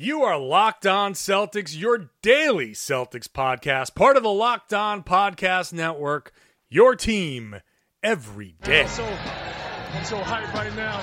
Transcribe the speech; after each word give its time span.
You 0.00 0.22
are 0.22 0.38
Locked 0.38 0.86
On 0.86 1.12
Celtics, 1.12 1.76
your 1.76 2.10
daily 2.22 2.70
Celtics 2.70 3.26
podcast, 3.26 3.96
part 3.96 4.16
of 4.16 4.22
the 4.22 4.30
Locked 4.30 4.72
On 4.72 5.02
Podcast 5.02 5.72
Network, 5.72 6.30
your 6.68 6.94
team 6.94 7.56
every 8.00 8.54
day. 8.62 8.82
I'm 8.82 8.88
so, 8.88 9.04
I'm 9.04 10.04
so 10.04 10.18
hyped 10.20 10.54
right 10.54 10.72
now. 10.76 11.00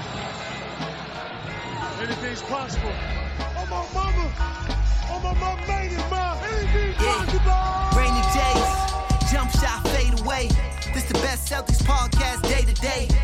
Anything's 2.01 2.41
possible. 2.43 2.89
Oh, 2.89 3.67
my 3.69 3.85
mama. 3.93 4.31
Oh, 5.09 5.19
my 5.21 5.33
mama 5.41 5.67
made 5.67 5.91
it, 5.91 6.09
ma. 6.09 6.39
Anything's 6.45 6.95
possible. 6.95 7.99
Rainy 7.99 8.23
days, 8.31 9.29
jump 9.29 9.51
shot 9.51 9.85
fade 9.89 10.21
away. 10.21 10.47
This 10.93 11.03
the 11.03 11.15
best 11.15 11.51
Celtics 11.51 11.83
podcast 11.83 12.43
day 12.43 12.61
to 12.61 12.81
day. 12.81 13.14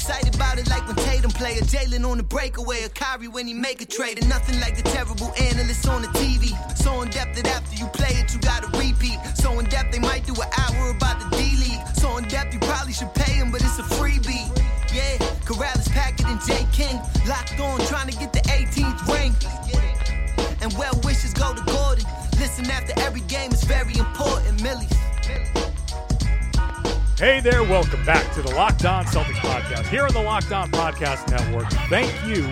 Excited 0.00 0.34
about 0.34 0.58
it 0.58 0.66
like 0.70 0.86
when 0.86 0.96
Tatum 0.96 1.30
play 1.30 1.58
a 1.58 1.60
Jaylen 1.60 2.08
on 2.10 2.16
the 2.16 2.22
breakaway, 2.22 2.84
a 2.84 2.88
Kyrie 2.88 3.28
when 3.28 3.46
he 3.46 3.52
make 3.52 3.82
a 3.82 3.84
trade, 3.84 4.18
and 4.18 4.26
nothing 4.30 4.58
like 4.58 4.74
the 4.74 4.82
terrible 4.82 5.30
analysts 5.38 5.86
on 5.86 6.00
the 6.00 6.08
TV. 6.08 6.56
So 6.74 7.02
in 7.02 7.10
depth 7.10 7.36
that 7.36 7.46
after 7.48 7.76
you 7.76 7.84
play 7.88 8.16
it, 8.16 8.32
you 8.32 8.40
gotta 8.40 8.66
repeat. 8.78 9.18
So 9.34 9.58
in 9.58 9.66
depth 9.66 9.92
they 9.92 9.98
might 9.98 10.24
do 10.24 10.32
an 10.32 10.48
hour 10.56 10.88
about 10.88 11.20
the 11.20 11.28
D 11.36 11.54
League. 11.60 11.86
So 12.00 12.16
in 12.16 12.24
depth 12.24 12.54
you 12.54 12.60
probably 12.60 12.94
should 12.94 13.12
pay 13.12 13.32
him, 13.32 13.52
but 13.52 13.60
it's 13.60 13.78
a 13.78 13.82
freebie. 13.82 14.48
Yeah, 14.88 15.18
Karalis, 15.44 15.90
Packard, 15.90 16.32
and 16.32 16.40
Jay 16.48 16.64
King 16.72 16.96
locked 17.28 17.60
on, 17.60 17.78
trying 17.84 18.08
to 18.08 18.16
get 18.16 18.32
the 18.32 18.40
18th 18.48 19.04
ring. 19.12 19.36
And 20.62 20.72
well 20.78 20.98
wishes 21.04 21.34
go 21.34 21.52
to 21.52 21.62
Gordon. 21.70 22.06
Listen 22.40 22.70
after 22.70 22.98
every 23.00 23.20
game 23.28 23.52
is 23.52 23.64
very 23.64 23.98
important, 23.98 24.62
Millies. 24.62 24.99
Hey 27.20 27.40
there, 27.40 27.62
welcome 27.62 28.02
back 28.06 28.32
to 28.32 28.40
the 28.40 28.48
Locked 28.54 28.86
On 28.86 29.04
Celtics 29.04 29.34
podcast 29.40 29.86
here 29.88 30.06
on 30.06 30.14
the 30.14 30.22
Locked 30.22 30.52
On 30.52 30.70
Podcast 30.70 31.28
Network. 31.28 31.70
Thank 31.90 32.10
you 32.24 32.44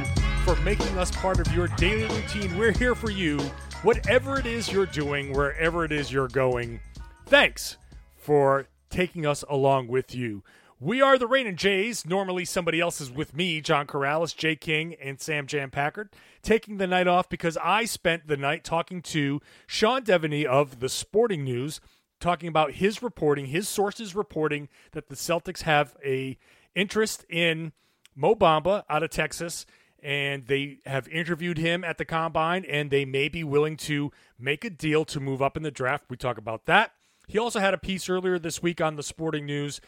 for 0.44 0.56
making 0.62 0.98
us 0.98 1.10
part 1.10 1.40
of 1.40 1.50
your 1.54 1.68
daily 1.68 2.04
routine. 2.14 2.54
We're 2.54 2.72
here 2.72 2.94
for 2.94 3.10
you, 3.10 3.38
whatever 3.82 4.38
it 4.38 4.44
is 4.44 4.70
you're 4.70 4.84
doing, 4.84 5.32
wherever 5.32 5.86
it 5.86 5.90
is 5.90 6.12
you're 6.12 6.28
going. 6.28 6.80
Thanks 7.24 7.78
for 8.14 8.68
taking 8.90 9.24
us 9.24 9.42
along 9.48 9.88
with 9.88 10.14
you. 10.14 10.44
We 10.78 11.00
are 11.00 11.16
the 11.16 11.26
Rain 11.26 11.46
and 11.46 11.56
Jays. 11.56 12.04
Normally, 12.04 12.44
somebody 12.44 12.78
else 12.78 13.00
is 13.00 13.10
with 13.10 13.34
me, 13.34 13.62
John 13.62 13.86
Karalis, 13.86 14.36
Jay 14.36 14.54
King, 14.54 14.94
and 15.02 15.18
Sam 15.18 15.46
Jam 15.46 15.70
Packard, 15.70 16.10
taking 16.42 16.76
the 16.76 16.86
night 16.86 17.08
off 17.08 17.30
because 17.30 17.56
I 17.64 17.86
spent 17.86 18.26
the 18.28 18.36
night 18.36 18.64
talking 18.64 19.00
to 19.00 19.40
Sean 19.66 20.02
Deveney 20.02 20.44
of 20.44 20.80
the 20.80 20.90
Sporting 20.90 21.42
News 21.42 21.80
talking 22.20 22.48
about 22.48 22.72
his 22.72 23.02
reporting, 23.02 23.46
his 23.46 23.68
sources 23.68 24.14
reporting 24.14 24.68
that 24.92 25.08
the 25.08 25.14
Celtics 25.14 25.62
have 25.62 25.96
a 26.04 26.36
interest 26.74 27.24
in 27.28 27.72
Mo 28.14 28.34
Bamba 28.34 28.84
out 28.88 29.02
of 29.02 29.10
Texas, 29.10 29.66
and 30.02 30.46
they 30.46 30.78
have 30.86 31.08
interviewed 31.08 31.58
him 31.58 31.84
at 31.84 31.98
the 31.98 32.04
combine, 32.04 32.64
and 32.64 32.90
they 32.90 33.04
may 33.04 33.28
be 33.28 33.44
willing 33.44 33.76
to 33.76 34.12
make 34.38 34.64
a 34.64 34.70
deal 34.70 35.04
to 35.06 35.20
move 35.20 35.42
up 35.42 35.56
in 35.56 35.62
the 35.62 35.70
draft. 35.70 36.04
We 36.08 36.16
talk 36.16 36.38
about 36.38 36.66
that. 36.66 36.92
He 37.26 37.38
also 37.38 37.60
had 37.60 37.74
a 37.74 37.78
piece 37.78 38.08
earlier 38.08 38.38
this 38.38 38.62
week 38.62 38.80
on 38.80 38.96
the 38.96 39.02
Sporting 39.02 39.46
News 39.46 39.80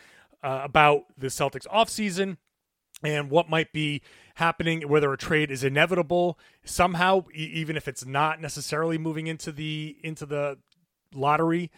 uh, 0.42 0.60
about 0.62 1.04
the 1.16 1.28
Celtics 1.28 1.66
offseason 1.66 2.36
and 3.02 3.30
what 3.30 3.48
might 3.48 3.72
be 3.72 4.02
happening, 4.34 4.82
whether 4.88 5.12
a 5.12 5.16
trade 5.16 5.50
is 5.50 5.64
inevitable 5.64 6.38
somehow, 6.64 7.24
e- 7.34 7.50
even 7.54 7.76
if 7.76 7.88
it's 7.88 8.04
not 8.04 8.40
necessarily 8.40 8.98
moving 8.98 9.26
into 9.26 9.52
the 9.52 9.96
into 10.02 10.26
the 10.26 10.58
lottery 11.14 11.70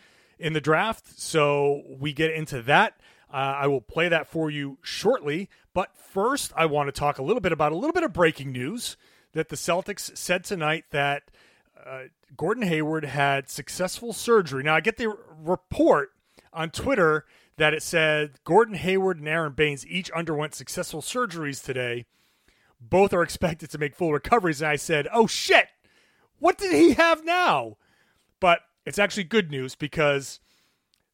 in 0.42 0.52
the 0.52 0.60
draft. 0.60 1.18
So 1.18 1.82
we 1.88 2.12
get 2.12 2.32
into 2.32 2.60
that. 2.62 2.94
Uh, 3.32 3.54
I 3.60 3.66
will 3.68 3.80
play 3.80 4.08
that 4.08 4.26
for 4.26 4.50
you 4.50 4.76
shortly. 4.82 5.48
But 5.72 5.96
first, 5.96 6.52
I 6.56 6.66
want 6.66 6.88
to 6.88 6.92
talk 6.92 7.18
a 7.18 7.22
little 7.22 7.40
bit 7.40 7.52
about 7.52 7.72
a 7.72 7.76
little 7.76 7.94
bit 7.94 8.02
of 8.02 8.12
breaking 8.12 8.52
news 8.52 8.96
that 9.32 9.48
the 9.48 9.56
Celtics 9.56 10.14
said 10.16 10.44
tonight 10.44 10.84
that 10.90 11.30
uh, 11.86 12.02
Gordon 12.36 12.64
Hayward 12.64 13.04
had 13.04 13.48
successful 13.48 14.12
surgery. 14.12 14.62
Now, 14.62 14.74
I 14.74 14.80
get 14.80 14.98
the 14.98 15.16
report 15.38 16.10
on 16.52 16.70
Twitter 16.70 17.24
that 17.56 17.72
it 17.72 17.82
said 17.82 18.32
Gordon 18.44 18.74
Hayward 18.74 19.18
and 19.18 19.28
Aron 19.28 19.52
Baynes 19.52 19.86
each 19.86 20.10
underwent 20.10 20.54
successful 20.54 21.00
surgeries 21.00 21.64
today. 21.64 22.04
Both 22.80 23.12
are 23.12 23.22
expected 23.22 23.70
to 23.70 23.78
make 23.78 23.94
full 23.94 24.12
recoveries. 24.12 24.60
And 24.60 24.70
I 24.70 24.76
said, 24.76 25.06
oh 25.12 25.26
shit, 25.26 25.68
what 26.38 26.58
did 26.58 26.72
he 26.72 26.94
have 26.94 27.24
now? 27.24 27.76
But 28.40 28.60
it's 28.84 28.98
actually 28.98 29.24
good 29.24 29.50
news 29.50 29.74
because 29.74 30.40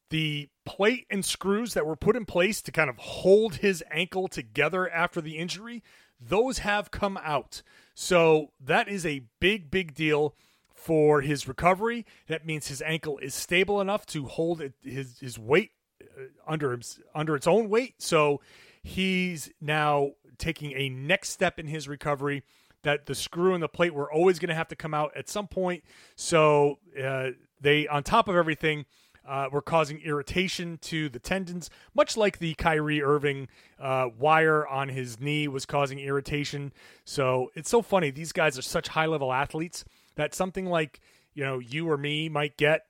the 0.09 0.49
plate 0.65 1.05
and 1.09 1.23
screws 1.23 1.73
that 1.73 1.85
were 1.85 1.95
put 1.95 2.15
in 2.15 2.25
place 2.25 2.61
to 2.61 2.71
kind 2.71 2.89
of 2.89 2.97
hold 2.97 3.55
his 3.55 3.83
ankle 3.91 4.27
together 4.27 4.89
after 4.89 5.21
the 5.21 5.37
injury, 5.37 5.83
those 6.19 6.59
have 6.59 6.91
come 6.91 7.17
out. 7.23 7.61
So 7.93 8.51
that 8.59 8.87
is 8.87 9.05
a 9.05 9.23
big, 9.39 9.69
big 9.69 9.93
deal 9.93 10.35
for 10.73 11.21
his 11.21 11.47
recovery. 11.47 12.05
That 12.27 12.45
means 12.45 12.67
his 12.67 12.81
ankle 12.81 13.17
is 13.19 13.35
stable 13.35 13.81
enough 13.81 14.05
to 14.07 14.25
hold 14.25 14.61
it, 14.61 14.73
his 14.81 15.19
his 15.19 15.37
weight 15.37 15.71
uh, 16.01 16.23
under 16.47 16.79
under 17.13 17.35
its 17.35 17.47
own 17.47 17.69
weight. 17.69 18.01
So 18.01 18.41
he's 18.81 19.51
now 19.59 20.11
taking 20.37 20.71
a 20.71 20.89
next 20.89 21.29
step 21.29 21.59
in 21.59 21.67
his 21.67 21.87
recovery. 21.87 22.43
That 22.83 23.07
the 23.07 23.15
screw 23.15 23.53
and 23.53 23.61
the 23.61 23.67
plate 23.67 23.93
were 23.93 24.11
always 24.11 24.39
going 24.39 24.49
to 24.49 24.55
have 24.55 24.69
to 24.69 24.75
come 24.75 24.93
out 24.93 25.11
at 25.15 25.27
some 25.27 25.47
point. 25.47 25.83
So 26.15 26.79
uh, 27.01 27.31
they, 27.59 27.87
on 27.87 28.03
top 28.03 28.27
of 28.29 28.35
everything, 28.35 28.85
uh, 29.29 29.47
were 29.51 29.61
causing 29.61 30.01
irritation 30.01 30.79
to 30.81 31.07
the 31.07 31.19
tendons, 31.19 31.69
much 31.93 32.17
like 32.17 32.39
the 32.39 32.55
Kyrie 32.55 33.03
Irving 33.03 33.47
uh, 33.79 34.07
wire 34.17 34.67
on 34.67 34.89
his 34.89 35.19
knee 35.19 35.47
was 35.47 35.65
causing 35.67 35.99
irritation. 35.99 36.73
So 37.05 37.51
it's 37.53 37.69
so 37.69 37.83
funny. 37.83 38.09
These 38.09 38.31
guys 38.31 38.57
are 38.57 38.63
such 38.63 38.89
high 38.89 39.05
level 39.05 39.31
athletes 39.31 39.85
that 40.15 40.33
something 40.33 40.65
like 40.65 40.99
you 41.33 41.43
know 41.43 41.59
you 41.59 41.89
or 41.89 41.97
me 41.97 42.27
might 42.27 42.57
get. 42.57 42.85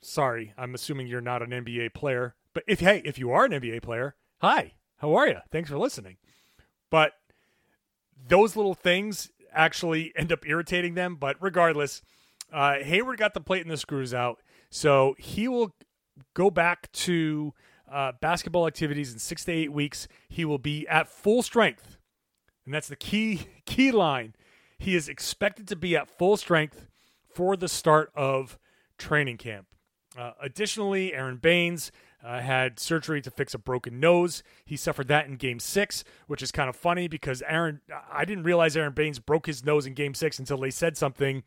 Sorry, 0.00 0.54
I'm 0.56 0.74
assuming 0.74 1.06
you're 1.06 1.20
not 1.20 1.42
an 1.42 1.50
NBA 1.50 1.92
player, 1.94 2.34
but 2.54 2.64
if 2.66 2.80
hey, 2.80 3.02
if 3.04 3.18
you 3.18 3.30
are 3.30 3.44
an 3.44 3.52
NBA 3.52 3.82
player, 3.82 4.14
hi, 4.40 4.72
how 4.96 5.14
are 5.14 5.28
you? 5.28 5.38
Thanks 5.50 5.68
for 5.68 5.78
listening. 5.78 6.16
But 6.90 7.12
those 8.28 8.56
little 8.56 8.74
things 8.74 9.30
actually 9.52 10.12
end 10.16 10.32
up 10.32 10.46
irritating 10.46 10.94
them. 10.94 11.16
But 11.16 11.36
regardless, 11.40 12.02
uh, 12.52 12.78
Hayward 12.80 13.18
got 13.18 13.34
the 13.34 13.40
plate 13.40 13.62
and 13.62 13.70
the 13.70 13.76
screws 13.76 14.12
out, 14.14 14.40
so 14.70 15.14
he 15.18 15.48
will 15.48 15.74
go 16.34 16.50
back 16.50 16.90
to 16.92 17.54
uh, 17.90 18.12
basketball 18.20 18.66
activities 18.66 19.12
in 19.12 19.18
six 19.18 19.44
to 19.44 19.52
eight 19.52 19.72
weeks. 19.72 20.08
He 20.28 20.44
will 20.44 20.58
be 20.58 20.86
at 20.88 21.08
full 21.08 21.42
strength, 21.42 21.98
and 22.64 22.74
that's 22.74 22.88
the 22.88 22.96
key 22.96 23.46
key 23.66 23.92
line. 23.92 24.34
He 24.78 24.96
is 24.96 25.08
expected 25.08 25.68
to 25.68 25.76
be 25.76 25.96
at 25.96 26.08
full 26.08 26.36
strength 26.36 26.86
for 27.32 27.56
the 27.56 27.68
start 27.68 28.10
of 28.14 28.58
training 28.98 29.38
camp. 29.38 29.66
Uh, 30.18 30.32
additionally, 30.40 31.14
Aron 31.14 31.36
Baynes 31.36 31.92
uh, 32.24 32.40
had 32.40 32.78
surgery 32.78 33.20
to 33.22 33.30
fix 33.30 33.54
a 33.54 33.58
broken 33.58 33.98
nose. 33.98 34.42
He 34.64 34.76
suffered 34.76 35.08
that 35.08 35.26
in 35.26 35.36
game 35.36 35.58
six, 35.58 36.04
which 36.26 36.42
is 36.42 36.52
kind 36.52 36.68
of 36.68 36.76
funny 36.76 37.08
because 37.08 37.42
Aaron, 37.48 37.80
I 38.12 38.24
didn't 38.24 38.44
realize 38.44 38.76
Aron 38.76 38.92
Baynes 38.92 39.18
broke 39.18 39.46
his 39.46 39.64
nose 39.64 39.86
in 39.86 39.94
game 39.94 40.14
six 40.14 40.38
until 40.38 40.58
they 40.58 40.70
said 40.70 40.96
something 40.96 41.42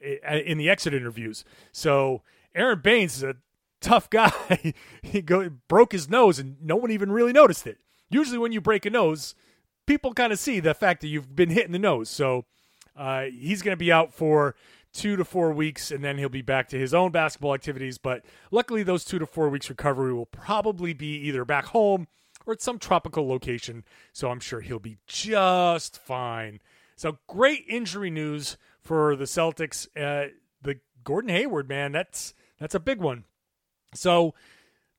in 0.00 0.58
the 0.58 0.70
exit 0.70 0.94
interviews. 0.94 1.44
So 1.72 2.22
Aron 2.54 2.80
Baynes 2.80 3.16
is 3.16 3.22
a 3.22 3.36
tough 3.80 4.08
guy. 4.10 4.74
he 5.02 5.20
go, 5.20 5.50
broke 5.68 5.92
his 5.92 6.08
nose 6.08 6.38
and 6.38 6.56
no 6.62 6.76
one 6.76 6.90
even 6.90 7.12
really 7.12 7.32
noticed 7.32 7.66
it. 7.66 7.78
Usually, 8.08 8.38
when 8.38 8.52
you 8.52 8.60
break 8.60 8.86
a 8.86 8.90
nose, 8.90 9.34
people 9.86 10.14
kind 10.14 10.32
of 10.32 10.38
see 10.38 10.60
the 10.60 10.74
fact 10.74 11.00
that 11.00 11.08
you've 11.08 11.34
been 11.34 11.50
hit 11.50 11.66
in 11.66 11.72
the 11.72 11.78
nose. 11.78 12.08
So 12.08 12.44
uh, 12.96 13.24
he's 13.24 13.62
going 13.62 13.72
to 13.72 13.78
be 13.78 13.90
out 13.92 14.14
for 14.14 14.54
two 14.96 15.16
to 15.16 15.24
four 15.24 15.52
weeks, 15.52 15.90
and 15.90 16.02
then 16.02 16.18
he'll 16.18 16.28
be 16.28 16.42
back 16.42 16.68
to 16.70 16.78
his 16.78 16.94
own 16.94 17.12
basketball 17.12 17.54
activities. 17.54 17.98
But 17.98 18.24
luckily, 18.50 18.82
those 18.82 19.04
two 19.04 19.18
to 19.18 19.26
four 19.26 19.48
weeks 19.48 19.68
recovery 19.68 20.12
will 20.12 20.26
probably 20.26 20.94
be 20.94 21.16
either 21.28 21.44
back 21.44 21.66
home 21.66 22.08
or 22.46 22.54
at 22.54 22.62
some 22.62 22.78
tropical 22.78 23.28
location. 23.28 23.84
So 24.12 24.30
I'm 24.30 24.40
sure 24.40 24.60
he'll 24.60 24.78
be 24.78 24.98
just 25.06 25.98
fine. 25.98 26.60
So 26.96 27.18
great 27.26 27.64
injury 27.68 28.10
news 28.10 28.56
for 28.80 29.16
the 29.16 29.24
Celtics. 29.24 29.86
Uh, 29.96 30.30
the 30.62 30.80
Gordon 31.04 31.30
Hayward 31.30 31.68
man, 31.68 31.92
that's 31.92 32.34
that's 32.58 32.74
a 32.74 32.80
big 32.80 33.00
one. 33.00 33.24
So 33.94 34.34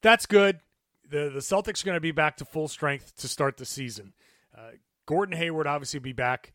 that's 0.01 0.25
good. 0.25 0.60
The 1.10 1.31
the 1.33 1.39
Celtics 1.39 1.81
are 1.81 1.86
going 1.86 1.95
to 1.95 2.01
be 2.01 2.12
back 2.12 2.38
to 2.38 2.45
full 2.45 2.68
strength 2.68 3.16
to 3.18 3.27
start 3.27 3.57
the 3.57 3.66
season. 3.66 4.13
Uh, 4.56 4.71
Gordon 5.07 5.36
Hayward 5.38 5.66
obviously 5.66 6.00
will 6.00 6.04
be 6.04 6.13
back. 6.13 6.54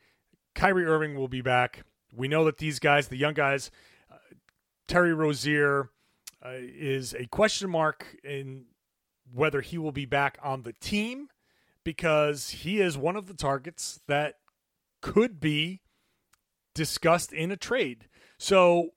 Kyrie 0.55 0.87
Irving 0.87 1.17
will 1.17 1.29
be 1.29 1.41
back. 1.41 1.85
We 2.15 2.29
know 2.29 2.45
that 2.45 2.59
these 2.59 2.79
guys, 2.79 3.09
the 3.09 3.17
young 3.17 3.35
guys, 3.35 3.71
uh, 4.11 4.17
Terry 4.87 5.15
Rozier 5.15 5.91
uh, 6.45 6.51
is 6.57 7.15
a 7.15 7.27
question 7.27 7.71
mark 7.71 8.17
in 8.23 8.67
whether 9.33 9.61
he 9.61 9.79
will 9.79 9.93
be 9.93 10.05
back 10.05 10.39
on 10.43 10.63
the 10.63 10.75
team 10.75 11.29
because 11.85 12.51
he 12.51 12.81
is 12.81 12.97
one 12.99 13.17
of 13.17 13.27
the 13.27 13.35
targets 13.35 14.01
that 14.07 14.37
could 15.01 15.41
be 15.41 15.81
discussed 16.75 17.33
in 17.33 17.51
a 17.51 17.57
trade. 17.57 18.09
So 18.39 18.91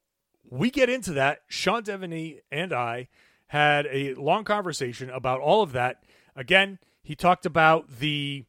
we 0.50 0.70
get 0.70 0.90
into 0.90 1.14
that. 1.14 1.40
Sean 1.48 1.84
Deveney 1.84 2.40
and 2.52 2.74
I 2.74 3.08
had 3.48 3.88
a 3.92 4.14
long 4.16 4.44
conversation 4.44 5.10
about 5.10 5.40
all 5.40 5.62
of 5.62 5.72
that. 5.72 6.04
Again, 6.36 6.80
he 7.04 7.16
talked 7.16 7.46
about 7.46 8.00
the 8.00 8.46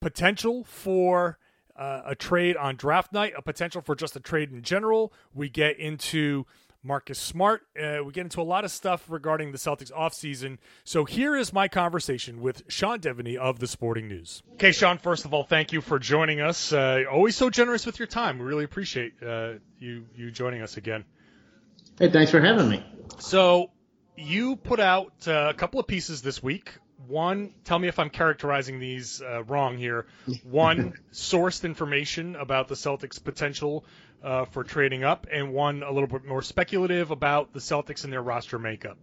potential 0.00 0.64
for 0.64 1.38
uh, 1.78 2.02
a 2.06 2.14
trade 2.14 2.56
on 2.56 2.76
draft 2.76 3.12
night, 3.12 3.32
a 3.36 3.42
potential 3.42 3.80
for 3.80 3.94
just 3.94 4.16
a 4.16 4.20
trade 4.20 4.52
in 4.52 4.62
general. 4.62 5.12
We 5.34 5.48
get 5.48 5.78
into 5.78 6.46
Marcus 6.82 7.18
Smart. 7.18 7.62
Uh, 7.80 7.98
we 8.04 8.12
get 8.12 8.22
into 8.22 8.40
a 8.40 8.44
lot 8.44 8.64
of 8.64 8.70
stuff 8.70 9.04
regarding 9.08 9.52
the 9.52 9.58
Celtics 9.58 9.92
offseason. 9.92 10.58
So 10.84 11.04
here 11.04 11.36
is 11.36 11.52
my 11.52 11.68
conversation 11.68 12.40
with 12.40 12.62
Sean 12.68 13.00
Deveney 13.00 13.36
of 13.36 13.58
the 13.58 13.66
Sporting 13.66 14.08
News. 14.08 14.42
Okay, 14.54 14.72
Sean, 14.72 14.98
first 14.98 15.24
of 15.24 15.34
all, 15.34 15.42
thank 15.42 15.72
you 15.72 15.80
for 15.80 15.98
joining 15.98 16.40
us. 16.40 16.72
Uh, 16.72 17.02
always 17.10 17.36
so 17.36 17.50
generous 17.50 17.84
with 17.84 17.98
your 17.98 18.06
time. 18.06 18.38
We 18.38 18.44
really 18.44 18.64
appreciate 18.64 19.14
uh, 19.22 19.54
you, 19.78 20.06
you 20.14 20.30
joining 20.30 20.62
us 20.62 20.76
again. 20.76 21.04
Hey, 21.98 22.10
thanks 22.10 22.30
for 22.30 22.40
having 22.40 22.68
me. 22.68 22.84
So 23.18 23.70
you 24.16 24.56
put 24.56 24.80
out 24.80 25.12
uh, 25.26 25.48
a 25.50 25.54
couple 25.54 25.80
of 25.80 25.86
pieces 25.86 26.22
this 26.22 26.42
week. 26.42 26.72
One, 27.06 27.52
tell 27.64 27.78
me 27.78 27.88
if 27.88 27.98
I'm 27.98 28.10
characterizing 28.10 28.80
these 28.80 29.20
uh, 29.20 29.44
wrong 29.44 29.76
here. 29.76 30.06
One, 30.44 30.94
sourced 31.12 31.64
information 31.64 32.36
about 32.36 32.68
the 32.68 32.74
Celtics' 32.74 33.22
potential 33.22 33.84
uh, 34.22 34.46
for 34.46 34.64
trading 34.64 35.04
up, 35.04 35.26
and 35.30 35.52
one 35.52 35.82
a 35.82 35.92
little 35.92 36.08
bit 36.08 36.24
more 36.24 36.42
speculative 36.42 37.10
about 37.10 37.52
the 37.52 37.60
Celtics 37.60 38.04
and 38.04 38.12
their 38.12 38.22
roster 38.22 38.58
makeup. 38.58 38.96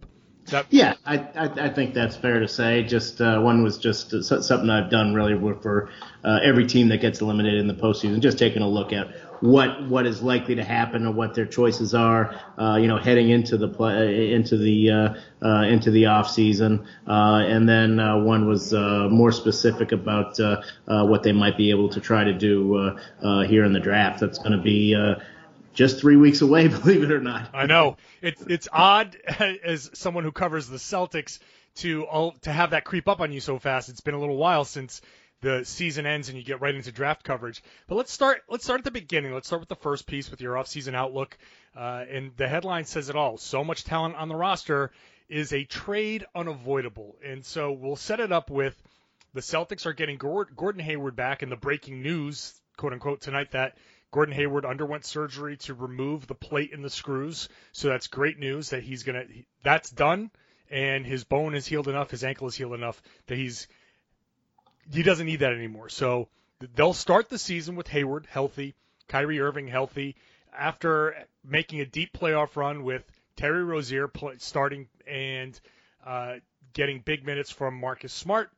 That- 0.50 0.66
yeah, 0.70 0.94
I, 1.06 1.16
I, 1.18 1.44
I 1.66 1.68
think 1.70 1.94
that's 1.94 2.16
fair 2.16 2.40
to 2.40 2.48
say. 2.48 2.82
Just 2.82 3.20
uh, 3.20 3.40
one 3.40 3.62
was 3.62 3.78
just 3.78 4.10
something 4.24 4.68
I've 4.68 4.90
done 4.90 5.14
really 5.14 5.34
for 5.62 5.88
uh, 6.22 6.38
every 6.44 6.66
team 6.66 6.88
that 6.88 6.98
gets 7.00 7.20
eliminated 7.22 7.60
in 7.60 7.66
the 7.66 7.74
postseason, 7.74 8.20
just 8.20 8.38
taking 8.38 8.60
a 8.60 8.68
look 8.68 8.92
at 8.92 9.08
what 9.40 9.88
what 9.88 10.06
is 10.06 10.22
likely 10.22 10.54
to 10.56 10.64
happen 10.64 11.06
or 11.06 11.12
what 11.12 11.34
their 11.34 11.46
choices 11.46 11.94
are, 11.94 12.38
uh, 12.58 12.76
you 12.76 12.88
know, 12.88 12.98
heading 12.98 13.30
into 13.30 13.56
the 13.56 13.68
play 13.68 14.32
into 14.32 14.56
the 14.58 14.90
uh, 14.90 15.14
uh, 15.46 15.62
into 15.62 15.90
the 15.90 16.06
off 16.06 16.30
season, 16.30 16.86
uh, 17.08 17.42
and 17.46 17.66
then 17.68 17.98
uh, 17.98 18.18
one 18.18 18.46
was 18.46 18.74
uh, 18.74 19.08
more 19.10 19.32
specific 19.32 19.92
about 19.92 20.38
uh, 20.40 20.60
uh, 20.86 21.04
what 21.06 21.22
they 21.22 21.32
might 21.32 21.56
be 21.56 21.70
able 21.70 21.88
to 21.88 22.00
try 22.00 22.22
to 22.22 22.32
do 22.34 22.76
uh, 22.76 23.00
uh, 23.22 23.40
here 23.44 23.64
in 23.64 23.72
the 23.72 23.80
draft. 23.80 24.20
That's 24.20 24.38
going 24.38 24.52
to 24.52 24.62
be. 24.62 24.94
Just 25.74 26.00
three 26.00 26.16
weeks 26.16 26.40
away, 26.40 26.68
believe 26.68 27.02
it 27.02 27.12
or 27.12 27.20
not. 27.20 27.50
I 27.52 27.66
know 27.66 27.96
it's 28.22 28.42
it's 28.42 28.68
odd 28.72 29.16
as 29.64 29.90
someone 29.94 30.24
who 30.24 30.32
covers 30.32 30.68
the 30.68 30.78
Celtics 30.78 31.38
to 31.76 32.32
to 32.42 32.52
have 32.52 32.70
that 32.70 32.84
creep 32.84 33.08
up 33.08 33.20
on 33.20 33.32
you 33.32 33.40
so 33.40 33.58
fast. 33.58 33.88
It's 33.88 34.00
been 34.00 34.14
a 34.14 34.20
little 34.20 34.36
while 34.36 34.64
since 34.64 35.02
the 35.40 35.64
season 35.64 36.06
ends 36.06 36.28
and 36.30 36.38
you 36.38 36.44
get 36.44 36.60
right 36.60 36.74
into 36.74 36.90
draft 36.90 37.22
coverage. 37.22 37.62
But 37.86 37.96
let's 37.96 38.12
start. 38.12 38.42
Let's 38.48 38.64
start 38.64 38.80
at 38.80 38.84
the 38.84 38.90
beginning. 38.90 39.34
Let's 39.34 39.46
start 39.46 39.60
with 39.60 39.68
the 39.68 39.76
first 39.76 40.06
piece 40.06 40.30
with 40.30 40.40
your 40.40 40.54
offseason 40.54 40.94
outlook. 40.94 41.36
Uh, 41.76 42.04
and 42.10 42.32
the 42.36 42.48
headline 42.48 42.86
says 42.86 43.10
it 43.10 43.16
all. 43.16 43.36
So 43.36 43.62
much 43.62 43.84
talent 43.84 44.16
on 44.16 44.28
the 44.28 44.36
roster 44.36 44.92
is 45.28 45.52
a 45.52 45.64
trade 45.64 46.24
unavoidable. 46.34 47.16
And 47.24 47.44
so 47.44 47.72
we'll 47.72 47.96
set 47.96 48.20
it 48.20 48.32
up 48.32 48.48
with 48.48 48.80
the 49.34 49.40
Celtics 49.40 49.84
are 49.84 49.92
getting 49.92 50.16
Gordon 50.16 50.80
Hayward 50.80 51.16
back, 51.16 51.42
and 51.42 51.50
the 51.50 51.56
breaking 51.56 52.02
news, 52.02 52.54
quote 52.76 52.92
unquote, 52.92 53.20
tonight 53.20 53.50
that 53.50 53.76
Gordon 54.14 54.36
Hayward 54.36 54.64
underwent 54.64 55.04
surgery 55.04 55.56
to 55.56 55.74
remove 55.74 56.28
the 56.28 56.36
plate 56.36 56.70
in 56.70 56.82
the 56.82 56.88
screws. 56.88 57.48
So 57.72 57.88
that's 57.88 58.06
great 58.06 58.38
news 58.38 58.70
that 58.70 58.84
he's 58.84 59.02
gonna. 59.02 59.24
That's 59.64 59.90
done, 59.90 60.30
and 60.70 61.04
his 61.04 61.24
bone 61.24 61.56
is 61.56 61.66
healed 61.66 61.88
enough, 61.88 62.12
his 62.12 62.22
ankle 62.22 62.46
is 62.46 62.54
healed 62.54 62.74
enough 62.74 63.02
that 63.26 63.36
he's 63.36 63.66
he 64.92 65.02
doesn't 65.02 65.26
need 65.26 65.40
that 65.40 65.52
anymore. 65.52 65.88
So 65.88 66.28
they'll 66.76 66.94
start 66.94 67.28
the 67.28 67.38
season 67.38 67.74
with 67.74 67.88
Hayward 67.88 68.28
healthy, 68.30 68.76
Kyrie 69.08 69.40
Irving 69.40 69.66
healthy, 69.66 70.14
after 70.56 71.26
making 71.42 71.80
a 71.80 71.84
deep 71.84 72.12
playoff 72.12 72.54
run 72.54 72.84
with 72.84 73.02
Terry 73.34 73.64
Rozier 73.64 74.08
starting 74.38 74.86
and 75.08 75.60
uh, 76.06 76.36
getting 76.72 77.00
big 77.00 77.26
minutes 77.26 77.50
from 77.50 77.80
Marcus 77.80 78.12
Smart, 78.12 78.52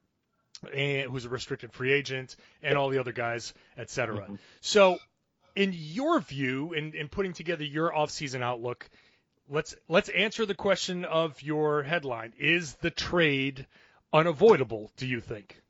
and 0.75 1.11
who's 1.11 1.25
a 1.25 1.31
restricted 1.31 1.73
free 1.73 1.95
agent, 1.95 2.37
and 2.63 2.77
all 2.77 2.91
the 2.91 2.99
other 2.99 3.13
guys, 3.13 3.55
etc. 3.79 4.17
Mm-hmm. 4.21 4.35
So, 4.61 4.99
in 5.57 5.73
your 5.75 6.21
view, 6.21 6.75
in, 6.75 6.95
in 6.95 7.09
putting 7.09 7.33
together 7.33 7.65
your 7.65 7.91
offseason 7.91 8.43
outlook, 8.43 8.89
let's 9.49 9.75
let's 9.89 10.09
answer 10.11 10.47
the 10.47 10.55
question 10.55 11.05
of 11.05 11.43
your 11.43 11.83
headline: 11.83 12.35
Is 12.39 12.75
the 12.75 12.91
trade 12.91 13.67
unavoidable? 14.13 14.93
Do 14.97 15.07
you 15.07 15.21
think? 15.21 15.61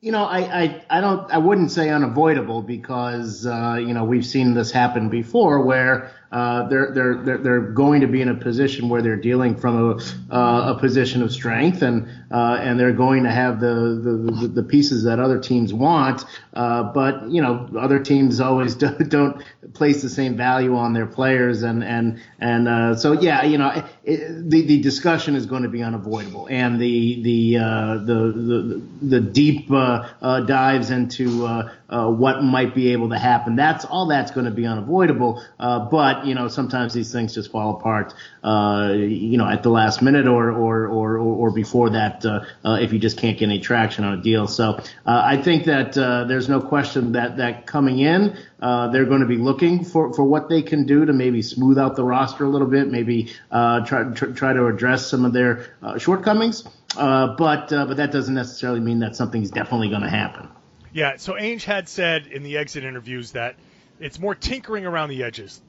You 0.00 0.12
know, 0.12 0.24
I, 0.24 0.62
I, 0.62 0.84
I 0.88 1.00
don't, 1.02 1.30
I 1.30 1.36
wouldn't 1.36 1.70
say 1.72 1.90
unavoidable 1.90 2.62
because, 2.62 3.44
uh, 3.44 3.74
you 3.74 3.92
know, 3.92 4.04
we've 4.04 4.24
seen 4.24 4.54
this 4.54 4.70
happen 4.70 5.10
before 5.10 5.60
where 5.60 6.10
uh, 6.32 6.68
they're, 6.68 6.92
they're, 6.94 7.22
they're, 7.24 7.38
they're 7.38 7.60
going 7.60 8.02
to 8.02 8.06
be 8.06 8.20
in 8.20 8.28
a 8.28 8.34
position 8.34 8.88
where 8.88 9.02
they're 9.02 9.16
dealing 9.16 9.56
from 9.56 9.76
a, 9.76 10.34
uh, 10.34 10.74
a 10.76 10.78
position 10.78 11.22
of 11.22 11.32
strength 11.32 11.82
and, 11.82 12.08
uh, 12.30 12.56
and 12.60 12.78
they're 12.78 12.92
going 12.92 13.24
to 13.24 13.30
have 13.32 13.58
the, 13.58 13.66
the, 13.66 14.48
the 14.48 14.62
pieces 14.62 15.04
that 15.04 15.18
other 15.18 15.40
teams 15.40 15.74
want. 15.74 16.24
Uh, 16.54 16.84
but, 16.84 17.28
you 17.28 17.42
know, 17.42 17.68
other 17.76 17.98
teams 17.98 18.40
always 18.40 18.74
do, 18.76 18.96
don't 18.98 19.42
place 19.74 20.02
the 20.02 20.08
same 20.08 20.36
value 20.36 20.76
on 20.76 20.92
their 20.92 21.06
players. 21.06 21.62
And, 21.62 21.82
and, 21.82 22.20
and, 22.38 22.68
uh, 22.68 22.94
so 22.94 23.12
yeah, 23.12 23.44
you 23.44 23.58
know, 23.58 23.84
it, 24.04 24.50
the, 24.50 24.62
the 24.62 24.80
discussion 24.80 25.34
is 25.34 25.46
going 25.46 25.64
to 25.64 25.68
be 25.68 25.82
unavoidable 25.82 26.46
and 26.48 26.80
the, 26.80 27.22
the, 27.22 27.54
the, 27.54 28.32
the, 28.36 28.82
the 29.02 29.20
deep, 29.20 29.68
dives 29.70 30.90
into, 30.90 31.46
what 31.88 32.42
might 32.42 32.72
be 32.74 32.92
able 32.92 33.08
to 33.10 33.18
happen. 33.18 33.56
That's 33.56 33.84
all 33.84 34.06
that's 34.06 34.30
going 34.30 34.46
to 34.46 34.52
be 34.52 34.66
unavoidable. 34.66 35.42
Uh, 35.58 35.88
you 36.26 36.34
know, 36.34 36.48
sometimes 36.48 36.94
these 36.94 37.12
things 37.12 37.34
just 37.34 37.50
fall 37.50 37.76
apart. 37.76 38.14
Uh, 38.42 38.92
you 38.94 39.38
know, 39.38 39.48
at 39.48 39.62
the 39.62 39.70
last 39.70 40.02
minute 40.02 40.26
or 40.26 40.50
or 40.50 40.86
or 40.86 41.18
or 41.18 41.50
before 41.50 41.90
that, 41.90 42.24
uh, 42.24 42.44
uh, 42.64 42.78
if 42.80 42.92
you 42.92 42.98
just 42.98 43.18
can't 43.18 43.38
get 43.38 43.46
any 43.46 43.60
traction 43.60 44.04
on 44.04 44.18
a 44.18 44.22
deal. 44.22 44.46
So 44.46 44.74
uh, 44.74 44.82
I 45.06 45.36
think 45.36 45.64
that 45.64 45.96
uh, 45.96 46.24
there's 46.24 46.48
no 46.48 46.60
question 46.60 47.12
that 47.12 47.36
that 47.38 47.66
coming 47.66 47.98
in, 47.98 48.36
uh, 48.60 48.88
they're 48.88 49.04
going 49.04 49.20
to 49.20 49.26
be 49.26 49.36
looking 49.36 49.84
for 49.84 50.12
for 50.12 50.24
what 50.24 50.48
they 50.48 50.62
can 50.62 50.86
do 50.86 51.04
to 51.04 51.12
maybe 51.12 51.42
smooth 51.42 51.78
out 51.78 51.96
the 51.96 52.04
roster 52.04 52.44
a 52.44 52.48
little 52.48 52.68
bit, 52.68 52.88
maybe 52.88 53.32
try 53.50 53.84
try, 53.84 54.28
try 54.32 54.52
to 54.52 54.66
address 54.66 55.06
some 55.06 55.24
of 55.24 55.32
their 55.32 55.74
shortcomings. 55.98 56.64
But 56.94 57.68
but 57.70 57.96
that 57.96 58.12
doesn't 58.12 58.34
necessarily 58.34 58.80
mean 58.80 59.00
that 59.00 59.16
something's 59.16 59.50
definitely 59.50 59.88
going 59.90 60.02
to 60.02 60.10
happen. 60.10 60.48
Yeah, 60.92 61.16
so 61.16 61.34
Ainge 61.34 61.62
had 61.62 61.88
said 61.88 62.26
in 62.26 62.42
the 62.42 62.58
exit 62.58 62.84
interviews 62.84 63.32
that 63.32 63.54
it's 64.00 64.18
more 64.18 64.34
tinkering 64.34 64.86
around 64.86 65.10
the 65.10 65.22
edges. 65.22 65.60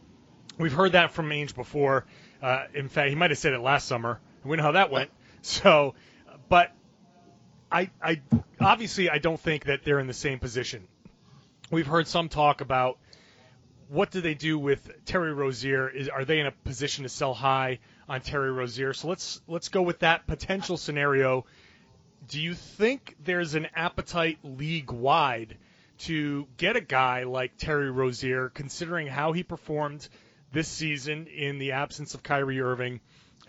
We've 0.57 0.74
heard 0.74 0.94
that 0.94 1.12
from 1.12 1.30
Ainge 1.30 1.56
before. 1.56 2.06
Uh, 2.42 2.65
in 2.74 2.89
fact, 2.89 3.09
he 3.09 3.15
might 3.15 3.31
have 3.31 3.39
said 3.39 3.53
it 3.53 3.59
last 3.59 3.88
summer. 3.88 4.19
We 4.44 4.57
know 4.57 4.63
how 4.63 4.74
that 4.74 4.92
went. 4.92 5.09
So, 5.44 5.95
but 6.50 6.71
I, 7.71 7.89
I 8.00 8.21
obviously 8.59 9.09
I 9.09 9.18
don't 9.18 9.39
think 9.39 9.65
that 9.65 9.83
they're 9.83 10.00
in 10.00 10.06
the 10.06 10.13
same 10.13 10.38
position. 10.38 10.88
We've 11.71 11.88
heard 11.88 12.07
some 12.07 12.30
talk 12.30 12.62
about 12.62 13.00
what 13.89 14.12
do 14.12 14.21
they 14.21 14.36
do 14.36 14.59
with 14.59 15.03
Terry 15.06 15.33
Rozier? 15.33 15.90
Is 15.90 16.09
are 16.09 16.25
they 16.25 16.40
in 16.40 16.45
a 16.45 16.52
position 16.52 17.06
to 17.06 17.09
sell 17.09 17.33
high 17.33 17.80
on 18.07 18.21
Terry 18.21 18.52
Rozier? 18.52 18.94
So 18.94 19.07
let's 19.07 19.42
let's 19.47 19.69
go 19.69 19.81
with 19.81 19.97
that 20.02 20.28
potential 20.28 20.78
scenario 20.78 21.47
do 22.28 22.40
you 22.40 22.54
think 22.54 23.16
there's 23.23 23.56
an 23.56 23.68
appetite 23.75 24.40
league 24.44 24.92
wide 24.92 25.57
to 25.97 26.47
get 26.57 26.75
a 26.75 26.81
guy 26.81 27.23
like 27.23 27.57
Terry 27.57 27.92
Rozier, 27.92 28.49
considering 28.49 29.07
how 29.07 29.33
he 29.33 29.44
performed 29.44 30.07
this 30.51 30.67
season 30.67 31.27
in 31.27 31.59
the 31.59 31.73
absence 31.73 32.13
of 32.13 32.23
Kyrie 32.23 32.61
Irving, 32.61 32.99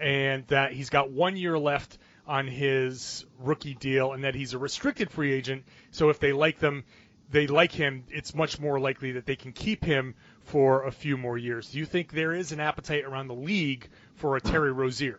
and 0.00 0.46
that 0.48 0.72
he's 0.72 0.90
got 0.90 1.10
one 1.10 1.36
year 1.36 1.58
left 1.58 1.98
on 2.26 2.46
his 2.46 3.24
rookie 3.40 3.74
deal, 3.74 4.12
and 4.12 4.24
that 4.24 4.34
he's 4.34 4.54
a 4.54 4.58
restricted 4.58 5.10
free 5.10 5.32
agent. 5.32 5.64
So 5.90 6.08
if 6.08 6.20
they 6.20 6.32
like 6.32 6.58
them, 6.58 6.84
they 7.30 7.46
like 7.46 7.72
him, 7.72 8.04
it's 8.10 8.34
much 8.34 8.60
more 8.60 8.78
likely 8.78 9.12
that 9.12 9.26
they 9.26 9.36
can 9.36 9.52
keep 9.52 9.84
him 9.84 10.14
for 10.44 10.84
a 10.84 10.92
few 10.92 11.16
more 11.16 11.38
years. 11.38 11.70
Do 11.70 11.78
you 11.78 11.86
think 11.86 12.12
there 12.12 12.32
is 12.34 12.52
an 12.52 12.60
appetite 12.60 13.04
around 13.04 13.28
the 13.28 13.34
league 13.34 13.88
for 14.14 14.36
a 14.36 14.40
Terry 14.40 14.72
Rozier? 14.72 15.18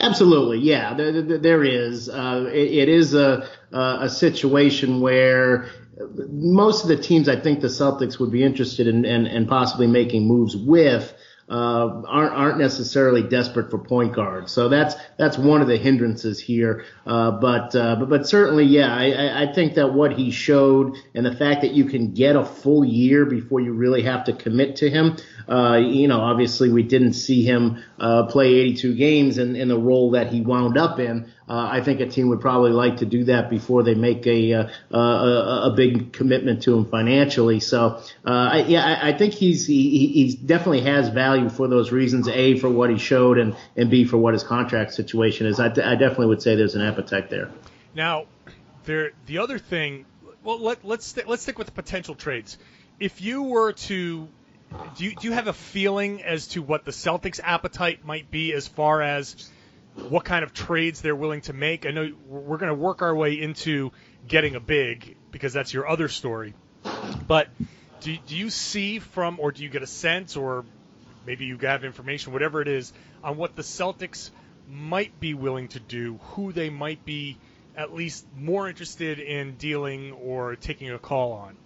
Absolutely, 0.00 0.58
yeah, 0.58 0.94
there, 0.94 1.22
there 1.22 1.64
is. 1.64 2.08
Uh, 2.08 2.48
it, 2.50 2.70
it 2.72 2.88
is 2.88 3.14
a 3.14 3.46
a 3.72 4.08
situation 4.08 5.00
where 5.00 5.68
most 5.98 6.82
of 6.82 6.88
the 6.88 6.96
teams 6.96 7.28
I 7.28 7.40
think 7.40 7.60
the 7.60 7.68
Celtics 7.68 8.18
would 8.18 8.30
be 8.30 8.42
interested 8.42 8.86
in 8.86 9.04
and, 9.04 9.26
and 9.26 9.48
possibly 9.48 9.86
making 9.86 10.26
moves 10.26 10.56
with 10.56 11.14
uh, 11.48 12.02
aren't 12.08 12.32
aren't 12.32 12.58
necessarily 12.58 13.22
desperate 13.22 13.70
for 13.70 13.78
point 13.78 14.14
guards. 14.14 14.50
So 14.50 14.68
that's 14.68 14.96
that's 15.16 15.38
one 15.38 15.62
of 15.62 15.68
the 15.68 15.76
hindrances 15.76 16.40
here. 16.40 16.84
Uh, 17.06 17.30
but, 17.32 17.74
uh, 17.76 17.96
but 17.96 18.08
but 18.08 18.26
certainly, 18.26 18.64
yeah, 18.64 18.92
I, 18.92 19.44
I 19.44 19.52
think 19.52 19.74
that 19.74 19.94
what 19.94 20.12
he 20.12 20.32
showed 20.32 20.96
and 21.14 21.24
the 21.24 21.36
fact 21.36 21.62
that 21.62 21.72
you 21.72 21.84
can 21.84 22.14
get 22.14 22.34
a 22.34 22.44
full 22.44 22.84
year 22.84 23.24
before 23.26 23.60
you 23.60 23.72
really 23.72 24.02
have 24.02 24.24
to 24.24 24.32
commit 24.32 24.76
to 24.76 24.90
him. 24.90 25.16
Uh, 25.48 25.76
you 25.76 26.08
know, 26.08 26.20
obviously 26.20 26.72
we 26.72 26.82
didn't 26.82 27.12
see 27.12 27.44
him 27.44 27.82
uh, 28.00 28.24
play 28.24 28.52
82 28.54 28.96
games 28.96 29.38
in, 29.38 29.54
in 29.54 29.68
the 29.68 29.78
role 29.78 30.12
that 30.12 30.32
he 30.32 30.40
wound 30.40 30.76
up 30.76 30.98
in. 30.98 31.32
Uh, 31.48 31.68
I 31.70 31.80
think 31.80 32.00
a 32.00 32.06
team 32.06 32.28
would 32.30 32.40
probably 32.40 32.72
like 32.72 32.96
to 32.98 33.06
do 33.06 33.24
that 33.24 33.50
before 33.50 33.84
they 33.84 33.94
make 33.94 34.26
a 34.26 34.52
uh, 34.52 34.68
a, 34.90 35.70
a, 35.70 35.74
big 35.76 36.12
commitment 36.12 36.64
to 36.64 36.76
him 36.76 36.86
financially. 36.86 37.60
So 37.60 38.02
uh, 38.26 38.30
I, 38.30 38.64
yeah, 38.66 38.84
I, 38.84 39.10
I 39.10 39.12
think 39.12 39.32
he's 39.34 39.64
he, 39.64 40.08
he 40.08 40.36
definitely 40.44 40.80
has 40.80 41.08
value 41.08 41.48
for 41.48 41.68
those 41.68 41.92
reasons. 41.92 42.26
A 42.26 42.58
for 42.58 42.68
what 42.68 42.90
he 42.90 42.98
showed, 42.98 43.38
and 43.38 43.54
and 43.76 43.88
B 43.88 44.04
for 44.04 44.16
what 44.16 44.34
his 44.34 44.42
contract 44.42 44.94
situation 44.94 45.46
is. 45.46 45.60
I, 45.60 45.66
I 45.66 45.94
definitely 45.94 46.26
would 46.26 46.42
say 46.42 46.56
there's 46.56 46.74
an 46.74 46.82
appetite 46.82 47.30
there. 47.30 47.50
Now, 47.94 48.26
there 48.84 49.12
the 49.26 49.38
other 49.38 49.60
thing 49.60 50.04
well, 50.46 50.60
let, 50.60 50.84
let's 50.84 51.04
st- 51.04 51.28
let's 51.28 51.42
stick 51.42 51.58
with 51.58 51.66
the 51.66 51.72
potential 51.72 52.14
trades. 52.14 52.56
If 53.00 53.20
you 53.20 53.42
were 53.42 53.72
to, 53.72 54.28
do 54.96 55.04
you, 55.04 55.14
do 55.16 55.26
you 55.26 55.32
have 55.32 55.48
a 55.48 55.52
feeling 55.52 56.22
as 56.22 56.46
to 56.48 56.62
what 56.62 56.84
the 56.84 56.92
Celtics' 56.92 57.40
appetite 57.42 58.06
might 58.06 58.30
be 58.30 58.52
as 58.54 58.68
far 58.68 59.02
as 59.02 59.50
what 59.96 60.24
kind 60.24 60.44
of 60.44 60.52
trades 60.52 61.00
they're 61.00 61.16
willing 61.16 61.40
to 61.42 61.52
make? 61.52 61.86
I 61.86 61.90
know 61.90 62.12
we're 62.26 62.58
going 62.58 62.70
to 62.70 62.74
work 62.74 63.02
our 63.02 63.14
way 63.14 63.40
into 63.40 63.92
getting 64.28 64.54
a 64.54 64.60
big 64.60 65.16
because 65.30 65.52
that's 65.52 65.72
your 65.72 65.88
other 65.88 66.08
story, 66.08 66.54
but 67.26 67.48
do, 68.00 68.16
do 68.26 68.36
you 68.36 68.50
see 68.50 68.98
from 68.98 69.40
or 69.40 69.52
do 69.52 69.62
you 69.62 69.68
get 69.68 69.82
a 69.82 69.86
sense 69.86 70.36
or 70.36 70.64
maybe 71.26 71.46
you 71.46 71.58
have 71.58 71.84
information, 71.84 72.32
whatever 72.32 72.60
it 72.60 72.68
is, 72.68 72.92
on 73.22 73.36
what 73.36 73.56
the 73.56 73.62
Celtics 73.62 74.30
might 74.68 75.18
be 75.20 75.34
willing 75.34 75.68
to 75.68 75.80
do, 75.80 76.18
who 76.30 76.52
they 76.52 76.70
might 76.70 77.04
be 77.04 77.38
at 77.76 77.92
least 77.94 78.26
more 78.36 78.68
interested 78.68 79.18
in 79.18 79.56
dealing 79.56 80.12
or 80.12 80.56
taking 80.56 80.90
a 80.90 80.98
call 80.98 81.32
on? 81.32 81.56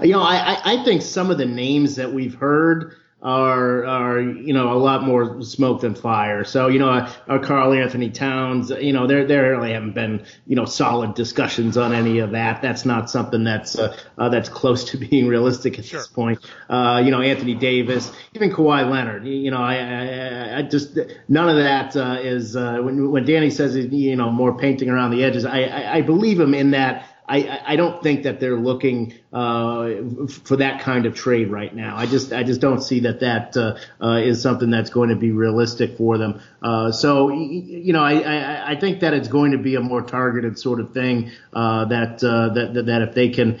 You 0.00 0.12
know, 0.12 0.22
I, 0.22 0.60
I 0.64 0.84
think 0.84 1.02
some 1.02 1.30
of 1.30 1.38
the 1.38 1.46
names 1.46 1.96
that 1.96 2.12
we've 2.12 2.34
heard 2.34 2.96
are 3.22 3.86
are 3.86 4.20
you 4.20 4.52
know 4.52 4.72
a 4.72 4.78
lot 4.78 5.02
more 5.02 5.42
smoke 5.42 5.80
than 5.80 5.94
fire. 5.94 6.44
So 6.44 6.68
you 6.68 6.78
know, 6.78 6.90
uh, 6.90 7.10
uh, 7.28 7.38
Karl-Anthony 7.38 8.10
Towns, 8.10 8.70
you 8.70 8.92
know, 8.92 9.06
there 9.06 9.26
there 9.26 9.52
really 9.52 9.72
haven't 9.72 9.94
been 9.94 10.26
you 10.46 10.54
know 10.54 10.66
solid 10.66 11.14
discussions 11.14 11.78
on 11.78 11.94
any 11.94 12.18
of 12.18 12.32
that. 12.32 12.60
That's 12.60 12.84
not 12.84 13.08
something 13.08 13.42
that's 13.42 13.78
uh, 13.78 13.96
uh, 14.18 14.28
that's 14.28 14.50
close 14.50 14.84
to 14.90 14.96
being 15.08 15.28
realistic 15.28 15.78
at 15.78 15.86
sure. 15.86 16.00
this 16.00 16.08
point. 16.08 16.40
Uh, 16.68 17.02
you 17.04 17.10
know, 17.10 17.22
Anthony 17.22 17.54
Davis, 17.54 18.12
even 18.34 18.50
Kawhi 18.50 18.88
Leonard. 18.88 19.26
You 19.26 19.50
know, 19.50 19.62
I 19.62 19.76
I, 19.76 20.58
I 20.58 20.62
just 20.62 20.98
none 21.28 21.48
of 21.48 21.56
that 21.56 21.96
uh, 21.96 22.18
is 22.20 22.54
uh, 22.54 22.80
when 22.82 23.10
when 23.10 23.24
Danny 23.24 23.48
says 23.48 23.76
you 23.76 24.16
know 24.16 24.30
more 24.30 24.58
painting 24.58 24.90
around 24.90 25.12
the 25.12 25.24
edges. 25.24 25.46
I 25.46 25.62
I, 25.62 25.94
I 25.96 26.00
believe 26.02 26.38
him 26.38 26.52
in 26.52 26.72
that. 26.72 27.08
I, 27.28 27.60
I 27.66 27.74
don't 27.74 28.00
think 28.04 28.22
that 28.22 28.38
they're 28.38 28.54
looking 28.54 29.14
uh, 29.36 30.26
for 30.44 30.56
that 30.56 30.80
kind 30.80 31.04
of 31.04 31.14
trade 31.14 31.50
right 31.50 31.76
now. 31.76 31.94
I 31.94 32.06
just 32.06 32.32
I 32.32 32.42
just 32.42 32.58
don't 32.62 32.80
see 32.80 33.00
that 33.00 33.20
that 33.20 33.54
uh, 33.54 33.76
uh, 34.02 34.20
is 34.20 34.40
something 34.40 34.70
that's 34.70 34.88
going 34.88 35.10
to 35.10 35.14
be 35.14 35.30
realistic 35.30 35.98
for 35.98 36.16
them. 36.16 36.40
Uh, 36.62 36.90
so 36.90 37.28
you 37.28 37.92
know 37.92 38.02
I, 38.02 38.14
I, 38.20 38.70
I 38.70 38.80
think 38.80 39.00
that 39.00 39.12
it's 39.12 39.28
going 39.28 39.52
to 39.52 39.58
be 39.58 39.74
a 39.74 39.80
more 39.80 40.00
targeted 40.00 40.58
sort 40.58 40.80
of 40.80 40.94
thing 40.94 41.32
uh, 41.52 41.84
that, 41.84 42.24
uh, 42.24 42.48
that 42.54 42.86
that 42.86 43.02
if 43.02 43.14
they 43.14 43.28
can 43.28 43.58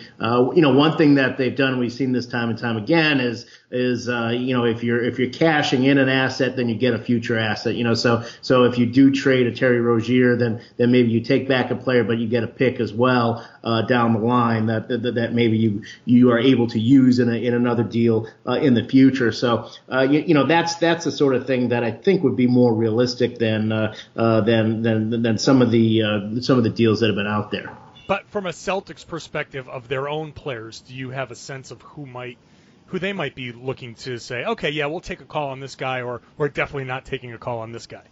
you 0.56 0.62
know 0.62 0.72
one 0.72 0.96
thing 0.96 1.16
that 1.16 1.36
they've 1.36 1.54
done 1.54 1.78
we've 1.78 1.92
seen 1.92 2.12
this 2.12 2.26
time 2.26 2.48
and 2.48 2.58
time 2.58 2.78
again 2.78 3.20
is 3.20 3.44
is 3.70 4.06
you 4.08 4.56
know 4.56 4.64
if 4.64 4.82
you're 4.82 5.04
if 5.04 5.18
you're 5.18 5.30
cashing 5.30 5.84
in 5.84 5.98
an 5.98 6.08
asset 6.08 6.56
then 6.56 6.68
you 6.68 6.74
get 6.74 6.94
a 6.94 6.98
future 6.98 7.38
asset 7.38 7.74
you 7.74 7.84
know 7.84 7.94
so 7.94 8.24
so 8.40 8.64
if 8.64 8.78
you 8.78 8.86
do 8.86 9.12
trade 9.12 9.46
a 9.46 9.54
Terry 9.54 9.80
Rozier 9.80 10.36
then 10.36 10.62
then 10.78 10.90
maybe 10.90 11.10
you 11.10 11.20
take 11.20 11.46
back 11.46 11.70
a 11.70 11.76
player 11.76 12.02
but 12.02 12.18
you 12.18 12.26
get 12.26 12.42
a 12.42 12.48
pick 12.48 12.80
as 12.80 12.92
well 12.92 13.46
down 13.88 14.14
the 14.14 14.20
line 14.20 14.66
that, 14.66 14.88
that 14.88 15.14
that 15.14 15.32
maybe 15.32 15.56
you 15.56 15.65
you 16.04 16.30
are 16.32 16.38
able 16.38 16.66
to 16.68 16.80
use 16.80 17.18
in 17.18 17.28
a, 17.28 17.34
in 17.34 17.54
another 17.54 17.82
deal 17.82 18.28
uh, 18.46 18.52
in 18.52 18.74
the 18.74 18.84
future. 18.84 19.32
So 19.32 19.70
uh, 19.90 20.02
you, 20.02 20.20
you, 20.20 20.34
know 20.34 20.46
that's 20.46 20.76
that's 20.76 21.04
the 21.04 21.12
sort 21.12 21.34
of 21.34 21.46
thing 21.46 21.68
that 21.68 21.84
I 21.84 21.90
think 21.90 22.22
would 22.22 22.36
be 22.36 22.46
more 22.46 22.72
realistic 22.74 23.38
than 23.38 23.72
uh, 23.72 23.94
uh 24.16 24.40
than, 24.42 24.82
than 24.82 25.22
than 25.22 25.38
some 25.38 25.62
of 25.62 25.70
the 25.70 26.40
some 26.40 26.58
of 26.58 26.64
the 26.64 26.70
deals 26.70 27.00
that 27.00 27.06
have 27.06 27.16
been 27.16 27.26
out 27.26 27.50
there. 27.50 27.76
But 28.06 28.28
from 28.28 28.46
a 28.46 28.50
Celtics 28.50 29.06
perspective 29.06 29.68
of 29.68 29.88
their 29.88 30.08
own 30.08 30.32
players, 30.32 30.80
do 30.80 30.94
you 30.94 31.10
have 31.10 31.32
a 31.32 31.34
sense 31.34 31.72
of 31.72 31.82
who 31.82 32.06
might 32.06 32.38
who 32.86 32.98
they 32.98 33.12
might 33.12 33.34
be 33.34 33.52
looking 33.52 33.94
to 33.96 34.18
say, 34.18 34.44
okay, 34.44 34.70
yeah, 34.70 34.86
we'll 34.86 35.00
take 35.00 35.20
a 35.20 35.24
call 35.24 35.50
on 35.50 35.60
this 35.60 35.74
guy, 35.74 36.02
or 36.02 36.22
we're 36.38 36.48
definitely 36.48 36.84
not 36.84 37.04
taking 37.04 37.32
a 37.32 37.38
call 37.38 37.58
on 37.58 37.72
this 37.72 37.86
guy? 37.86 38.04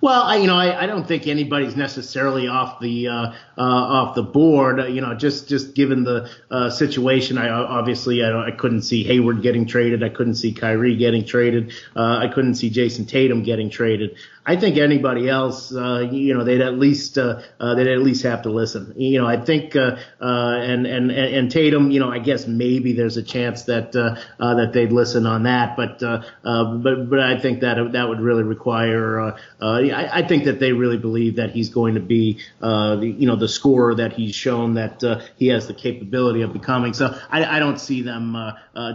Well, 0.00 0.22
I, 0.22 0.36
you 0.36 0.46
know, 0.46 0.56
I, 0.56 0.84
I 0.84 0.86
don't 0.86 1.06
think 1.06 1.26
anybody's 1.26 1.74
necessarily 1.74 2.46
off 2.46 2.78
the 2.78 3.08
uh, 3.08 3.32
uh, 3.56 3.60
off 3.60 4.14
the 4.14 4.22
board. 4.22 4.78
You 4.92 5.00
know, 5.00 5.14
just 5.14 5.48
just 5.48 5.74
given 5.74 6.04
the 6.04 6.30
uh, 6.50 6.70
situation, 6.70 7.36
I 7.36 7.48
obviously 7.48 8.22
I, 8.22 8.48
I 8.48 8.50
couldn't 8.52 8.82
see 8.82 9.02
Hayward 9.04 9.42
getting 9.42 9.66
traded. 9.66 10.04
I 10.04 10.08
couldn't 10.08 10.36
see 10.36 10.52
Kyrie 10.52 10.96
getting 10.96 11.24
traded. 11.24 11.72
Uh, 11.96 12.18
I 12.18 12.28
couldn't 12.28 12.54
see 12.54 12.70
Jayson 12.70 13.06
Tatum 13.06 13.42
getting 13.42 13.70
traded. 13.70 14.16
I 14.48 14.56
think 14.56 14.78
anybody 14.78 15.28
else, 15.28 15.74
uh, 15.74 16.08
you 16.10 16.32
know, 16.32 16.42
they'd 16.42 16.62
at 16.62 16.78
least 16.78 17.18
uh, 17.18 17.42
uh, 17.60 17.74
they'd 17.74 17.86
at 17.86 17.98
least 17.98 18.22
have 18.22 18.42
to 18.44 18.50
listen. 18.50 18.94
You 18.96 19.20
know, 19.20 19.26
I 19.26 19.36
think 19.44 19.76
uh, 19.76 19.98
uh, 20.22 20.56
and 20.56 20.86
and 20.86 21.10
and 21.10 21.50
Tatum, 21.50 21.90
you 21.90 22.00
know, 22.00 22.10
I 22.10 22.18
guess 22.18 22.46
maybe 22.46 22.94
there's 22.94 23.18
a 23.18 23.22
chance 23.22 23.64
that 23.64 23.94
uh, 23.94 24.14
that 24.54 24.72
they'd 24.72 24.90
listen 24.90 25.26
on 25.26 25.42
that, 25.42 25.76
but 25.76 25.98
but 26.00 27.10
but 27.10 27.20
I 27.20 27.38
think 27.38 27.60
that 27.60 27.92
that 27.92 28.08
would 28.08 28.20
really 28.20 28.42
require. 28.42 29.34
I, 29.60 30.08
I 30.10 30.26
think 30.26 30.44
that 30.44 30.60
they 30.60 30.72
really 30.72 30.96
believe 30.96 31.36
that 31.36 31.50
he's 31.50 31.68
going 31.68 31.96
to 31.96 32.00
be, 32.00 32.40
the, 32.60 33.14
you 33.18 33.26
know, 33.26 33.36
the 33.36 33.48
scorer 33.48 33.96
that 33.96 34.14
he's 34.14 34.34
shown 34.34 34.74
that 34.74 35.02
he 35.36 35.48
has 35.48 35.66
the 35.66 35.74
capability 35.74 36.40
of 36.40 36.54
becoming. 36.54 36.94
So 36.94 37.14
I, 37.30 37.44
I 37.44 37.58
don't 37.58 37.78
see 37.78 38.00
them 38.00 38.34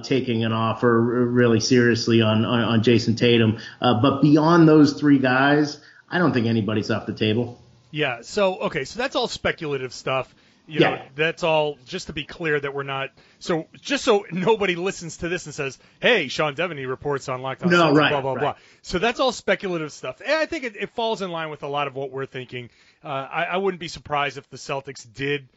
taking 0.04 0.46
an 0.46 0.52
offer 0.52 1.00
really 1.00 1.60
seriously 1.60 2.24
on 2.24 2.44
on, 2.44 2.60
on 2.62 2.82
Jayson 2.82 3.16
Tatum. 3.16 3.60
But 3.80 4.24
beyond 4.24 4.68
those 4.68 4.94
three 4.94 5.20
guys 5.20 5.43
guys, 5.44 5.80
I 6.10 6.18
don't 6.20 6.34
think 6.34 6.48
anybody's 6.48 6.90
off 6.92 7.06
the 7.06 7.14
table. 7.14 7.60
Yeah. 7.92 8.22
So 8.22 8.58
okay, 8.68 8.86
so 8.86 8.98
that's 9.00 9.16
all 9.16 9.28
speculative 9.28 9.94
stuff. 9.94 10.34
You 10.66 10.80
know, 10.80 10.92
Yeah. 10.92 11.06
that's 11.16 11.44
all 11.44 11.78
just 11.86 12.08
to 12.08 12.14
be 12.14 12.24
clear 12.24 12.58
that 12.58 12.74
we're 12.74 12.84
not. 12.84 13.10
So 13.40 13.68
just 13.82 14.06
so 14.06 14.26
nobody 14.32 14.76
listens 14.76 15.18
to 15.18 15.28
this 15.30 15.46
and 15.46 15.54
says, 15.54 15.78
"Hey, 16.00 16.30
Sean 16.30 16.56
Deveney 16.56 16.88
reports 16.88 17.28
on 17.28 17.42
Locked 17.42 17.64
On 17.64 17.70
No, 17.70 17.92
Celtics," 17.92 17.98
right, 17.98 18.10
blah 18.12 18.22
blah 18.22 18.34
right. 18.34 18.42
blah. 18.42 18.56
So 18.82 18.98
that's 18.98 19.20
all 19.20 19.34
speculative 19.34 19.92
stuff, 19.92 20.22
and 20.26 20.34
I 20.34 20.46
think 20.46 20.64
it, 20.64 20.76
it 20.78 20.90
falls 20.92 21.22
in 21.22 21.32
line 21.32 21.50
with 21.50 21.64
a 21.64 21.68
lot 21.68 21.88
of 21.88 21.96
what 21.96 22.12
we're 22.12 22.26
thinking. 22.26 22.70
Uh, 23.04 23.08
I, 23.10 23.44
I 23.44 23.58
wouldn't 23.58 23.82
be 23.82 23.90
surprised 23.90 24.38
if 24.38 24.50
the 24.50 24.58
Celtics 24.58 25.06
did 25.14 25.50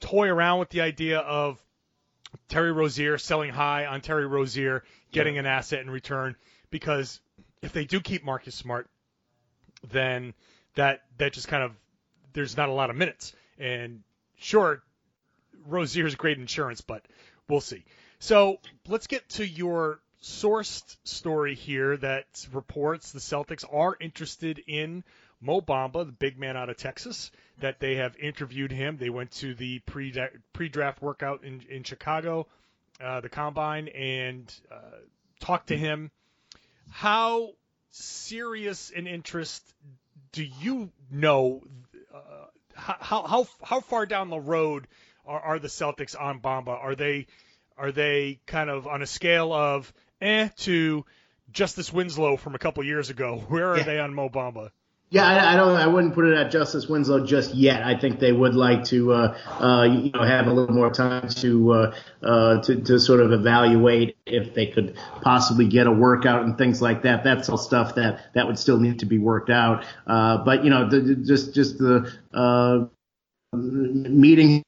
toy 0.00 0.26
around 0.28 0.58
with 0.58 0.70
the 0.70 0.80
idea 0.80 1.20
of 1.20 1.58
Terry 2.48 2.72
Rozier 2.72 3.16
selling 3.18 3.50
high 3.50 3.86
on 3.86 4.00
Terry 4.00 4.26
Rozier, 4.26 4.82
getting 5.12 5.38
an 5.38 5.46
asset 5.46 5.80
in 5.80 5.90
return, 5.90 6.34
because 6.70 7.20
if 7.62 7.72
they 7.72 7.84
do 7.84 8.00
keep 8.00 8.24
Marcus 8.24 8.54
Smart, 8.54 8.88
then 9.90 10.34
that 10.74 11.02
that 11.18 11.32
just 11.32 11.48
kind 11.48 11.62
of 11.62 11.72
there's 12.32 12.56
not 12.56 12.68
a 12.68 12.72
lot 12.72 12.90
of 12.90 12.96
minutes. 12.96 13.34
And 13.58 14.02
sure, 14.36 14.82
Rozier's 15.66 16.14
great 16.14 16.38
insurance, 16.38 16.80
but 16.80 17.04
we'll 17.48 17.60
see. 17.60 17.84
So 18.18 18.58
let's 18.86 19.06
get 19.06 19.28
to 19.30 19.46
your 19.46 20.00
sourced 20.22 20.96
story 21.04 21.54
here 21.54 21.96
that 21.96 22.46
reports 22.52 23.12
the 23.12 23.20
Celtics 23.20 23.64
are 23.72 23.96
interested 24.00 24.62
in 24.66 25.02
Mo 25.40 25.62
Bamba, 25.62 26.04
the 26.04 26.12
big 26.12 26.38
man 26.38 26.56
out 26.56 26.68
of 26.68 26.76
Texas, 26.76 27.30
that 27.60 27.80
they 27.80 27.96
have 27.96 28.16
interviewed 28.18 28.70
him. 28.70 28.98
They 28.98 29.08
went 29.08 29.30
to 29.32 29.54
the 29.54 29.78
pre 29.80 30.14
pre-draft 30.52 31.00
workout 31.00 31.44
in, 31.44 31.62
in 31.70 31.82
Chicago, 31.82 32.46
uh, 33.02 33.20
the 33.20 33.30
combine, 33.30 33.88
and 33.88 34.52
uh, 34.70 34.98
talked 35.40 35.68
to 35.68 35.76
him. 35.76 36.10
How 36.90 37.50
serious 37.90 38.90
an 38.94 39.06
interest 39.06 39.62
do 40.32 40.44
you 40.44 40.90
know? 41.10 41.62
Uh, 42.14 42.46
how 42.74 43.22
how 43.26 43.46
how 43.62 43.80
far 43.80 44.06
down 44.06 44.30
the 44.30 44.40
road 44.40 44.86
are, 45.26 45.40
are 45.40 45.58
the 45.58 45.68
Celtics 45.68 46.18
on 46.18 46.40
Bamba? 46.40 46.68
Are 46.70 46.94
they 46.94 47.26
are 47.76 47.92
they 47.92 48.40
kind 48.46 48.70
of 48.70 48.86
on 48.86 49.02
a 49.02 49.06
scale 49.06 49.52
of 49.52 49.92
eh 50.20 50.48
to 50.58 51.04
Justice 51.52 51.92
Winslow 51.92 52.36
from 52.36 52.54
a 52.54 52.58
couple 52.58 52.84
years 52.84 53.10
ago? 53.10 53.42
Where 53.48 53.72
are 53.72 53.78
Yeah. 53.78 53.84
they 53.84 53.98
on 53.98 54.14
Mo 54.14 54.28
Bamba? 54.28 54.70
Yeah, 55.12 55.26
I, 55.26 55.54
I 55.54 55.56
don't. 55.56 55.74
I 55.76 55.88
wouldn't 55.88 56.14
put 56.14 56.24
it 56.26 56.38
at 56.38 56.52
Justice 56.52 56.86
Winslow 56.86 57.26
just 57.26 57.52
yet. 57.52 57.82
I 57.82 57.98
think 57.98 58.20
they 58.20 58.30
would 58.30 58.54
like 58.54 58.84
to, 58.84 59.12
uh, 59.12 59.38
uh, 59.60 59.82
you 59.82 60.12
know, 60.12 60.22
have 60.22 60.46
a 60.46 60.52
little 60.52 60.72
more 60.72 60.88
time 60.88 61.28
to, 61.28 61.72
uh, 61.72 61.94
uh, 62.22 62.62
to 62.62 62.80
to 62.82 63.00
sort 63.00 63.18
of 63.18 63.32
evaluate 63.32 64.16
if 64.24 64.54
they 64.54 64.66
could 64.66 64.96
possibly 65.22 65.66
get 65.66 65.88
a 65.88 65.90
workout 65.90 66.44
and 66.44 66.56
things 66.56 66.80
like 66.80 67.02
that. 67.02 67.24
That's 67.24 67.48
all 67.48 67.58
stuff 67.58 67.96
that 67.96 68.32
that 68.34 68.46
would 68.46 68.56
still 68.56 68.78
need 68.78 69.00
to 69.00 69.06
be 69.06 69.18
worked 69.18 69.50
out. 69.50 69.84
Uh, 70.06 70.44
but 70.44 70.62
you 70.62 70.70
know, 70.70 70.88
the, 70.88 71.16
just 71.16 71.56
just 71.56 71.78
the 71.78 72.12
uh, 72.32 72.84
meeting 73.52 74.62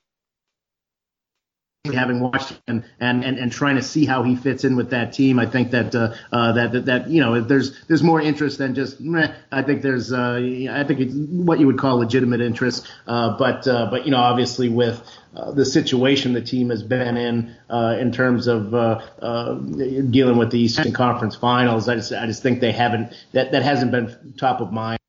having 1.90 2.20
watched 2.20 2.60
and, 2.68 2.84
and, 3.00 3.24
and, 3.24 3.38
and 3.38 3.50
trying 3.50 3.74
to 3.74 3.82
see 3.82 4.04
how 4.04 4.22
he 4.22 4.36
fits 4.36 4.62
in 4.62 4.76
with 4.76 4.90
that 4.90 5.12
team, 5.12 5.40
I 5.40 5.46
think 5.46 5.72
that 5.72 5.92
uh, 5.96 6.14
uh, 6.30 6.52
that, 6.52 6.72
that 6.72 6.84
that 6.86 7.10
you 7.10 7.20
know 7.20 7.40
there's 7.40 7.84
there's 7.86 8.04
more 8.04 8.20
interest 8.20 8.58
than 8.58 8.76
just. 8.76 9.00
Meh. 9.00 9.34
I 9.50 9.62
think 9.62 9.82
there's 9.82 10.12
uh, 10.12 10.34
I 10.70 10.84
think 10.84 11.00
it's 11.00 11.12
what 11.12 11.58
you 11.58 11.66
would 11.66 11.78
call 11.78 11.96
legitimate 11.96 12.40
interest, 12.40 12.86
uh, 13.08 13.36
but 13.36 13.66
uh, 13.66 13.88
but 13.90 14.04
you 14.04 14.12
know 14.12 14.18
obviously 14.18 14.68
with 14.68 15.02
uh, 15.34 15.50
the 15.50 15.64
situation 15.64 16.34
the 16.34 16.40
team 16.40 16.70
has 16.70 16.84
been 16.84 17.16
in 17.16 17.56
uh, 17.68 17.96
in 17.98 18.12
terms 18.12 18.46
of 18.46 18.72
uh, 18.72 19.00
uh, 19.20 19.54
dealing 19.54 20.36
with 20.36 20.52
the 20.52 20.60
Eastern 20.60 20.92
Conference 20.92 21.34
Finals, 21.34 21.88
I 21.88 21.96
just 21.96 22.12
I 22.12 22.26
just 22.26 22.44
think 22.44 22.60
they 22.60 22.72
haven't 22.72 23.12
that 23.32 23.50
that 23.50 23.64
hasn't 23.64 23.90
been 23.90 24.34
top 24.38 24.60
of 24.60 24.72
mind 24.72 25.01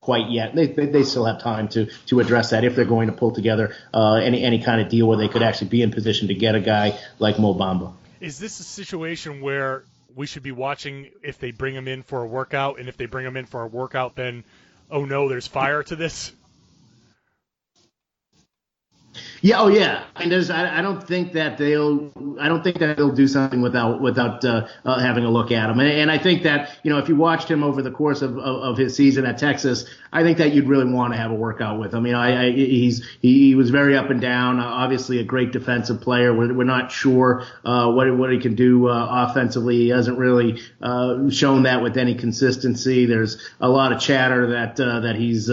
quite 0.00 0.30
yet. 0.30 0.54
They, 0.54 0.66
they 0.66 0.86
they 0.86 1.02
still 1.02 1.24
have 1.24 1.40
time 1.40 1.68
to 1.68 1.86
to 2.06 2.20
address 2.20 2.50
that 2.50 2.64
if 2.64 2.76
they're 2.76 2.84
going 2.84 3.08
to 3.08 3.12
pull 3.12 3.32
together 3.32 3.74
uh, 3.92 4.14
any 4.14 4.42
any 4.42 4.62
kind 4.62 4.80
of 4.80 4.88
deal 4.88 5.06
where 5.08 5.18
they 5.18 5.28
could 5.28 5.42
actually 5.42 5.68
be 5.68 5.82
in 5.82 5.90
position 5.90 6.28
to 6.28 6.34
get 6.34 6.54
a 6.54 6.60
guy 6.60 6.98
like 7.18 7.38
Mo 7.38 7.54
Bamba. 7.54 7.92
Is 8.20 8.38
this 8.38 8.60
a 8.60 8.64
situation 8.64 9.40
where 9.40 9.84
we 10.14 10.26
should 10.26 10.42
be 10.42 10.52
watching 10.52 11.10
if 11.22 11.38
they 11.38 11.50
bring 11.50 11.74
him 11.74 11.88
in 11.88 12.02
for 12.02 12.22
a 12.22 12.26
workout, 12.26 12.78
and 12.78 12.88
if 12.88 12.96
they 12.96 13.06
bring 13.06 13.26
him 13.26 13.36
in 13.36 13.46
for 13.46 13.62
a 13.62 13.66
workout, 13.66 14.14
then 14.16 14.44
oh 14.90 15.04
no, 15.04 15.28
there's 15.28 15.46
fire 15.46 15.82
to 15.82 15.96
this? 15.96 16.32
Yeah, 19.46 19.60
oh 19.60 19.68
yeah. 19.68 20.02
I 20.16 20.28
there's. 20.28 20.50
I, 20.50 20.78
I 20.78 20.82
don't 20.82 21.06
think 21.06 21.34
that 21.34 21.56
they'll. 21.56 22.10
I 22.40 22.48
don't 22.48 22.64
think 22.64 22.80
that 22.80 22.96
they'll 22.96 23.14
do 23.14 23.28
something 23.28 23.62
without 23.62 24.00
without 24.00 24.44
uh, 24.44 24.66
uh, 24.84 24.98
having 24.98 25.24
a 25.24 25.30
look 25.30 25.52
at 25.52 25.70
him. 25.70 25.78
And, 25.78 25.88
and 25.88 26.10
I 26.10 26.18
think 26.18 26.42
that 26.42 26.78
you 26.82 26.90
know 26.90 26.98
if 26.98 27.08
you 27.08 27.14
watched 27.14 27.48
him 27.48 27.62
over 27.62 27.80
the 27.80 27.92
course 27.92 28.22
of, 28.22 28.38
of, 28.38 28.56
of 28.62 28.76
his 28.76 28.96
season 28.96 29.24
at 29.24 29.38
Texas, 29.38 29.84
I 30.12 30.24
think 30.24 30.38
that 30.38 30.52
you'd 30.52 30.66
really 30.66 30.90
want 30.90 31.12
to 31.12 31.18
have 31.18 31.30
a 31.30 31.34
workout 31.34 31.78
with 31.78 31.94
him. 31.94 32.06
You 32.06 32.12
know, 32.12 32.18
I, 32.18 32.46
I, 32.46 32.50
he's 32.50 33.06
he, 33.22 33.48
he 33.48 33.54
was 33.54 33.70
very 33.70 33.96
up 33.96 34.10
and 34.10 34.20
down. 34.20 34.58
Uh, 34.58 34.64
obviously, 34.64 35.20
a 35.20 35.24
great 35.24 35.52
defensive 35.52 36.00
player. 36.00 36.34
We're, 36.34 36.52
we're 36.52 36.64
not 36.64 36.90
sure 36.90 37.44
uh, 37.64 37.92
what 37.92 38.16
what 38.16 38.32
he 38.32 38.40
can 38.40 38.56
do 38.56 38.88
uh, 38.88 39.28
offensively. 39.28 39.76
He 39.76 39.88
hasn't 39.90 40.18
really 40.18 40.60
uh, 40.82 41.30
shown 41.30 41.62
that 41.64 41.82
with 41.82 41.96
any 41.96 42.16
consistency. 42.16 43.06
There's 43.06 43.48
a 43.60 43.68
lot 43.68 43.92
of 43.92 44.00
chatter 44.00 44.48
that 44.48 44.76
that 44.76 45.14
he's 45.16 45.46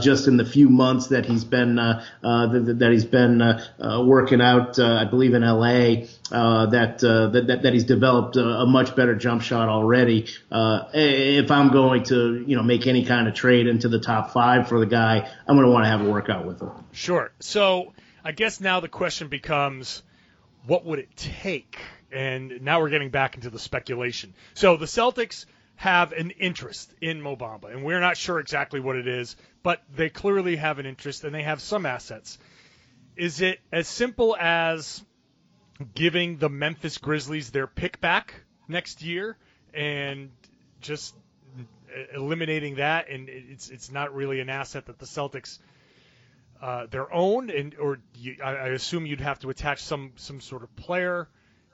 just 0.00 0.28
in 0.28 0.36
the 0.36 0.44
few 0.44 0.68
months 0.68 1.08
that 1.08 1.26
he's 1.26 1.44
been 1.44 1.76
that, 1.76 2.76
that 2.78 2.92
he's 2.92 3.04
been 3.04 3.23
uh, 3.24 3.64
uh, 3.80 4.02
working 4.04 4.40
out, 4.40 4.78
uh, 4.78 4.96
I 5.00 5.04
believe 5.04 5.34
in 5.34 5.42
LA, 5.42 6.06
that, 6.30 6.98
that 7.00 7.60
that 7.62 7.72
he's 7.72 7.84
developed 7.84 8.36
a, 8.36 8.44
a 8.44 8.66
much 8.66 8.94
better 8.96 9.14
jump 9.14 9.42
shot 9.42 9.68
already. 9.68 10.26
If 10.50 11.50
I'm 11.50 11.70
going 11.70 12.04
to 12.04 12.44
you 12.46 12.56
know 12.56 12.62
make 12.62 12.86
any 12.86 13.04
kind 13.04 13.28
of 13.28 13.34
trade 13.34 13.66
into 13.66 13.88
the 13.88 14.00
top 14.00 14.32
five 14.32 14.68
for 14.68 14.80
the 14.80 14.86
guy, 14.86 15.30
I'm 15.46 15.56
going 15.56 15.66
to 15.66 15.72
want 15.72 15.84
to 15.84 15.90
have 15.90 16.00
a 16.00 16.10
workout 16.10 16.46
with 16.46 16.60
him. 16.60 16.70
Sure. 16.92 17.32
So 17.40 17.92
I 18.24 18.32
guess 18.32 18.60
now 18.60 18.80
the 18.80 18.88
question 18.88 19.28
becomes, 19.28 20.02
what 20.66 20.84
would 20.84 20.98
it 20.98 21.14
take? 21.16 21.78
And 22.10 22.62
now 22.62 22.80
we're 22.80 22.90
getting 22.90 23.10
back 23.10 23.34
into 23.34 23.50
the 23.50 23.58
speculation. 23.58 24.34
So 24.54 24.76
the 24.76 24.86
Celtics 24.86 25.46
have 25.76 26.12
an 26.12 26.30
interest 26.30 26.92
in 27.00 27.20
Mo 27.20 27.36
Bamba, 27.36 27.70
and 27.72 27.84
we're 27.84 28.00
not 28.00 28.16
sure 28.16 28.38
exactly 28.38 28.80
what 28.80 28.96
it 28.96 29.08
is, 29.08 29.36
but 29.62 29.82
they 29.94 30.08
clearly 30.08 30.56
have 30.56 30.78
an 30.78 30.86
interest 30.86 31.24
and 31.24 31.34
they 31.34 31.42
have 31.42 31.60
some 31.60 31.84
assets. 31.84 32.38
Is 33.16 33.40
it 33.40 33.60
as 33.70 33.86
simple 33.86 34.36
as 34.36 35.04
giving 35.94 36.38
the 36.38 36.48
Memphis 36.48 36.98
Grizzlies 36.98 37.50
their 37.50 37.66
pick 37.66 38.00
back 38.00 38.34
next 38.68 39.02
year 39.02 39.36
and 39.72 40.30
just 40.80 41.14
eliminating 42.14 42.76
that, 42.76 43.08
and 43.08 43.28
it's 43.28 43.70
it's 43.70 43.90
not 43.90 44.14
really 44.14 44.40
an 44.40 44.50
asset 44.50 44.86
that 44.86 44.98
the 44.98 45.06
Celtics 45.06 45.58
uh, 46.60 46.86
their 46.86 47.12
own, 47.12 47.50
and 47.50 47.74
or 47.78 47.98
you, 48.16 48.36
I, 48.42 48.50
I 48.50 48.66
assume 48.68 49.06
you'd 49.06 49.20
have 49.20 49.38
to 49.40 49.50
attach 49.50 49.82
some 49.82 50.12
some 50.16 50.40
sort 50.40 50.62
of 50.62 50.74
player. 50.76 51.28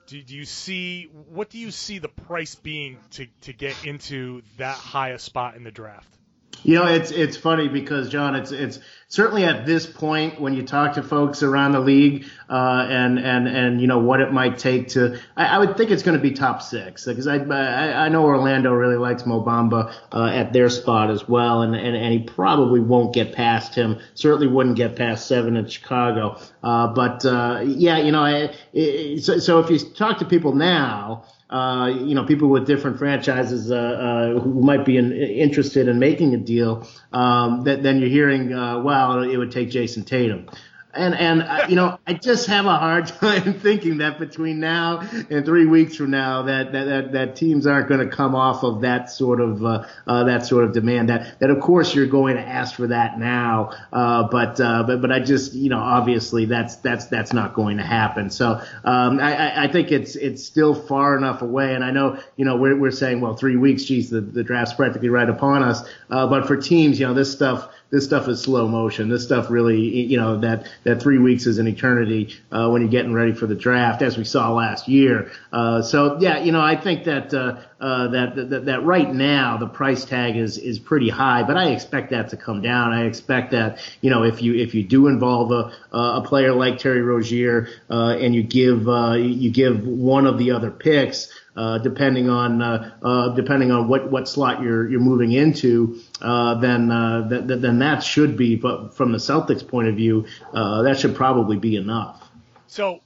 Do, 0.07 0.21
do 0.21 0.35
you 0.35 0.45
see 0.45 1.05
what 1.05 1.51
do 1.51 1.59
you 1.59 1.71
see 1.71 1.99
the 1.99 2.09
price 2.09 2.55
being 2.55 2.99
to 3.13 3.27
to 3.43 3.53
get 3.53 3.85
into 3.85 4.43
that 4.57 4.77
high 4.77 5.11
a 5.11 5.19
spot 5.19 5.55
in 5.57 5.65
the 5.65 5.71
draft? 5.71 6.20
You 6.63 6.75
know, 6.75 6.87
it's 6.87 7.11
it's 7.11 7.37
funny 7.37 7.69
because 7.69 8.11
John, 8.11 8.35
it's 8.35 8.53
it's 8.53 8.81
certainly 9.09 9.45
at 9.45 9.65
this 9.65 9.87
point 9.87 10.41
when 10.41 10.55
you 10.55 10.63
talk 10.63 10.95
to 10.95 11.03
folks 11.03 11.43
around 11.43 11.73
the 11.73 11.81
league 11.81 12.27
uh, 12.51 12.87
and 12.89 13.19
and 13.19 13.49
and 13.49 13.81
you 13.81 13.87
know 13.87 13.99
what 13.99 14.21
it 14.21 14.33
might 14.33 14.59
take 14.59 14.89
to, 14.89 15.19
I, 15.37 15.47
I 15.47 15.59
would 15.59 15.77
think 15.77 15.91
it's 15.91 16.03
going 16.03 16.19
to 16.19 16.23
be 16.23 16.33
top 16.33 16.61
six 16.61 17.07
because 17.07 17.27
I, 17.27 17.39
I 17.39 18.07
I 18.07 18.09
know 18.11 18.25
Orlando 18.25 18.73
really 18.73 18.97
likes 18.97 19.25
Mo 19.25 19.43
Bamba 19.43 19.93
uh, 20.13 20.27
at 20.27 20.53
their 20.53 20.69
spot 20.69 21.11
as 21.11 21.27
well, 21.27 21.63
and, 21.63 21.75
and 21.75 21.97
and 21.97 22.13
he 22.13 22.21
probably 22.21 22.81
won't 22.81 23.15
get 23.15 23.33
past 23.33 23.75
him. 23.75 23.99
Certainly 24.15 24.49
wouldn't 24.49 24.77
get 24.77 24.97
past 24.97 25.27
seven 25.27 25.57
in 25.57 25.67
Chicago. 25.67 26.39
Uh, 26.63 26.89
but 26.89 27.25
uh, 27.25 27.63
yeah, 27.65 27.99
you 27.99 28.13
know, 28.13 28.23
I, 28.23 28.55
it, 28.75 29.25
so 29.25 29.39
so 29.39 29.61
if 29.61 29.71
you 29.71 29.79
talk 29.79 30.19
to 30.19 30.27
people 30.27 30.55
now 30.55 31.25
uh, 31.51 31.87
you 31.87 32.15
know, 32.15 32.25
people 32.25 32.49
with 32.49 32.67
different 32.67 32.99
franchises 32.99 33.71
uh, 33.71 33.75
uh, 33.75 34.41
who 34.41 34.63
might 34.63 34.85
be 34.85 34.97
in, 34.97 35.13
interested 35.13 35.89
in 35.89 35.99
making 35.99 36.33
a 36.35 36.39
deal, 36.39 36.87
um, 37.13 37.65
that, 37.65 37.83
then 37.83 37.99
you're 37.99 38.09
hearing, 38.09 38.53
uh, 38.53 38.81
well, 38.81 39.23
it 39.23 39.37
would 39.37 39.51
take 39.51 39.71
Jayson 39.71 40.05
Tatum. 40.05 40.49
And 40.93 41.15
and 41.15 41.43
uh, 41.43 41.67
you 41.69 41.77
know, 41.77 41.99
I 42.07 42.15
just 42.15 42.47
have 42.49 42.67
a 42.67 42.77
hard 42.77 43.07
time 43.21 43.55
thinking 43.55 43.99
that 43.99 44.19
between 44.19 44.61
now 44.61 45.01
and 45.31 45.45
three 45.45 45.67
weeks 45.67 45.97
from 45.97 46.11
now, 46.11 46.43
that 46.43 46.73
that 46.73 46.85
that, 46.85 47.13
that 47.13 47.37
teams 47.37 47.67
aren't 47.67 47.89
going 47.89 48.01
to 48.01 48.15
come 48.15 48.35
off 48.35 48.65
of 48.65 48.81
that 48.81 49.11
sort 49.11 49.41
of 49.41 49.65
uh, 49.65 49.87
uh, 50.07 50.25
that 50.25 50.47
sort 50.47 50.65
of 50.65 50.73
demand. 50.73 51.09
That 51.09 51.39
that 51.39 51.51
of 51.51 51.61
course 51.61 51.95
you're 51.95 52.07
going 52.07 52.37
to 52.37 52.43
ask 52.43 52.75
for 52.75 52.89
that 52.89 53.19
now, 53.19 53.71
uh, 53.93 54.29
but 54.29 54.61
uh, 54.61 54.83
but 54.83 55.01
but 55.01 55.13
I 55.13 55.21
just 55.21 55.55
you 55.55 55.71
know 55.71 55.79
obviously 55.79 56.47
that's 56.47 56.77
that's 56.77 57.07
that's 57.07 57.33
not 57.33 57.55
going 57.55 57.77
to 57.77 57.85
happen. 57.85 58.31
So 58.31 58.61
um, 58.85 59.21
I, 59.21 59.65
I 59.65 59.69
think 59.69 59.93
it's 59.93 60.17
it's 60.17 60.45
still 60.45 60.75
far 60.75 61.17
enough 61.17 61.43
away. 61.43 61.75
And 61.75 61.85
I 61.85 61.93
know 61.93 62.21
you 62.37 62.45
know 62.45 62.57
we're 62.57 62.77
we're 62.77 62.91
saying 62.91 63.21
well 63.21 63.37
three 63.37 63.57
weeks, 63.57 63.85
geez, 63.85 64.11
the 64.11 64.21
the 64.21 64.43
draft's 64.43 64.75
practically 64.75 65.09
right 65.09 65.29
upon 65.29 65.63
us. 65.63 65.83
Uh, 66.11 66.27
but 66.27 66.47
for 66.47 66.57
teams, 66.57 66.99
you 66.99 67.07
know, 67.07 67.15
this 67.15 67.31
stuff 67.31 67.69
this 67.91 68.05
stuff 68.05 68.29
is 68.29 68.41
slow 68.41 68.69
motion. 68.69 69.09
This 69.09 69.25
stuff 69.25 69.51
really, 69.51 69.81
you 69.81 70.17
know, 70.17 70.39
that 70.41 70.69
that 70.85 71.03
three 71.03 71.19
weeks 71.19 71.47
is 71.47 71.59
an 71.59 71.67
eternity 71.67 72.37
uh, 72.53 72.69
when 72.69 72.83
you're 72.83 72.91
getting 72.91 73.13
ready 73.13 73.33
for 73.33 73.47
the 73.47 73.55
draft, 73.55 74.03
as 74.03 74.17
we 74.17 74.25
saw 74.25 74.53
last 74.53 74.89
year. 74.89 75.33
Uh, 75.53 75.83
so 75.83 76.19
yeah, 76.21 76.39
you 76.39 76.53
know, 76.53 76.61
I 76.61 76.77
think 76.77 77.05
that, 77.05 77.35
uh, 77.35 77.61
uh, 77.81 78.09
that 78.09 78.51
that 78.51 78.65
that 78.67 78.85
right 78.85 79.13
now 79.13 79.57
the 79.57 79.67
price 79.67 80.05
tag 80.05 80.37
is 80.37 80.57
is 80.59 80.79
pretty 80.79 81.09
high, 81.09 81.43
but 81.43 81.57
I 81.57 81.71
expect 81.71 82.11
that 82.11 82.29
to 82.31 82.37
come 82.37 82.63
down. 82.63 82.93
I 82.93 83.05
expect 83.07 83.51
that 83.53 83.79
you 84.01 84.11
know 84.11 84.23
if 84.23 84.43
you 84.43 84.55
if 84.55 84.75
you 84.75 84.85
do 84.85 85.09
involve 85.09 85.51
a 85.51 85.73
a 85.97 86.23
player 86.23 86.55
like 86.55 86.79
Terry 86.79 87.03
Rozier 87.03 87.69
uh, 87.91 88.17
and 88.21 88.35
you 88.35 88.43
give 88.43 88.89
uh, 88.89 89.15
you 89.15 89.51
give 89.51 89.87
one 89.87 90.27
of 90.27 90.39
the 90.39 90.53
other 90.53 90.71
picks 90.71 91.29
uh, 91.57 91.79
depending 91.79 92.29
on 92.29 92.63
uh, 92.63 92.95
uh, 93.03 93.29
depending 93.35 93.71
on 93.71 93.89
what, 93.89 94.11
what 94.11 94.29
slot 94.29 94.63
you're 94.63 94.89
you're 94.89 95.01
moving 95.01 95.33
into, 95.33 96.01
uh, 96.21 96.55
then 96.57 96.91
uh, 96.91 97.29
th- 97.29 97.47
th- 97.49 97.61
then 97.61 97.79
that 97.81 98.03
should 98.03 98.37
be. 98.37 98.57
But 98.57 98.95
from 98.95 99.13
the 99.13 99.19
Celtics' 99.19 99.67
point 99.67 99.89
of 99.89 99.97
view, 99.97 100.27
uh, 100.55 100.83
that 100.83 100.99
should 100.99 101.17
probably 101.17 101.57
be 101.59 101.77
enough. 101.77 102.27
So, 102.67 103.01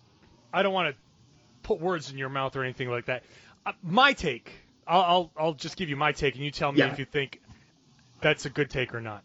I 0.52 0.62
don't 0.62 0.74
want 0.74 0.94
to 0.94 1.00
put 1.62 1.80
words 1.80 2.10
in 2.10 2.18
your 2.18 2.28
mouth 2.28 2.54
or 2.56 2.62
anything 2.64 2.90
like 2.90 3.06
that. 3.06 3.22
Uh, 3.64 3.72
my 3.82 4.12
take, 4.12 4.52
I'll, 4.86 5.00
I'll 5.02 5.30
I'll 5.38 5.54
just 5.54 5.76
give 5.76 5.88
you 5.88 5.96
my 5.96 6.12
take, 6.12 6.34
and 6.34 6.44
you 6.44 6.50
tell 6.50 6.70
me 6.70 6.80
Yeah. 6.80 6.92
if 6.92 6.98
you 6.98 7.06
think 7.06 7.40
that's 8.20 8.44
a 8.44 8.50
good 8.50 8.68
take 8.70 8.94
or 8.94 9.00
not. 9.00 9.22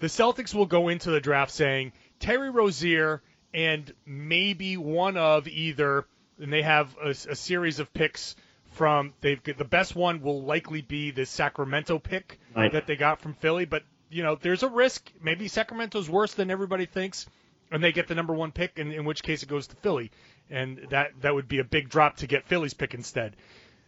The 0.00 0.06
Celtics 0.06 0.54
will 0.54 0.66
go 0.66 0.88
into 0.88 1.10
the 1.10 1.20
draft 1.20 1.50
saying 1.52 1.92
Terry 2.20 2.50
Rozier 2.50 3.22
and 3.52 3.92
maybe 4.06 4.76
one 4.76 5.16
of 5.16 5.48
either, 5.48 6.06
and 6.38 6.52
they 6.52 6.62
have 6.62 6.94
a, 7.02 7.10
a 7.10 7.34
series 7.36 7.80
of 7.80 7.92
picks 7.92 8.36
from 8.70 9.12
they've 9.20 9.42
the 9.42 9.64
best 9.64 9.94
one 9.94 10.22
will 10.22 10.42
likely 10.42 10.80
be 10.82 11.10
the 11.10 11.26
Sacramento 11.26 11.98
pick 11.98 12.38
Right. 12.54 12.72
that 12.72 12.86
they 12.86 12.96
got 12.96 13.20
from 13.20 13.34
Philly, 13.34 13.64
but 13.64 13.82
you 14.10 14.22
know 14.22 14.36
there's 14.40 14.62
a 14.62 14.68
risk. 14.68 15.10
Maybe 15.22 15.48
Sacramento's 15.48 16.08
worse 16.08 16.34
than 16.34 16.50
everybody 16.50 16.86
thinks, 16.86 17.26
and 17.70 17.82
they 17.82 17.92
get 17.92 18.08
the 18.08 18.14
number 18.14 18.34
one 18.34 18.52
pick, 18.52 18.78
and 18.78 18.92
in 18.92 19.04
which 19.04 19.22
case 19.22 19.42
it 19.42 19.48
goes 19.48 19.66
to 19.68 19.76
Philly, 19.76 20.10
and 20.48 20.86
that 20.90 21.12
that 21.22 21.34
would 21.34 21.48
be 21.48 21.58
a 21.58 21.64
big 21.64 21.88
drop 21.88 22.16
to 22.18 22.26
get 22.26 22.46
Philly's 22.46 22.74
pick 22.74 22.94
instead. 22.94 23.36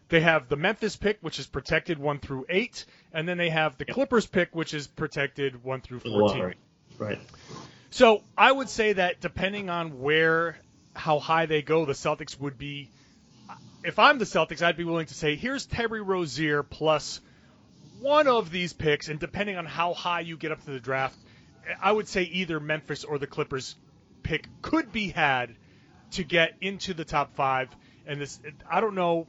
They 0.08 0.20
have 0.20 0.48
the 0.48 0.56
Memphis 0.56 0.96
pick, 0.96 1.18
which 1.22 1.38
is 1.38 1.46
protected 1.46 1.98
one 1.98 2.18
through 2.18 2.44
eight, 2.50 2.84
and 3.12 3.26
then 3.26 3.38
they 3.38 3.48
have 3.50 3.78
the 3.78 3.86
Clippers 3.86 4.26
pick, 4.26 4.54
which 4.54 4.74
is 4.74 4.86
protected 4.86 5.64
one 5.64 5.80
through 5.80 6.00
fourteen. 6.00 6.54
Right. 6.98 7.18
So 7.90 8.22
I 8.36 8.50
would 8.52 8.68
say 8.68 8.94
that 8.94 9.20
depending 9.20 9.70
on 9.70 10.00
where, 10.00 10.58
how 10.94 11.18
high 11.18 11.46
they 11.46 11.62
go, 11.62 11.84
the 11.84 11.92
Celtics 11.92 12.38
would 12.40 12.58
be. 12.58 12.90
If 13.84 13.98
I'm 13.98 14.18
the 14.18 14.24
Celtics, 14.24 14.62
I'd 14.62 14.76
be 14.76 14.84
willing 14.84 15.06
to 15.06 15.14
say, 15.14 15.34
here's 15.34 15.66
Terry 15.66 16.00
Rozier 16.00 16.62
plus 16.62 17.20
one 18.00 18.28
of 18.28 18.50
these 18.50 18.72
picks, 18.72 19.08
and 19.08 19.18
depending 19.18 19.56
on 19.56 19.66
how 19.66 19.92
high 19.92 20.20
you 20.20 20.36
get 20.36 20.52
up 20.52 20.64
to 20.64 20.70
the 20.70 20.80
draft, 20.80 21.18
I 21.80 21.90
would 21.90 22.08
say 22.08 22.22
either 22.22 22.60
Memphis 22.60 23.04
or 23.04 23.18
the 23.18 23.26
Clippers 23.26 23.74
pick 24.22 24.46
could 24.60 24.92
be 24.92 25.08
had 25.08 25.54
to 26.12 26.24
get 26.24 26.54
into 26.60 26.94
the 26.94 27.04
top 27.04 27.34
five. 27.34 27.74
And 28.06 28.20
this, 28.20 28.40
I 28.70 28.80
don't 28.80 28.94
know, 28.94 29.26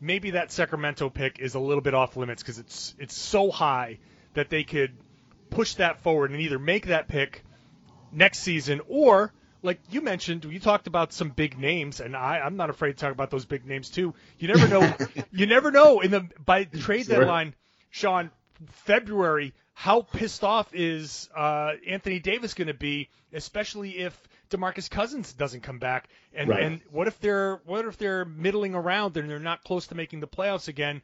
maybe 0.00 0.32
that 0.32 0.50
Sacramento 0.50 1.10
pick 1.10 1.38
is 1.38 1.54
a 1.54 1.60
little 1.60 1.80
bit 1.80 1.94
off 1.94 2.16
limits 2.16 2.42
because 2.42 2.58
it's 2.58 2.94
it's 2.98 3.16
so 3.16 3.50
high 3.50 3.98
that 4.34 4.50
they 4.50 4.64
could 4.64 4.92
push 5.50 5.74
that 5.74 6.02
forward 6.02 6.30
and 6.30 6.40
either 6.40 6.58
make 6.58 6.86
that 6.86 7.08
pick 7.08 7.44
next 8.10 8.40
season 8.40 8.80
or 8.88 9.32
like 9.62 9.78
you 9.90 10.00
mentioned 10.00 10.44
you 10.44 10.58
talked 10.60 10.86
about 10.86 11.12
some 11.12 11.30
big 11.30 11.58
names 11.58 12.00
and 12.00 12.16
I, 12.16 12.40
I'm 12.40 12.56
not 12.56 12.70
afraid 12.70 12.92
to 12.92 12.98
talk 12.98 13.12
about 13.12 13.30
those 13.30 13.44
big 13.44 13.64
names 13.64 13.88
too 13.90 14.14
you 14.38 14.48
never 14.48 14.68
know 14.68 14.94
you 15.32 15.46
never 15.46 15.70
know 15.70 16.00
in 16.00 16.10
the 16.10 16.28
by 16.44 16.64
trade 16.64 17.06
Sure. 17.06 17.20
deadline 17.20 17.54
Sean 17.90 18.30
February 18.70 19.54
how 19.74 20.02
pissed 20.02 20.44
off 20.44 20.74
is 20.74 21.28
uh, 21.34 21.72
Anthony 21.88 22.18
Davis 22.18 22.54
going 22.54 22.68
to 22.68 22.74
be 22.74 23.08
especially 23.32 23.98
if 23.98 24.16
DeMarcus 24.50 24.90
Cousins 24.90 25.32
doesn't 25.32 25.62
come 25.62 25.78
back 25.78 26.08
and 26.34 26.48
Right. 26.48 26.62
and 26.62 26.80
what 26.90 27.08
if 27.08 27.18
they're 27.20 27.60
what 27.64 27.84
if 27.86 27.96
they're 27.98 28.24
middling 28.24 28.74
around 28.74 29.16
and 29.16 29.28
they're 29.30 29.38
not 29.38 29.64
close 29.64 29.86
to 29.88 29.94
making 29.94 30.20
the 30.20 30.28
playoffs 30.28 30.68
again 30.68 31.02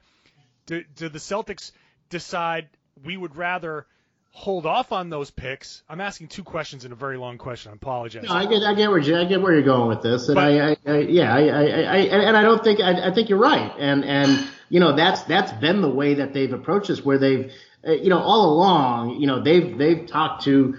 do, 0.66 0.84
do 0.96 1.08
the 1.08 1.18
Celtics 1.18 1.72
decide 2.10 2.68
we 3.04 3.16
would 3.16 3.36
rather 3.36 3.86
hold 4.30 4.66
off 4.66 4.92
on 4.92 5.10
those 5.10 5.30
picks? 5.30 5.82
I'm 5.88 6.00
asking 6.00 6.28
two 6.28 6.44
questions 6.44 6.84
in 6.84 6.92
a 6.92 6.94
very 6.94 7.16
long 7.16 7.38
question. 7.38 7.72
I 7.72 7.74
apologize. 7.74 8.24
No, 8.24 8.34
I 8.34 8.46
get, 8.46 8.62
I 8.62 8.74
get 8.74 8.90
where 8.90 8.98
you, 8.98 9.16
I 9.16 9.24
get 9.24 9.40
where 9.40 9.52
you're 9.52 9.62
going 9.62 9.88
with 9.88 10.02
this, 10.02 10.28
and 10.28 10.36
But- 10.36 10.44
I, 10.44 10.70
I, 10.70 10.76
I, 10.86 10.98
yeah, 11.00 11.34
I, 11.34 11.40
I, 11.40 11.62
I, 11.62 11.96
and 11.98 12.36
I 12.36 12.42
don't 12.42 12.62
think, 12.62 12.80
I, 12.80 13.08
I 13.08 13.14
think 13.14 13.28
you're 13.28 13.38
right, 13.38 13.72
and 13.78 14.04
and 14.04 14.48
you 14.68 14.80
know 14.80 14.94
that's 14.94 15.22
that's 15.22 15.52
been 15.52 15.80
the 15.80 15.90
way 15.90 16.14
that 16.14 16.32
they've 16.34 16.52
approached 16.52 16.88
this, 16.88 17.04
where 17.04 17.18
they've, 17.18 17.52
uh, 17.86 17.92
you 17.92 18.10
know, 18.10 18.18
all 18.18 18.52
along, 18.54 19.20
you 19.20 19.26
know, 19.26 19.42
they've 19.42 19.76
they've 19.76 20.06
talked 20.06 20.44
to 20.44 20.76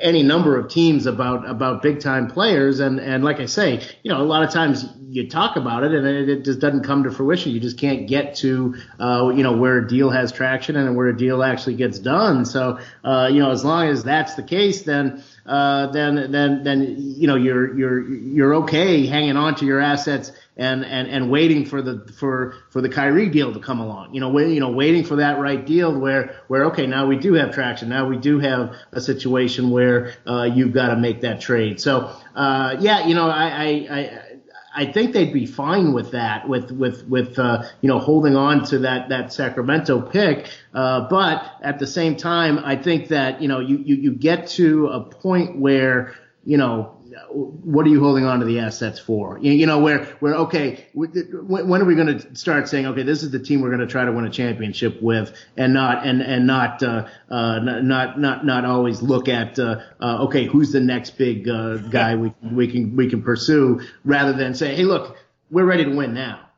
any 0.00 0.22
number 0.22 0.58
of 0.58 0.70
teams 0.70 1.04
about 1.06 1.48
about 1.48 1.82
big 1.82 2.00
time 2.00 2.28
players, 2.28 2.80
and 2.80 2.98
and 2.98 3.22
like 3.22 3.38
I 3.38 3.46
say, 3.46 3.82
you 4.02 4.10
know, 4.10 4.22
a 4.22 4.24
lot 4.24 4.42
of 4.42 4.50
times 4.50 4.84
you 5.10 5.26
talk 5.28 5.56
about 5.56 5.84
it 5.84 5.92
and 5.92 6.06
it, 6.06 6.28
it 6.28 6.44
just 6.44 6.60
doesn't 6.60 6.84
come 6.84 7.04
to 7.04 7.10
fruition. 7.10 7.52
You 7.52 7.60
just 7.60 7.78
can't 7.78 8.06
get 8.06 8.36
to 8.36 8.76
uh, 9.00 9.32
you 9.34 9.42
know 9.42 9.56
where 9.56 9.78
a 9.78 9.88
deal 9.88 10.10
has 10.10 10.32
traction 10.32 10.76
and 10.76 10.96
where 10.96 11.08
a 11.08 11.16
deal 11.16 11.42
actually 11.42 11.76
gets 11.76 11.98
done. 11.98 12.44
So 12.44 12.78
uh, 13.04 13.30
you 13.32 13.40
know, 13.40 13.50
as 13.50 13.64
long 13.64 13.88
as 13.88 14.04
that's 14.04 14.34
the 14.34 14.42
case, 14.42 14.82
then 14.82 15.22
uh, 15.46 15.86
then 15.92 16.30
then 16.30 16.62
then 16.62 16.96
you 16.98 17.26
know 17.26 17.36
you're 17.36 17.76
you're 17.76 18.02
you're 18.10 18.54
okay 18.56 19.06
hanging 19.06 19.36
on 19.36 19.54
to 19.56 19.64
your 19.64 19.80
assets 19.80 20.30
and 20.58 20.84
and 20.84 21.08
and 21.08 21.30
waiting 21.30 21.64
for 21.64 21.80
the 21.80 22.12
for 22.18 22.56
for 22.70 22.82
the 22.82 22.88
Kyrie 22.88 23.30
deal 23.30 23.54
to 23.54 23.60
come 23.60 23.80
along. 23.80 24.14
You 24.14 24.20
know, 24.20 24.28
wait, 24.28 24.52
you 24.52 24.60
know, 24.60 24.72
waiting 24.72 25.04
for 25.04 25.16
that 25.16 25.38
right 25.38 25.64
deal 25.64 25.98
where 25.98 26.42
where 26.48 26.66
okay, 26.66 26.86
now 26.86 27.06
we 27.06 27.16
do 27.16 27.34
have 27.34 27.54
traction. 27.54 27.88
Now 27.88 28.06
we 28.08 28.18
do 28.18 28.40
have 28.40 28.74
a 28.92 29.00
situation 29.00 29.70
where 29.70 30.14
uh, 30.26 30.42
you've 30.42 30.74
got 30.74 30.88
to 30.88 30.96
make 30.96 31.22
that 31.22 31.40
trade. 31.40 31.80
So 31.80 32.12
uh, 32.34 32.76
yeah, 32.80 33.06
you 33.06 33.14
know, 33.14 33.30
I 33.30 33.46
I, 33.48 33.66
I 33.90 34.27
I 34.74 34.86
think 34.92 35.12
they'd 35.12 35.32
be 35.32 35.46
fine 35.46 35.92
with 35.92 36.12
that, 36.12 36.48
with 36.48 36.70
with 36.70 37.06
with 37.08 37.38
uh, 37.38 37.64
you 37.80 37.88
know 37.88 37.98
holding 37.98 38.36
on 38.36 38.64
to 38.66 38.80
that 38.80 39.08
that 39.08 39.32
Sacramento 39.32 40.00
pick. 40.00 40.50
Uh, 40.74 41.08
but 41.08 41.56
at 41.62 41.78
the 41.78 41.86
same 41.86 42.16
time, 42.16 42.58
I 42.58 42.76
think 42.76 43.08
that 43.08 43.40
you 43.40 43.48
know 43.48 43.60
you 43.60 43.78
you, 43.78 43.96
you 43.96 44.12
get 44.12 44.48
to 44.48 44.88
a 44.88 45.00
point 45.00 45.58
where 45.58 46.14
you 46.44 46.56
know 46.56 46.97
what 47.30 47.86
are 47.86 47.88
you 47.88 48.00
holding 48.00 48.24
on 48.24 48.40
to 48.40 48.46
the 48.46 48.60
assets 48.60 48.98
for? 48.98 49.38
You, 49.40 49.52
you 49.52 49.66
know, 49.66 49.78
where, 49.78 50.04
where, 50.20 50.34
okay, 50.34 50.86
when, 50.94 51.82
are 51.82 51.84
we 51.84 51.94
going 51.94 52.18
to 52.18 52.34
start 52.36 52.68
saying, 52.68 52.86
okay, 52.86 53.02
this 53.02 53.22
is 53.22 53.30
the 53.30 53.38
team 53.38 53.60
we're 53.60 53.70
going 53.70 53.80
to 53.80 53.86
try 53.86 54.04
to 54.04 54.12
win 54.12 54.24
a 54.24 54.30
championship 54.30 55.00
with 55.02 55.32
and 55.56 55.74
not, 55.74 56.06
and, 56.06 56.22
and 56.22 56.46
not, 56.46 56.82
uh, 56.82 57.06
uh, 57.30 57.58
not, 57.60 58.18
not, 58.18 58.44
not 58.44 58.64
always 58.64 59.02
look 59.02 59.28
at, 59.28 59.58
uh, 59.58 59.80
uh, 60.00 60.24
okay, 60.24 60.46
who's 60.46 60.72
the 60.72 60.80
next 60.80 61.18
big, 61.18 61.48
uh, 61.48 61.76
guy 61.76 62.16
we, 62.16 62.32
we 62.42 62.68
can, 62.68 62.96
we 62.96 63.08
can 63.08 63.22
pursue 63.22 63.80
rather 64.04 64.32
than 64.32 64.54
say, 64.54 64.74
hey, 64.74 64.84
look, 64.84 65.16
we're 65.50 65.64
ready 65.64 65.84
to 65.84 65.90
win 65.90 66.14
now. 66.14 66.48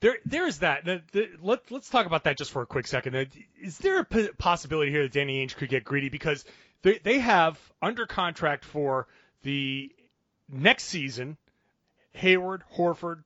There, 0.00 0.18
there's 0.26 0.58
that. 0.58 0.84
The, 0.84 1.02
the, 1.12 1.30
let, 1.40 1.70
let's 1.70 1.88
talk 1.88 2.06
about 2.06 2.24
that 2.24 2.36
just 2.36 2.50
for 2.50 2.62
a 2.62 2.66
quick 2.66 2.86
second. 2.86 3.28
Is 3.60 3.78
there 3.78 4.00
a 4.00 4.04
possibility 4.04 4.90
here 4.90 5.02
that 5.02 5.12
Danny 5.12 5.44
Ainge 5.44 5.56
could 5.56 5.70
get 5.70 5.84
greedy 5.84 6.10
because 6.10 6.44
they, 6.82 6.98
they 6.98 7.18
have 7.18 7.58
under 7.80 8.06
contract 8.06 8.64
for 8.64 9.08
the 9.42 9.90
next 10.48 10.84
season, 10.84 11.36
Hayward, 12.12 12.62
Horford, 12.76 13.24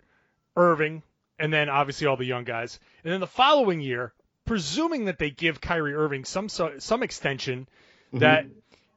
Irving, 0.57 1.03
and 1.39 1.53
then 1.53 1.69
obviously 1.69 2.07
all 2.07 2.17
the 2.17 2.25
young 2.25 2.45
guys. 2.45 2.79
And 3.05 3.13
then 3.13 3.21
the 3.21 3.27
following 3.27 3.81
year, 3.81 4.13
presuming 4.45 5.07
that 5.07 5.19
they 5.19 5.31
give 5.31 5.61
Kyrie 5.61 5.95
Irving 5.95 6.25
some 6.25 6.49
some 6.49 7.03
extension, 7.03 7.69
mm-hmm. 8.09 8.19
that 8.19 8.47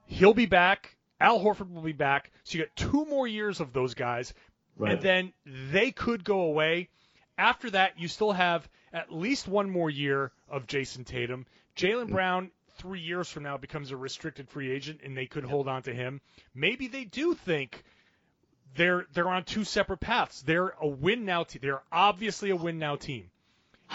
he'll 0.08 0.34
be 0.34 0.46
back, 0.46 0.96
Al 1.20 1.40
Horford 1.40 1.72
will 1.72 1.82
be 1.82 1.94
back. 1.94 2.32
So 2.44 2.58
you 2.58 2.66
got 2.66 2.76
two 2.76 3.06
more 3.06 3.28
years 3.28 3.60
of 3.60 3.74
those 3.74 3.94
guys, 3.94 4.34
right. 4.78 4.94
and 4.94 5.02
then 5.02 5.34
they 5.46 5.92
could 5.92 6.24
go 6.24 6.42
away. 6.42 6.90
After 7.38 7.70
that, 7.72 8.00
you 8.00 8.08
still 8.08 8.32
have 8.32 8.68
at 8.92 9.12
least 9.12 9.48
one 9.48 9.70
more 9.70 9.90
year 9.90 10.32
of 10.50 10.68
Jayson 10.68 11.06
Tatum. 11.06 11.46
Jaylen 11.76 12.04
mm-hmm. 12.04 12.14
Brown, 12.14 12.52
three 12.78 13.00
years 13.00 13.30
from 13.30 13.44
now, 13.44 13.58
becomes 13.58 13.92
a 13.92 13.98
restricted 13.98 14.50
free 14.50 14.72
agent, 14.72 15.02
and 15.04 15.18
they 15.18 15.26
could 15.26 15.44
hold 15.44 15.68
on 15.68 15.82
to 15.84 15.94
him. 15.94 16.22
Maybe 16.54 16.88
they 16.88 17.06
do 17.06 17.34
think 17.34 17.84
they're 18.76 19.06
they're 19.14 19.30
on 19.30 19.44
two 19.44 19.64
separate 19.64 20.00
paths. 20.00 20.42
They're 20.42 20.74
a 20.82 20.88
win 20.88 21.26
now 21.26 21.44
team. 21.44 21.62
They're 21.62 21.84
obviously 21.92 22.50
a 22.50 22.56
win 22.56 22.80
now 22.80 22.96
team. 22.96 23.30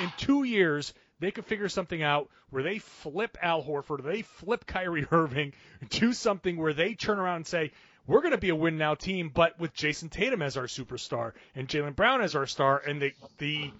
In 0.01 0.13
two 0.17 0.45
years, 0.45 0.95
they 1.19 1.31
could 1.31 1.47
figure 1.47 1.69
something 1.69 2.03
out 2.03 2.29
where 2.51 2.63
they 2.63 2.79
flip 2.79 3.37
Al 3.43 3.63
Horford, 3.63 4.05
they 4.05 4.23
flip 4.23 4.67
Kyrie 4.67 5.07
Irving, 5.11 5.53
do 5.91 6.13
something 6.13 6.57
where 6.57 6.73
they 6.73 6.95
turn 6.95 7.19
around 7.19 7.37
and 7.37 7.47
say, 7.47 7.73
we're 8.07 8.23
going 8.23 8.33
to 8.33 8.39
be 8.39 8.49
a 8.49 8.57
win 8.57 8.79
now 8.79 8.95
team, 8.95 9.31
but 9.33 9.61
with 9.61 9.75
Jayson 9.75 10.09
Tatum 10.09 10.41
as 10.41 10.57
our 10.57 10.65
superstar 10.65 11.33
and 11.55 11.69
Jaylen 11.69 11.95
Brown 11.95 12.23
as 12.23 12.35
our 12.35 12.47
star, 12.47 12.79
and 12.79 13.03
the 13.03 13.13
the 13.37 13.71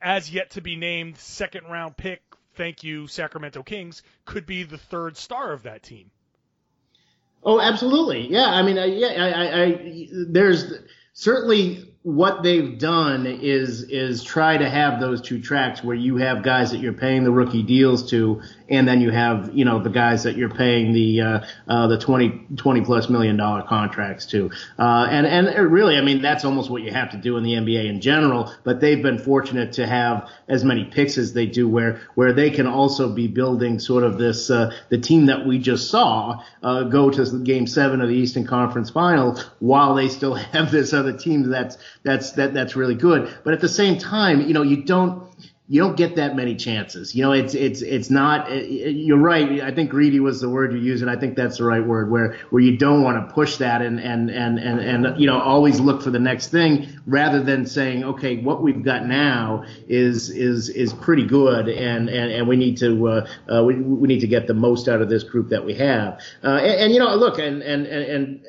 as 0.00 0.32
yet 0.32 0.50
to 0.52 0.62
be 0.62 0.76
named 0.76 1.18
second 1.18 1.66
round 1.66 1.96
pick, 1.96 2.22
thank 2.54 2.84
you 2.84 3.06
Sacramento 3.06 3.62
Kings, 3.62 4.02
could 4.24 4.46
be 4.46 4.62
the 4.62 4.78
third 4.78 5.16
star 5.18 5.52
of 5.52 5.64
that 5.64 5.82
team. 5.82 6.10
Oh, 7.46 7.60
absolutely. 7.60 8.28
Yeah. 8.28 8.46
I 8.46 8.62
mean, 8.62 8.78
I, 8.78 8.86
yeah, 8.86 9.06
I, 9.08 9.28
I, 9.30 9.62
I, 9.64 10.08
there's 10.28 10.74
certainly 11.12 11.85
what 12.06 12.44
they've 12.44 12.78
done 12.78 13.26
is 13.26 13.82
is 13.82 14.22
try 14.22 14.56
to 14.56 14.70
have 14.70 15.00
those 15.00 15.20
two 15.20 15.42
tracks 15.42 15.82
where 15.82 15.96
you 15.96 16.18
have 16.18 16.44
guys 16.44 16.70
that 16.70 16.78
you're 16.78 16.92
paying 16.92 17.24
the 17.24 17.32
rookie 17.32 17.64
deals 17.64 18.08
to, 18.10 18.40
and 18.68 18.86
then 18.86 19.00
you 19.00 19.10
have 19.10 19.50
you 19.52 19.64
know 19.64 19.82
the 19.82 19.90
guys 19.90 20.22
that 20.22 20.36
you're 20.36 20.48
paying 20.48 20.92
the 20.92 21.20
uh, 21.20 21.40
uh, 21.66 21.88
the 21.88 21.98
20 21.98 22.46
20 22.56 22.80
plus 22.82 23.08
million 23.10 23.36
dollar 23.36 23.64
contracts 23.64 24.26
to, 24.26 24.52
uh, 24.78 25.08
and 25.10 25.26
and 25.26 25.72
really 25.72 25.96
I 25.96 26.00
mean 26.00 26.22
that's 26.22 26.44
almost 26.44 26.70
what 26.70 26.82
you 26.82 26.92
have 26.92 27.10
to 27.10 27.16
do 27.16 27.38
in 27.38 27.42
the 27.42 27.54
NBA 27.54 27.86
in 27.86 28.00
general. 28.00 28.54
But 28.62 28.80
they've 28.80 29.02
been 29.02 29.18
fortunate 29.18 29.72
to 29.72 29.86
have 29.88 30.30
as 30.46 30.62
many 30.62 30.84
picks 30.84 31.18
as 31.18 31.32
they 31.32 31.46
do, 31.46 31.68
where 31.68 32.02
where 32.14 32.32
they 32.32 32.50
can 32.50 32.68
also 32.68 33.12
be 33.12 33.26
building 33.26 33.80
sort 33.80 34.04
of 34.04 34.16
this 34.16 34.48
uh, 34.48 34.72
the 34.90 34.98
team 34.98 35.26
that 35.26 35.44
we 35.44 35.58
just 35.58 35.90
saw 35.90 36.40
uh, 36.62 36.84
go 36.84 37.10
to 37.10 37.42
Game 37.42 37.66
Seven 37.66 38.00
of 38.00 38.08
the 38.08 38.14
Eastern 38.14 38.46
Conference 38.46 38.90
Final 38.90 39.40
while 39.58 39.96
they 39.96 40.08
still 40.08 40.34
have 40.52 40.70
this 40.70 40.92
other 40.92 41.12
team 41.12 41.50
that's 41.50 41.76
that's 42.02 42.32
that 42.32 42.54
that's 42.54 42.76
really 42.76 42.94
good. 42.94 43.34
But 43.44 43.54
at 43.54 43.60
the 43.60 43.68
same 43.68 43.98
time, 43.98 44.42
you 44.42 44.54
know, 44.54 44.62
you 44.62 44.84
don't 44.84 45.26
you 45.68 45.80
don't 45.80 45.96
get 45.96 46.14
that 46.16 46.36
many 46.36 46.54
chances. 46.54 47.14
You 47.14 47.22
know, 47.22 47.32
it's 47.32 47.54
it's 47.54 47.82
it's 47.82 48.08
not. 48.08 48.48
You're 48.52 49.18
right. 49.18 49.60
I 49.60 49.72
think 49.72 49.90
greedy 49.90 50.20
was 50.20 50.40
the 50.40 50.48
word 50.48 50.72
you 50.72 50.78
used, 50.78 51.02
and 51.02 51.10
I 51.10 51.16
think 51.16 51.34
that's 51.34 51.58
the 51.58 51.64
right 51.64 51.84
word. 51.84 52.08
Where 52.08 52.38
where 52.50 52.62
you 52.62 52.76
don't 52.76 53.02
want 53.02 53.26
to 53.26 53.34
push 53.34 53.56
that 53.56 53.82
and 53.82 53.98
and 53.98 54.30
and 54.30 54.60
and 54.60 54.78
and 54.80 55.20
you 55.20 55.26
know 55.26 55.40
always 55.40 55.80
look 55.80 56.02
for 56.02 56.10
the 56.10 56.20
next 56.20 56.48
thing 56.48 57.00
rather 57.04 57.42
than 57.42 57.66
saying, 57.66 58.04
okay, 58.04 58.36
what 58.36 58.62
we've 58.62 58.84
got 58.84 59.06
now 59.06 59.64
is 59.88 60.30
is 60.30 60.68
is 60.68 60.92
pretty 60.92 61.26
good, 61.26 61.68
and 61.68 62.08
and 62.08 62.30
and 62.30 62.46
we 62.46 62.56
need 62.56 62.76
to 62.78 63.08
uh, 63.08 63.28
uh, 63.52 63.64
we 63.64 63.74
we 63.74 64.06
need 64.06 64.20
to 64.20 64.28
get 64.28 64.46
the 64.46 64.54
most 64.54 64.86
out 64.86 65.02
of 65.02 65.08
this 65.08 65.24
group 65.24 65.48
that 65.48 65.64
we 65.64 65.74
have. 65.74 66.20
Uh, 66.44 66.58
and, 66.58 66.80
and 66.82 66.92
you 66.92 67.00
know, 67.00 67.12
look, 67.16 67.40
and 67.40 67.62
and 67.62 67.86
and, 67.86 68.04
and 68.04 68.44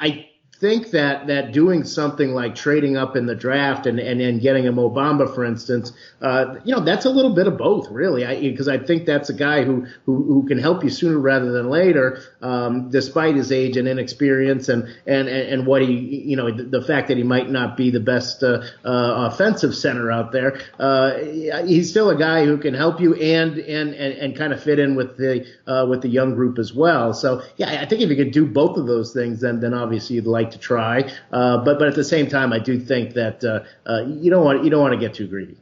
I 0.00 0.28
think 0.60 0.90
that 0.90 1.26
that 1.28 1.52
doing 1.52 1.84
something 1.84 2.34
like 2.34 2.54
trading 2.54 2.94
up 2.94 3.16
in 3.16 3.24
the 3.24 3.34
draft 3.34 3.86
and 3.86 3.98
and, 3.98 4.20
and 4.20 4.42
getting 4.42 4.68
a 4.68 4.72
Mo 4.72 4.90
Bamba, 4.90 5.34
for 5.34 5.42
instance, 5.42 5.92
uh, 6.20 6.56
you 6.64 6.74
know, 6.74 6.80
that's 6.80 7.06
a 7.06 7.10
little 7.10 7.34
bit 7.34 7.46
of 7.46 7.56
both, 7.56 7.90
really, 7.90 8.50
because 8.50 8.68
I, 8.68 8.74
I, 8.74 8.78
think 8.78 9.06
that's 9.06 9.30
a 9.30 9.34
guy 9.34 9.64
who, 9.64 9.86
who 10.04 10.22
who 10.24 10.46
can 10.46 10.58
help 10.58 10.84
you 10.84 10.90
sooner 10.90 11.18
rather 11.18 11.50
than 11.50 11.70
later, 11.70 12.22
um, 12.42 12.90
despite 12.90 13.36
his 13.36 13.50
age 13.50 13.78
and 13.78 13.88
inexperience 13.88 14.68
and 14.68 14.86
and 15.06 15.28
and 15.28 15.66
what 15.66 15.80
he, 15.80 15.94
you 15.94 16.36
know, 16.36 16.54
the, 16.54 16.64
the 16.64 16.82
fact 16.82 17.08
that 17.08 17.16
he 17.16 17.22
might 17.22 17.48
not 17.48 17.78
be 17.78 17.90
the 17.90 18.00
best 18.00 18.42
uh, 18.42 18.62
uh, 18.84 19.30
offensive 19.32 19.74
center 19.74 20.12
out 20.12 20.30
there, 20.30 20.60
uh, 20.78 21.16
he's 21.64 21.88
still 21.88 22.10
a 22.10 22.18
guy 22.18 22.44
who 22.44 22.58
can 22.58 22.74
help 22.74 23.00
you 23.00 23.14
and 23.14 23.56
and 23.58 23.94
and, 23.94 24.14
and 24.14 24.36
kind 24.36 24.52
of 24.52 24.62
fit 24.62 24.78
in 24.78 24.94
with 24.94 25.16
the 25.16 25.46
uh, 25.66 25.86
with 25.88 26.02
the 26.02 26.08
young 26.08 26.34
group 26.34 26.58
as 26.58 26.74
well. 26.74 27.14
So 27.14 27.42
yeah, 27.56 27.80
I 27.80 27.86
think 27.86 28.02
if 28.02 28.10
you 28.10 28.16
could 28.16 28.32
do 28.32 28.44
both 28.44 28.76
of 28.76 28.86
those 28.86 29.14
things, 29.14 29.40
then 29.40 29.60
then 29.60 29.72
obviously 29.72 30.16
you'd 30.16 30.26
like 30.26 30.49
to 30.52 30.58
try. 30.58 31.10
Uh, 31.32 31.58
but 31.58 31.78
but 31.78 31.88
at 31.88 31.94
the 31.94 32.04
same 32.04 32.28
time, 32.28 32.52
I 32.52 32.58
do 32.58 32.78
think 32.78 33.14
that 33.14 33.44
uh, 33.44 33.60
uh, 33.86 34.04
you 34.06 34.30
don't 34.30 34.44
want 34.44 34.64
you 34.64 34.70
don't 34.70 34.80
want 34.80 34.94
to 34.94 35.00
get 35.00 35.14
too 35.14 35.26
greedy. 35.26 35.56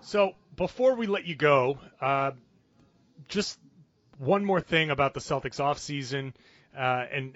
So 0.00 0.34
before 0.56 0.94
we 0.94 1.06
let 1.06 1.24
you 1.24 1.34
go, 1.34 1.78
uh, 2.00 2.32
just 3.28 3.58
one 4.18 4.44
more 4.44 4.60
thing 4.60 4.90
about 4.90 5.14
the 5.14 5.20
Celtics 5.20 5.56
offseason, 5.56 6.32
uh, 6.76 7.06
and 7.10 7.34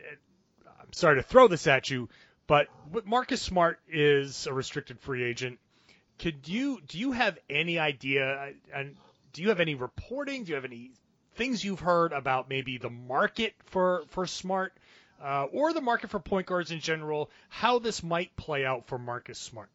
I'm 0.66 0.92
sorry 0.92 1.16
to 1.16 1.22
throw 1.22 1.48
this 1.48 1.66
at 1.66 1.90
you, 1.90 2.08
but 2.46 2.68
Marcus 3.04 3.42
Smart 3.42 3.80
is 3.88 4.46
a 4.46 4.52
restricted 4.52 5.00
free 5.00 5.24
agent. 5.24 5.58
Could 6.18 6.48
you 6.48 6.80
do 6.86 6.98
you 6.98 7.12
have 7.12 7.38
any 7.48 7.78
idea 7.78 8.52
and 8.74 8.96
do 9.32 9.42
you 9.42 9.50
have 9.50 9.60
any 9.60 9.74
reporting? 9.74 10.44
Do 10.44 10.50
you 10.50 10.54
have 10.56 10.64
any 10.64 10.90
things 11.36 11.64
you've 11.64 11.80
heard 11.80 12.12
about 12.12 12.48
maybe 12.48 12.78
the 12.78 12.90
market 12.90 13.54
for 13.66 14.02
for 14.08 14.26
Smart? 14.26 14.72
Uh, 15.22 15.44
or 15.52 15.72
the 15.72 15.80
market 15.80 16.10
for 16.10 16.20
point 16.20 16.46
guards 16.46 16.70
in 16.70 16.80
general, 16.80 17.30
how 17.48 17.78
this 17.78 18.02
might 18.02 18.34
play 18.36 18.64
out 18.64 18.86
for 18.86 18.98
Marcus 18.98 19.38
Smart? 19.38 19.68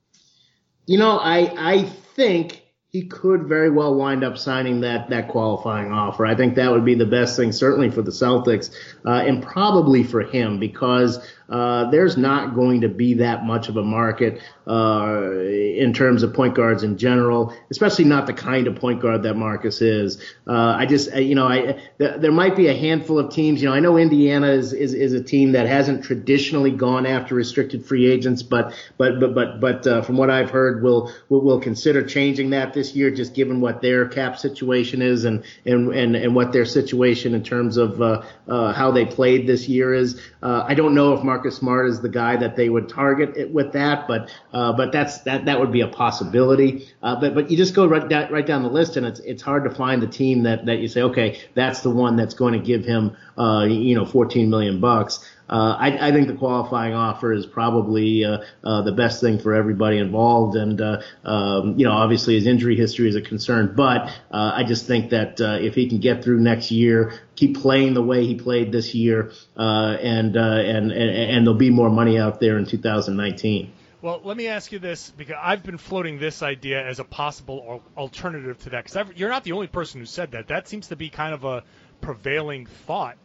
You 0.86 0.98
know, 0.98 1.18
I 1.18 1.54
I 1.58 1.84
think 1.84 2.62
he 2.94 3.08
could 3.08 3.48
very 3.48 3.72
well 3.72 3.96
wind 3.96 4.24
up 4.24 4.38
signing 4.38 4.82
that 4.82 5.10
that 5.10 5.30
qualifying 5.30 5.92
offer. 5.92 6.26
I 6.26 6.36
think 6.36 6.56
that 6.56 6.72
would 6.72 6.86
be 6.86 6.96
the 6.96 7.08
best 7.08 7.36
thing, 7.36 7.52
certainly 7.52 7.90
for 7.90 8.04
the 8.04 8.12
Celtics, 8.12 8.70
uh, 9.06 9.24
and 9.26 9.42
probably 9.42 10.04
for 10.04 10.22
him 10.22 10.60
because 10.60 11.20
uh, 11.50 11.90
there's 11.92 12.18
not 12.18 12.56
going 12.56 12.82
to 12.82 12.90
be 12.90 13.16
that 13.16 13.46
much 13.46 13.70
of 13.70 13.78
a 13.78 13.84
market 13.84 14.42
uh, 14.68 15.32
in 15.42 15.94
terms 15.94 16.24
of 16.24 16.34
point 16.34 16.56
guards 16.56 16.84
in 16.84 16.98
general, 16.98 17.54
especially 17.70 18.06
not 18.06 18.28
the 18.28 18.34
kind 18.34 18.68
of 18.68 18.76
point 18.76 19.02
guard 19.02 19.24
that 19.24 19.36
Marcus 19.36 19.82
is. 19.82 20.22
Uh, 20.48 20.76
I 20.78 20.86
just, 20.86 21.14
you 21.16 21.36
know, 21.36 21.48
I 21.48 21.80
th- 22.00 22.22
there 22.22 22.32
might 22.32 22.56
be 22.56 22.68
a 22.68 22.74
handful 22.74 23.20
of 23.20 23.32
teams. 23.34 23.62
You 23.62 23.70
know, 23.70 23.76
I 23.76 23.80
know 23.80 23.98
Indiana 23.98 24.52
is, 24.52 24.74
is 24.74 24.94
is 24.94 25.14
a 25.14 25.24
team 25.24 25.52
that 25.54 25.68
hasn't 25.68 26.04
traditionally 26.04 26.72
gone 26.72 27.06
after 27.06 27.36
restricted 27.36 27.86
free 27.86 28.10
agents, 28.10 28.42
but 28.42 28.74
but 28.98 29.20
but 29.20 29.36
but 29.36 29.60
but 29.60 29.88
uh, 29.88 30.02
from 30.02 30.18
what 30.18 30.30
I've 30.30 30.50
heard, 30.50 30.82
will 30.82 31.12
will 31.30 31.42
will 31.42 31.60
consider 31.60 32.04
changing 32.06 32.52
that 32.52 32.74
this 32.74 32.96
year, 32.96 33.12
just 33.12 33.34
given 33.34 33.62
what 33.62 33.82
their 33.82 34.08
cap 34.08 34.38
situation 34.38 35.02
is 35.02 35.26
and 35.26 35.44
and 35.66 35.94
and, 35.94 36.16
and 36.16 36.36
what 36.36 36.54
their 36.54 36.66
situation 36.66 37.34
in 37.34 37.44
terms 37.44 37.78
of 37.78 38.02
uh, 38.02 38.24
uh, 38.48 38.74
how 38.74 38.92
they 38.92 39.06
played 39.06 39.46
this 39.48 39.68
year 39.68 39.94
is. 39.94 40.22
Uh, 40.42 40.64
I 40.68 40.74
don't 40.74 40.96
know 40.96 41.14
if 41.14 41.24
Marcus 41.24 41.33
Smart 41.52 41.88
is 41.88 42.02
the 42.02 42.10
guy 42.10 42.36
that 42.38 42.56
they 42.56 42.70
would 42.70 42.90
target 42.90 43.38
it 43.38 43.52
with 43.54 43.74
that, 43.74 44.08
but 44.08 44.30
uh, 44.54 44.74
but 44.74 44.92
that's 44.92 45.20
that 45.22 45.46
that 45.46 45.60
would 45.60 45.72
be 45.72 45.82
a 45.82 45.88
possibility. 45.88 46.88
Uh, 47.02 47.20
but 47.20 47.34
but 47.36 47.52
you 47.52 47.58
just 47.58 47.74
go 47.74 47.86
right 47.86 48.08
down, 48.08 48.32
right 48.32 48.46
down 48.46 48.64
the 48.64 48.70
list, 48.70 48.98
and 48.98 49.06
it's 49.06 49.20
it's 49.22 49.42
hard 49.42 49.64
to 49.64 49.70
find 49.70 50.02
the 50.02 50.08
team 50.08 50.44
that 50.44 50.66
that 50.66 50.80
you 50.80 50.88
say, 50.88 51.02
okay, 51.02 51.42
that's 51.54 51.82
the 51.82 51.90
one 51.90 52.16
that's 52.16 52.34
going 52.34 52.54
to 52.54 52.60
give 52.60 52.86
him 52.86 53.16
uh, 53.38 53.66
you 53.66 53.96
know 53.96 54.06
14 54.06 54.50
million 54.50 54.80
bucks. 54.80 55.28
Uh, 55.50 55.76
I, 55.78 56.08
I, 56.08 56.12
think 56.14 56.28
the 56.28 56.36
qualifying 56.36 56.94
offer 56.94 57.34
is 57.34 57.46
probably 57.46 58.24
uh, 58.24 58.44
uh, 58.64 58.82
the 58.84 58.94
best 58.94 59.20
thing 59.20 59.40
for 59.40 59.54
everybody 59.54 59.98
involved. 59.98 60.56
And, 60.56 60.80
uh, 60.80 61.02
um, 61.26 61.78
you 61.78 61.86
know, 61.86 61.92
obviously 61.92 62.36
his 62.36 62.48
injury 62.48 62.78
history 62.78 63.10
is 63.10 63.16
a 63.16 63.22
concern, 63.22 63.74
but 63.76 64.08
uh, 64.32 64.52
I 64.56 64.64
just 64.64 64.88
think 64.88 65.10
that 65.10 65.42
uh, 65.42 65.58
if 65.60 65.76
he 65.76 65.90
can 65.90 66.00
get 66.00 66.24
through 66.24 66.40
next 66.40 66.72
year, 66.72 67.20
keep 67.36 67.58
playing 67.58 67.94
the 67.94 68.02
way 68.02 68.26
he 68.26 68.36
played 68.36 68.72
this 68.72 68.96
year, 68.96 69.32
and, 69.56 70.36
and, 70.36 70.92
and, 70.92 70.92
and 70.94 71.46
there'll 71.46 71.60
be 71.60 71.70
more 71.70 71.90
money 71.90 72.18
out 72.18 72.40
there 72.40 72.58
in 72.58 72.66
2019. 72.66 73.74
Well, 74.02 74.22
let 74.24 74.36
me 74.36 74.48
ask 74.48 74.72
you 74.72 74.80
this 74.80 75.12
because 75.12 75.38
I've 75.42 75.64
been 75.64 75.78
floating 75.78 76.20
this 76.20 76.42
idea 76.42 76.86
as 76.86 77.00
a 77.00 77.06
possible 77.06 77.82
alternative 77.96 78.58
to 78.64 78.72
that. 78.72 78.86
Because 78.86 79.18
you're 79.18 79.30
not 79.30 79.44
the 79.44 79.54
only 79.54 79.68
person 79.68 80.00
who 80.02 80.06
said 80.06 80.32
that. 80.32 80.48
That 80.48 80.68
seems 80.68 80.88
to 80.90 80.98
be 80.98 81.10
kind 81.10 81.34
of 81.34 81.46
a 81.46 81.64
prevailing 82.02 82.66
thought 82.66 83.18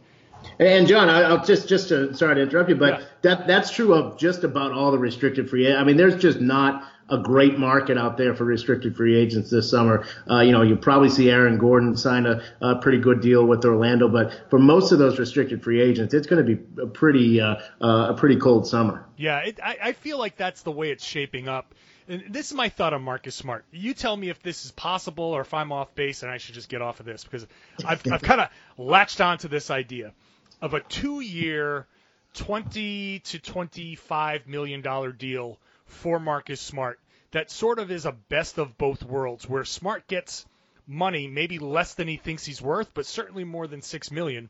and 0.59 0.87
John, 0.89 1.09
I'll 1.09 1.45
just 1.45 1.69
just 1.69 1.89
to 1.89 2.15
sorry 2.15 2.37
to 2.37 2.43
interrupt 2.43 2.69
you, 2.69 2.77
but 2.77 3.01
yeah. 3.01 3.07
that 3.23 3.47
that's 3.47 3.71
true 3.71 3.95
of 3.95 4.19
just 4.19 4.45
about 4.45 4.73
all 4.73 4.91
the 4.91 4.99
restricted 4.99 5.49
free. 5.49 5.67
Agents. 5.67 5.81
I 5.81 5.85
mean, 5.85 5.97
there's 5.97 6.21
just 6.21 6.41
not 6.41 6.85
a 7.11 7.19
great 7.19 7.59
market 7.59 7.97
out 7.97 8.17
there 8.17 8.35
for 8.35 8.45
restricted 8.45 8.97
free 8.97 9.17
agents 9.17 9.51
this 9.51 9.71
summer. 9.71 10.05
Uh, 10.31 10.41
you 10.41 10.53
know, 10.53 10.63
you 10.63 10.77
probably 10.77 11.09
see 11.09 11.31
Aaron 11.31 11.59
Gordon 11.59 11.97
sign 11.97 12.27
a, 12.27 12.43
a, 12.61 12.77
pretty 12.77 12.99
good 12.99 13.21
deal 13.21 13.47
with 13.47 13.65
Orlando, 13.65 14.09
but 14.09 14.51
for 14.51 14.59
most 14.59 14.93
of 14.93 14.99
those 14.99 15.19
restricted 15.19 15.63
free 15.63 15.81
agents, 15.81 16.13
it's 16.13 16.27
going 16.27 16.45
to 16.45 16.57
be 16.57 16.83
a 16.83 16.87
pretty 16.87 17.41
uh, 17.41 17.57
uh, 17.81 18.09
a 18.11 18.15
pretty 18.15 18.37
cold 18.37 18.67
summer. 18.67 19.07
Yeah, 19.17 19.39
it, 19.39 19.59
I, 19.63 19.79
I 19.83 19.93
feel 19.93 20.19
like 20.19 20.37
that's 20.37 20.63
the 20.63 20.73
way 20.73 20.91
it's 20.91 21.05
shaping 21.05 21.49
up. 21.49 21.75
And 22.09 22.25
this 22.31 22.47
is 22.47 22.55
my 22.55 22.71
thought 22.71 22.95
on 22.95 23.03
Marcus 23.03 23.35
Smart. 23.35 23.67
You 23.71 23.93
tell 23.93 24.17
me 24.17 24.31
if 24.31 24.43
this 24.43 24.65
is 24.65 24.71
possible 24.71 25.25
or 25.25 25.43
if 25.43 25.53
I'm 25.53 25.73
off 25.73 25.95
base 25.95 26.23
and 26.23 26.33
I 26.33 26.39
should 26.39 26.55
just 26.55 26.71
get 26.71 26.81
off 26.81 27.01
of 27.01 27.07
this 27.07 27.23
because 27.23 27.47
I've, 27.85 28.03
I've 28.11 28.23
kind 28.23 28.41
of 28.41 28.49
latched 28.79 29.21
onto 29.21 29.49
this 29.49 29.71
idea 29.71 30.15
of 30.61 30.75
a 30.75 30.81
two-year, 30.81 31.87
20 32.35 33.21
to 33.21 33.39
25 33.39 34.47
million 34.47 34.81
dollar 34.83 35.13
deal 35.13 35.59
for 35.87 36.19
Marcus 36.21 36.61
Smart. 36.61 37.01
That 37.33 37.51
sort 37.51 37.79
of 37.79 37.91
is 37.91 38.07
a 38.07 38.13
best 38.13 38.59
of 38.59 38.79
both 38.79 39.03
worlds, 39.03 39.49
where 39.49 39.65
Smart 39.65 40.07
gets 40.07 40.47
money, 40.87 41.29
maybe 41.29 41.59
less 41.59 41.95
than 41.95 42.09
he 42.09 42.17
thinks 42.17 42.45
he's 42.45 42.63
worth, 42.63 42.93
but 42.95 43.07
certainly 43.07 43.45
more 43.45 43.67
than 43.67 43.83
six 43.83 44.11
million. 44.11 44.49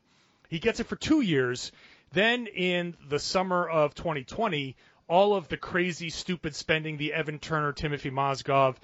He 0.49 0.59
gets 0.59 0.79
it 0.79 0.87
for 0.87 0.95
two 0.95 1.21
years. 1.21 1.71
Then 2.11 2.47
in 2.47 2.95
the 3.07 3.19
summer 3.19 3.67
of 3.67 3.93
2020, 3.93 4.75
all 5.07 5.35
of 5.35 5.47
the 5.47 5.57
crazy, 5.57 6.09
stupid 6.09 6.55
spending, 6.55 6.97
the 6.97 7.13
Evan 7.13 7.39
Turner, 7.39 7.73
Timofey 7.73 8.11
Mozgov 8.11 8.75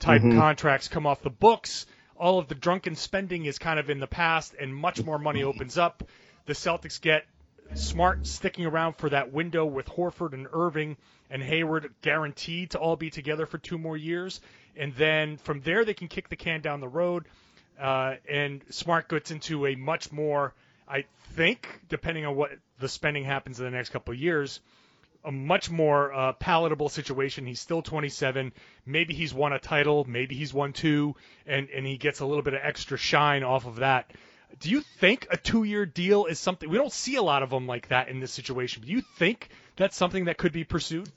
type 0.00 0.22
mm-hmm. 0.22 0.38
contracts 0.38 0.88
come 0.88 1.06
off 1.06 1.22
the 1.22 1.30
books. 1.30 1.86
All 2.16 2.38
of 2.38 2.48
the 2.48 2.54
drunken 2.54 2.96
spending 2.96 3.44
is 3.44 3.58
kind 3.58 3.78
of 3.78 3.90
in 3.90 4.00
the 4.00 4.06
past, 4.06 4.54
and 4.58 4.74
much 4.74 5.02
more 5.02 5.18
money 5.18 5.42
opens 5.42 5.78
up 5.78 6.02
the 6.46 6.52
Celtics 6.52 7.00
get 7.00 7.24
Smart 7.74 8.26
sticking 8.26 8.66
around 8.66 8.92
for 8.94 9.08
that 9.08 9.32
window 9.32 9.64
with 9.64 9.86
Horford 9.86 10.34
and 10.34 10.46
Irving 10.52 10.96
and 11.30 11.42
Hayward 11.42 11.92
guaranteed 12.02 12.70
to 12.70 12.78
all 12.78 12.94
be 12.94 13.10
together 13.10 13.46
for 13.46 13.58
two 13.58 13.78
more 13.78 13.96
years. 13.96 14.40
And 14.76 14.94
then 14.94 15.38
from 15.38 15.60
there, 15.62 15.84
they 15.84 15.94
can 15.94 16.08
kick 16.08 16.28
the 16.28 16.36
can 16.36 16.60
down 16.60 16.80
the 16.80 16.88
road. 16.88 17.26
Uh, 17.80 18.16
and 18.28 18.62
Smart 18.70 19.08
gets 19.08 19.30
into 19.30 19.66
a 19.66 19.74
much 19.74 20.12
more, 20.12 20.54
I 20.86 21.04
think, 21.32 21.66
depending 21.88 22.26
on 22.26 22.36
what 22.36 22.50
the 22.78 22.88
spending 22.88 23.24
happens 23.24 23.58
in 23.58 23.64
the 23.64 23.72
next 23.72 23.90
couple 23.90 24.12
of 24.12 24.20
years, 24.20 24.60
a 25.24 25.32
much 25.32 25.70
more 25.70 26.12
uh, 26.12 26.32
palatable 26.34 26.90
situation. 26.90 27.46
He's 27.46 27.60
still 27.60 27.82
27. 27.82 28.52
Maybe 28.86 29.14
he's 29.14 29.34
won 29.34 29.52
a 29.52 29.58
title. 29.58 30.04
Maybe 30.04 30.36
he's 30.36 30.52
won 30.52 30.72
two, 30.72 31.16
and 31.46 31.68
and 31.70 31.86
he 31.86 31.96
gets 31.96 32.20
a 32.20 32.26
little 32.26 32.42
bit 32.42 32.54
of 32.54 32.60
extra 32.62 32.98
shine 32.98 33.42
off 33.42 33.66
of 33.66 33.76
that. 33.76 34.12
Do 34.60 34.70
you 34.70 34.80
think 34.80 35.26
a 35.30 35.36
two-year 35.36 35.86
deal 35.86 36.26
is 36.26 36.38
something 36.38 36.70
we 36.70 36.78
don't 36.78 36.92
see 36.92 37.16
a 37.16 37.22
lot 37.22 37.42
of 37.42 37.50
them 37.50 37.66
like 37.66 37.88
that 37.88 38.08
in 38.08 38.20
this 38.20 38.32
situation? 38.32 38.82
Do 38.84 38.92
you 38.92 39.02
think 39.18 39.48
that's 39.76 39.96
something 39.96 40.26
that 40.26 40.38
could 40.38 40.52
be 40.52 40.64
pursued? 40.64 41.08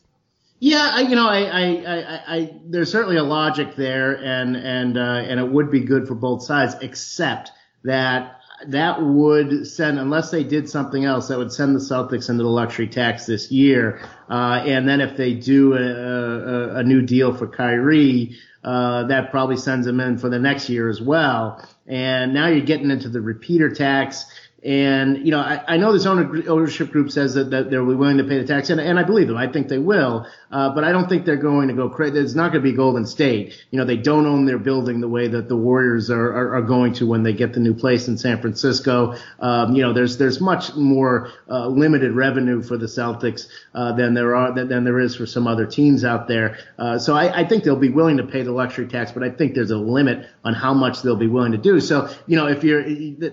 Yeah, 0.60 0.90
I, 0.92 1.02
you 1.02 1.16
know, 1.16 1.28
I, 1.28 1.42
I, 1.44 1.64
I, 1.64 2.36
I, 2.36 2.54
there's 2.66 2.92
certainly 2.92 3.18
a 3.18 3.24
logic 3.24 3.76
there, 3.76 4.14
and 4.14 4.56
and 4.56 4.98
uh, 4.98 5.02
and 5.02 5.40
it 5.40 5.48
would 5.48 5.70
be 5.70 5.82
good 5.82 6.08
for 6.08 6.16
both 6.16 6.44
sides, 6.44 6.76
except 6.82 7.52
that 7.84 8.38
that 8.66 9.02
would 9.02 9.68
send, 9.68 10.00
unless 10.00 10.32
they 10.32 10.44
did 10.44 10.68
something 10.68 11.06
else, 11.06 11.28
that 11.28 11.38
would 11.38 11.52
send 11.52 11.76
the 11.76 11.80
Celtics 11.80 12.30
into 12.30 12.42
the 12.42 12.50
luxury 12.50 12.88
tax 12.88 13.28
this 13.28 13.52
year. 13.52 14.02
Uh, 14.30 14.64
and 14.66 14.90
then 14.90 15.00
if 15.00 15.16
they 15.16 15.36
do 15.36 15.74
a, 15.74 15.78
a, 15.78 16.76
a 16.78 16.84
new 16.84 17.04
deal 17.04 17.36
for 17.36 17.48
Kyrie, 17.48 18.36
uh, 18.64 19.04
that 19.04 19.32
probably 19.32 19.58
sends 19.58 19.86
them 19.86 20.00
in 20.00 20.18
for 20.18 20.30
the 20.30 20.40
next 20.40 20.70
year 20.70 20.90
as 20.90 21.02
well. 21.02 21.64
And 21.86 22.34
now 22.34 22.48
you're 22.48 22.66
getting 22.66 22.92
into 22.92 23.10
the 23.10 23.22
repeater 23.22 23.70
tax. 23.70 24.26
And, 24.64 25.24
you 25.24 25.32
know, 25.32 25.40
I, 25.40 25.64
I 25.68 25.78
know 25.78 25.94
this 25.94 26.06
ownership 26.06 26.92
group 26.92 27.12
says 27.12 27.36
that, 27.36 27.52
that 27.52 27.70
they're 27.70 27.84
willing 27.84 28.18
to 28.18 28.24
pay 28.24 28.40
the 28.40 28.48
tax, 28.48 28.70
and, 28.72 28.82
and 28.82 29.00
I 29.00 29.04
believe 29.04 29.28
them. 29.28 29.38
I 29.38 29.48
think 29.52 29.68
they 29.68 29.78
will. 29.78 30.26
Uh, 30.52 30.74
but 30.74 30.84
I 30.84 30.92
don't 30.92 31.10
think 31.10 31.26
they're 31.26 31.36
going 31.36 31.68
to 31.68 31.74
go 31.74 31.90
crazy. 31.90 32.18
It's 32.20 32.34
not 32.34 32.52
going 32.52 32.64
to 32.64 32.70
be 32.72 32.76
Golden 32.76 33.06
State. 33.06 33.54
You 33.70 33.78
know, 33.78 33.86
they 33.86 33.98
don't 33.98 34.26
own 34.26 34.46
their 34.46 34.58
building 34.58 35.02
the 35.02 35.10
way 35.10 35.28
that 35.28 35.50
the 35.50 35.58
Warriors 35.58 36.10
are, 36.10 36.32
are, 36.32 36.56
are 36.56 36.62
going 36.62 36.94
to 36.94 37.08
when 37.08 37.24
they 37.24 37.34
get 37.34 37.54
the 37.54 37.60
new 37.60 37.74
place 37.74 38.08
in 38.08 38.18
San 38.18 38.40
Francisco. 38.40 39.16
Um, 39.40 39.76
you 39.76 39.82
know, 39.82 39.94
there's 39.94 40.18
there's 40.18 40.40
much 40.40 40.74
more 40.76 41.32
uh, 41.50 41.68
limited 41.68 42.14
revenue 42.14 42.64
for 42.64 42.78
the 42.78 42.86
Celtics 42.86 43.48
uh, 43.76 43.92
than 43.94 44.14
there 44.14 44.36
are 44.36 44.54
than, 44.54 44.86
there 44.86 45.00
is 45.00 45.16
for 45.16 45.26
some 45.26 45.48
other 45.48 45.66
teams 45.66 46.06
out 46.06 46.28
there. 46.28 46.58
Uh, 46.80 46.98
so 46.98 47.14
I, 47.14 47.42
I 47.42 47.48
think 47.48 47.64
they'll 47.64 47.76
be 47.76 47.90
willing 47.90 48.18
to 48.18 48.24
pay 48.24 48.44
the 48.44 48.54
luxury 48.54 48.88
tax, 48.88 49.12
but 49.12 49.22
I 49.22 49.30
think 49.30 49.54
there's 49.54 49.72
a 49.72 49.78
limit 49.78 50.28
on 50.46 50.54
how 50.54 50.74
much 50.74 51.02
they'll 51.02 51.18
be 51.18 51.28
willing 51.28 51.52
to 51.52 51.58
do. 51.58 51.82
So 51.82 52.10
you 52.26 52.38
know, 52.38 52.48
if 52.48 52.64
you're, 52.64 52.84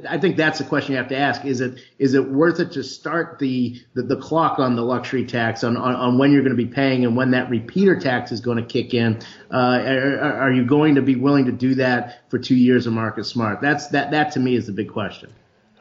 I 0.08 0.18
think 0.18 0.36
that's 0.36 0.58
the 0.58 0.64
question 0.64 0.92
you 0.92 0.98
have 0.98 1.08
to 1.08 1.13
ask: 1.16 1.44
is 1.44 1.60
it 1.60 1.80
is 1.98 2.14
it 2.14 2.28
worth 2.28 2.60
it 2.60 2.72
to 2.72 2.82
start 2.82 3.38
the 3.38 3.80
the, 3.94 4.02
the 4.02 4.16
clock 4.16 4.58
on 4.58 4.76
the 4.76 4.82
luxury 4.82 5.24
tax 5.24 5.64
on, 5.64 5.76
on, 5.76 5.94
on 5.94 6.18
when 6.18 6.32
you're 6.32 6.42
going 6.42 6.56
to 6.56 6.62
be 6.62 6.70
paying 6.70 7.04
and 7.04 7.16
when 7.16 7.32
that 7.32 7.50
repeater 7.50 7.98
tax 7.98 8.32
is 8.32 8.40
going 8.40 8.58
to 8.58 8.64
kick 8.64 8.94
in. 8.94 9.20
Uh, 9.52 9.56
are, 9.56 10.40
are, 10.42 10.52
you 10.52 10.64
going 10.64 10.96
to 10.96 11.02
be 11.02 11.16
willing 11.16 11.46
to 11.46 11.52
do 11.52 11.76
that 11.76 12.30
for 12.30 12.38
two 12.38 12.56
years 12.56 12.86
of 12.86 12.92
Marcus 12.92 13.28
Smart? 13.28 13.60
That's 13.60 13.88
that. 13.88 14.10
That 14.10 14.32
to 14.32 14.40
me 14.40 14.56
is 14.56 14.66
the 14.66 14.72
big 14.72 14.90
question. 14.90 15.32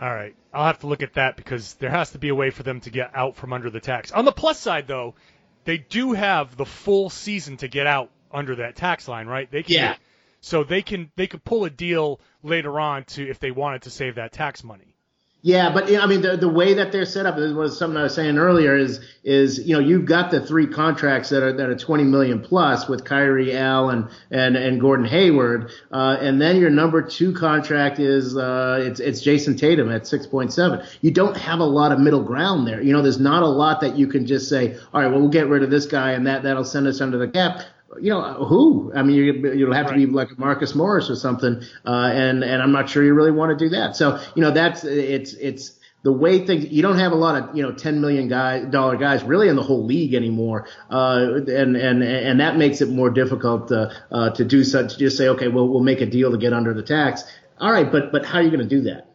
All 0.02 0.14
right, 0.14 0.36
I'll 0.54 0.66
have 0.66 0.80
to 0.80 0.88
look 0.88 1.04
at 1.04 1.14
that 1.14 1.38
because 1.38 1.76
there 1.76 1.90
has 1.90 2.12
to 2.12 2.18
be 2.18 2.30
a 2.30 2.36
way 2.36 2.50
for 2.50 2.64
them 2.64 2.82
to 2.82 2.90
get 2.90 3.12
out 3.16 3.36
from 3.36 3.54
under 3.54 3.70
the 3.70 3.80
tax. 3.80 4.12
On 4.12 4.26
the 4.26 4.32
plus 4.32 4.60
side, 4.60 4.88
though, 4.88 5.16
they 5.66 5.78
do 5.78 6.14
have 6.14 6.58
the 6.58 6.66
full 6.66 7.10
season 7.10 7.58
to 7.58 7.68
get 7.68 7.88
out 7.88 8.10
under 8.32 8.56
that 8.58 8.76
tax 8.76 9.08
line, 9.08 9.28
right? 9.28 9.50
They 9.50 9.64
can, 9.64 9.76
yeah. 9.76 9.96
So 10.42 10.66
they 10.66 10.82
can 10.82 11.10
they 11.16 11.28
could 11.28 11.46
pull 11.46 11.64
a 11.64 11.70
deal 11.70 12.20
later 12.42 12.78
on 12.80 13.06
to 13.06 13.28
if 13.28 13.40
they 13.40 13.52
wanted 13.52 13.84
to 13.84 13.90
save 13.90 14.16
that 14.16 14.34
tax 14.34 14.62
money. 14.62 14.93
Yeah, 15.46 15.74
but 15.74 15.94
I 15.94 16.06
mean 16.06 16.22
the 16.22 16.38
the 16.38 16.48
way 16.48 16.76
that 16.76 16.94
they're 16.94 17.06
set 17.06 17.26
up 17.26 17.36
was 17.36 17.78
something 17.78 17.98
I 17.98 18.04
was 18.04 18.16
saying 18.16 18.38
earlier 18.38 18.78
is 18.78 19.02
is 19.26 19.60
you 19.68 19.74
know 19.74 19.82
you've 19.82 20.06
got 20.06 20.32
the 20.32 20.40
three 20.40 20.68
contracts 20.68 21.28
that 21.30 21.44
are 21.44 21.52
that 21.52 21.70
are 21.70 21.76
20 21.76 22.06
million 22.06 22.40
plus 22.40 22.88
with 22.88 23.04
Kyrie, 23.04 23.54
Al, 23.54 23.90
and 23.90 24.08
and 24.32 24.56
and 24.56 24.80
Gordon 24.80 25.06
Hayward, 25.06 25.70
uh, 25.92 26.16
and 26.22 26.42
then 26.42 26.62
your 26.62 26.70
number 26.70 27.02
two 27.02 27.34
contract 27.34 28.00
is 28.00 28.38
uh, 28.38 28.86
it's 28.88 29.02
it's 29.02 29.22
Jayson 29.22 29.58
Tatum 29.58 29.92
at 29.92 30.04
6.7. 30.04 30.88
You 31.02 31.12
don't 31.12 31.36
have 31.36 31.60
a 31.60 31.66
lot 31.66 31.92
of 31.92 32.00
middle 32.00 32.24
ground 32.24 32.66
there. 32.66 32.82
You 32.82 32.94
know, 32.94 33.02
there's 33.02 33.20
not 33.20 33.44
a 33.44 33.48
lot 33.48 33.82
that 33.82 33.98
you 33.98 34.08
can 34.08 34.26
just 34.26 34.48
say, 34.48 34.78
all 34.94 35.02
right, 35.02 35.12
well 35.12 35.20
we'll 35.20 35.30
get 35.30 35.50
rid 35.50 35.62
of 35.62 35.70
this 35.70 35.88
guy 35.88 36.14
and 36.14 36.26
that 36.26 36.44
that'll 36.44 36.64
send 36.64 36.88
us 36.88 37.02
under 37.02 37.18
the 37.18 37.28
cap 37.28 37.64
you 38.02 38.10
know 38.10 38.46
who? 38.46 38.92
I 38.96 39.04
mean, 39.04 39.16
you, 39.16 39.54
you'll 39.54 39.74
have 39.74 39.88
right. 39.88 40.00
to 40.00 40.08
be 40.08 40.12
like 40.12 40.38
Marcus 40.38 40.76
Morris 40.76 41.10
or 41.10 41.16
something, 41.16 41.62
uh, 41.86 42.12
and 42.14 42.44
and 42.44 42.62
I'm 42.62 42.72
not 42.72 42.90
sure 42.90 43.04
you 43.04 43.14
really 43.14 43.32
want 43.32 43.58
to 43.58 43.66
do 43.66 43.70
that. 43.70 43.96
So 43.96 44.22
you 44.36 44.42
know 44.42 44.52
that's 44.52 44.84
it's 44.84 45.34
it's 45.34 45.80
the 46.04 46.12
way 46.12 46.46
things 46.46 46.72
you 46.72 46.82
don't 46.82 47.00
have 47.00 47.12
a 47.12 47.16
lot 47.16 47.42
of 47.42 47.56
you 47.56 47.64
know 47.64 47.72
10 47.72 48.02
million 48.02 48.28
guy 48.28 48.64
dollar 48.66 48.98
guys 48.98 49.24
really 49.24 49.48
in 49.48 49.56
the 49.56 49.64
whole 49.64 49.86
league 49.86 50.14
anymore 50.14 50.68
uh, 50.92 51.40
and 51.48 51.76
and 51.76 52.04
and 52.04 52.40
that 52.40 52.58
makes 52.58 52.82
it 52.82 52.90
more 52.90 53.10
difficult 53.10 53.72
uh, 53.72 53.90
uh, 54.12 54.30
to 54.32 54.44
do 54.44 54.64
such 54.64 54.94
to 54.94 55.00
just 55.00 55.18
say 55.18 55.30
okay 55.30 55.48
well 55.48 55.68
we'll 55.68 55.84
make 55.84 56.02
a 56.02 56.06
deal 56.06 56.32
to 56.32 56.38
get 56.38 56.54
under 56.54 56.74
the 56.74 56.84
tax 56.84 57.24
all 57.58 57.72
right 57.72 57.92
but 57.92 58.12
but 58.12 58.26
how 58.26 58.40
are 58.40 58.42
you 58.42 58.50
going 58.50 58.68
to 58.68 58.68
do 58.68 58.82
that 58.82 59.13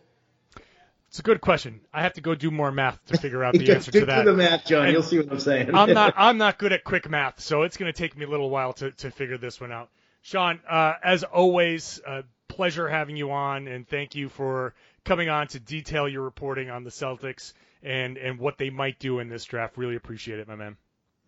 it's 1.18 1.24
a 1.24 1.24
good 1.24 1.40
question. 1.40 1.80
I 1.92 2.02
have 2.02 2.12
to 2.12 2.20
go 2.20 2.36
do 2.36 2.48
more 2.48 2.70
math 2.70 3.04
to 3.06 3.18
figure 3.18 3.42
out 3.42 3.52
the 3.58 3.74
answer 3.74 3.90
to 3.90 4.06
that. 4.06 4.24
Do 4.24 4.30
the 4.30 4.36
math, 4.36 4.64
John. 4.64 4.84
And 4.84 4.92
You'll 4.92 5.02
see 5.02 5.18
what 5.18 5.32
I'm 5.32 5.40
saying. 5.40 5.74
I'm 5.74 5.92
not. 5.92 6.14
I'm 6.16 6.38
not 6.38 6.58
good 6.58 6.72
at 6.72 6.84
quick 6.84 7.10
math, 7.10 7.40
so 7.40 7.62
it's 7.62 7.76
going 7.76 7.92
to 7.92 7.98
take 7.98 8.16
me 8.16 8.24
a 8.24 8.28
little 8.28 8.50
while 8.50 8.72
to, 8.74 8.92
to 8.92 9.10
figure 9.10 9.36
this 9.36 9.60
one 9.60 9.72
out. 9.72 9.88
Sean, 10.22 10.60
uh, 10.70 10.92
as 11.02 11.24
always, 11.24 12.00
uh, 12.06 12.22
pleasure 12.46 12.88
having 12.88 13.16
you 13.16 13.32
on, 13.32 13.66
and 13.66 13.88
thank 13.88 14.14
you 14.14 14.28
for 14.28 14.74
coming 15.04 15.28
on 15.28 15.48
to 15.48 15.58
detail 15.58 16.08
your 16.08 16.22
reporting 16.22 16.70
on 16.70 16.84
the 16.84 16.90
Celtics 16.90 17.52
and 17.82 18.16
and 18.16 18.38
what 18.38 18.56
they 18.56 18.70
might 18.70 19.00
do 19.00 19.18
in 19.18 19.28
this 19.28 19.44
draft. 19.44 19.76
Really 19.76 19.96
appreciate 19.96 20.38
it, 20.38 20.46
my 20.46 20.54
man. 20.54 20.76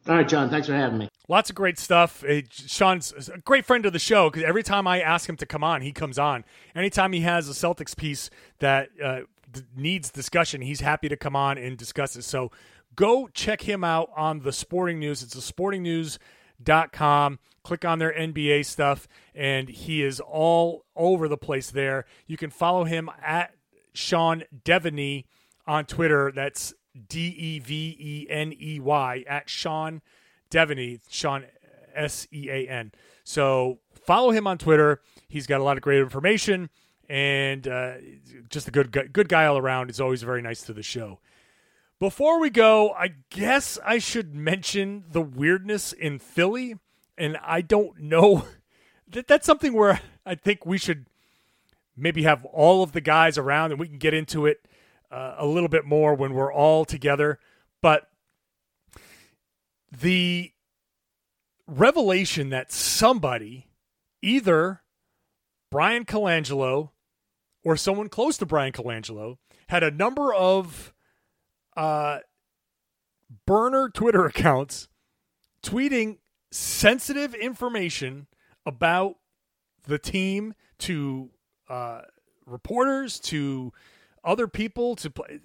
All 0.08 0.14
right, 0.14 0.28
John. 0.28 0.50
Thanks 0.50 0.68
for 0.68 0.74
having 0.74 0.98
me. 0.98 1.08
Lots 1.28 1.50
of 1.50 1.56
great 1.56 1.80
stuff. 1.80 2.22
Uh, 2.22 2.42
Sean's 2.48 3.28
a 3.28 3.38
great 3.38 3.66
friend 3.66 3.84
of 3.86 3.92
the 3.92 3.98
show 3.98 4.30
because 4.30 4.44
every 4.44 4.62
time 4.62 4.86
I 4.86 5.00
ask 5.00 5.28
him 5.28 5.36
to 5.38 5.46
come 5.46 5.64
on, 5.64 5.82
he 5.82 5.90
comes 5.90 6.16
on. 6.16 6.44
Anytime 6.76 7.12
he 7.12 7.20
has 7.20 7.48
a 7.48 7.52
Celtics 7.52 7.96
piece 7.96 8.30
that 8.60 8.88
uh, 9.02 9.20
needs 9.76 10.10
discussion, 10.10 10.60
he's 10.60 10.80
happy 10.80 11.08
to 11.08 11.16
come 11.16 11.36
on 11.36 11.58
and 11.58 11.76
discuss 11.76 12.16
it. 12.16 12.22
So 12.22 12.50
go 12.94 13.28
check 13.28 13.62
him 13.62 13.84
out 13.84 14.10
on 14.16 14.40
the 14.40 14.52
Sporting 14.52 14.98
News. 14.98 15.22
It's 15.22 15.34
the 15.34 15.42
Sporting 15.42 15.82
News.com. 15.82 17.38
Click 17.62 17.84
on 17.84 17.98
their 17.98 18.12
NBA 18.12 18.64
stuff, 18.64 19.06
and 19.34 19.68
he 19.68 20.02
is 20.02 20.18
all 20.20 20.84
over 20.96 21.28
the 21.28 21.36
place 21.36 21.70
there. 21.70 22.06
You 22.26 22.36
can 22.36 22.50
follow 22.50 22.84
him 22.84 23.10
at 23.22 23.54
Sean 23.92 24.44
deveney 24.64 25.26
on 25.66 25.84
Twitter. 25.84 26.32
That's 26.34 26.72
D 27.08 27.20
E 27.20 27.58
V 27.58 27.96
E 27.98 28.26
N 28.30 28.54
E 28.58 28.80
Y 28.80 29.24
at 29.28 29.50
Sean 29.50 30.00
deveney 30.50 31.00
Sean 31.08 31.44
S 31.94 32.26
E 32.32 32.48
A 32.48 32.66
N. 32.66 32.92
So 33.24 33.78
follow 34.06 34.30
him 34.30 34.46
on 34.46 34.58
Twitter. 34.58 35.00
He's 35.28 35.46
got 35.46 35.60
a 35.60 35.64
lot 35.64 35.76
of 35.76 35.82
great 35.82 36.00
information 36.00 36.70
and 37.10 37.66
uh, 37.66 37.94
just 38.48 38.68
a 38.68 38.70
good 38.70 38.92
good 39.12 39.28
guy 39.28 39.44
all 39.44 39.58
around. 39.58 39.88
He's 39.88 40.00
always 40.00 40.22
very 40.22 40.40
nice 40.40 40.62
to 40.62 40.72
the 40.72 40.82
show. 40.82 41.18
Before 41.98 42.38
we 42.38 42.50
go, 42.50 42.92
I 42.92 43.14
guess 43.30 43.78
I 43.84 43.98
should 43.98 44.32
mention 44.32 45.04
the 45.10 45.20
weirdness 45.20 45.92
in 45.92 46.20
Philly, 46.20 46.78
and 47.18 47.36
I 47.42 47.62
don't 47.62 47.98
know 47.98 48.46
that 49.10 49.26
that's 49.26 49.44
something 49.44 49.72
where 49.72 50.00
I 50.24 50.36
think 50.36 50.64
we 50.64 50.78
should 50.78 51.06
maybe 51.96 52.22
have 52.22 52.44
all 52.44 52.84
of 52.84 52.92
the 52.92 53.00
guys 53.00 53.36
around 53.36 53.72
and 53.72 53.80
we 53.80 53.88
can 53.88 53.98
get 53.98 54.14
into 54.14 54.46
it 54.46 54.64
uh, 55.10 55.34
a 55.36 55.46
little 55.46 55.68
bit 55.68 55.84
more 55.84 56.14
when 56.14 56.32
we're 56.32 56.52
all 56.52 56.84
together. 56.84 57.40
But 57.82 58.08
the 59.90 60.52
revelation 61.66 62.50
that 62.50 62.70
somebody, 62.70 63.66
either 64.22 64.82
Bryan 65.70 66.04
Colangelo 66.04 66.90
or 67.64 67.76
someone 67.76 68.08
close 68.08 68.36
to 68.38 68.46
Bryan 68.46 68.72
Colangelo, 68.72 69.36
had 69.68 69.82
a 69.82 69.90
number 69.90 70.32
of 70.32 70.92
uh, 71.76 72.18
burner 73.46 73.88
Twitter 73.88 74.24
accounts 74.26 74.88
tweeting 75.62 76.18
sensitive 76.50 77.34
information 77.34 78.26
about 78.66 79.16
the 79.86 79.98
team 79.98 80.54
to 80.78 81.30
uh, 81.68 82.02
reporters, 82.46 83.18
to 83.20 83.72
other 84.24 84.46
people, 84.46 84.96
to 84.96 85.10
play 85.10 85.40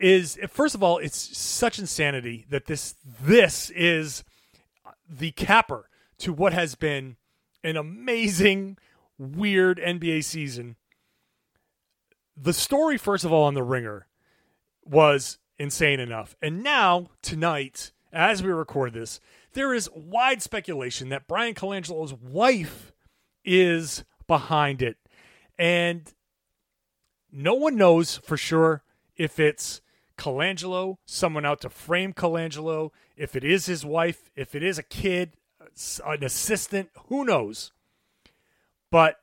is 0.00 0.38
first 0.50 0.74
of 0.74 0.82
all, 0.82 0.98
it's 0.98 1.36
such 1.36 1.78
insanity 1.78 2.46
that 2.50 2.66
this 2.66 2.96
this 3.22 3.70
is 3.70 4.24
the 5.08 5.30
capper 5.32 5.88
to 6.18 6.32
what 6.32 6.52
has 6.52 6.74
been 6.74 7.16
an 7.62 7.76
amazing, 7.76 8.76
weird 9.18 9.78
NBA 9.78 10.24
season. 10.24 10.76
The 12.36 12.52
story, 12.52 12.98
first 12.98 13.24
of 13.24 13.32
all, 13.32 13.44
on 13.44 13.54
the 13.54 13.62
Ringer 13.62 14.06
was 14.84 15.38
insane 15.58 16.00
enough, 16.00 16.34
and 16.42 16.62
now 16.62 17.10
tonight, 17.22 17.92
as 18.12 18.42
we 18.42 18.50
record 18.50 18.92
this, 18.92 19.20
there 19.52 19.72
is 19.72 19.88
wide 19.94 20.42
speculation 20.42 21.10
that 21.10 21.28
Bryan 21.28 21.54
Colangelo's 21.54 22.12
wife 22.12 22.92
is 23.44 24.04
behind 24.26 24.82
it, 24.82 24.96
and 25.58 26.12
no 27.30 27.54
one 27.54 27.76
knows 27.76 28.16
for 28.16 28.36
sure 28.36 28.82
if 29.16 29.38
it's 29.38 29.80
Colangelo, 30.18 30.96
someone 31.06 31.44
out 31.44 31.60
to 31.60 31.68
frame 31.68 32.12
Colangelo, 32.12 32.90
if 33.16 33.36
it 33.36 33.44
is 33.44 33.66
his 33.66 33.84
wife, 33.84 34.30
if 34.36 34.54
it 34.54 34.62
is 34.62 34.78
a 34.78 34.82
kid, 34.82 35.36
an 36.04 36.22
assistant, 36.22 36.90
who 37.08 37.24
knows? 37.24 37.72
But 38.94 39.16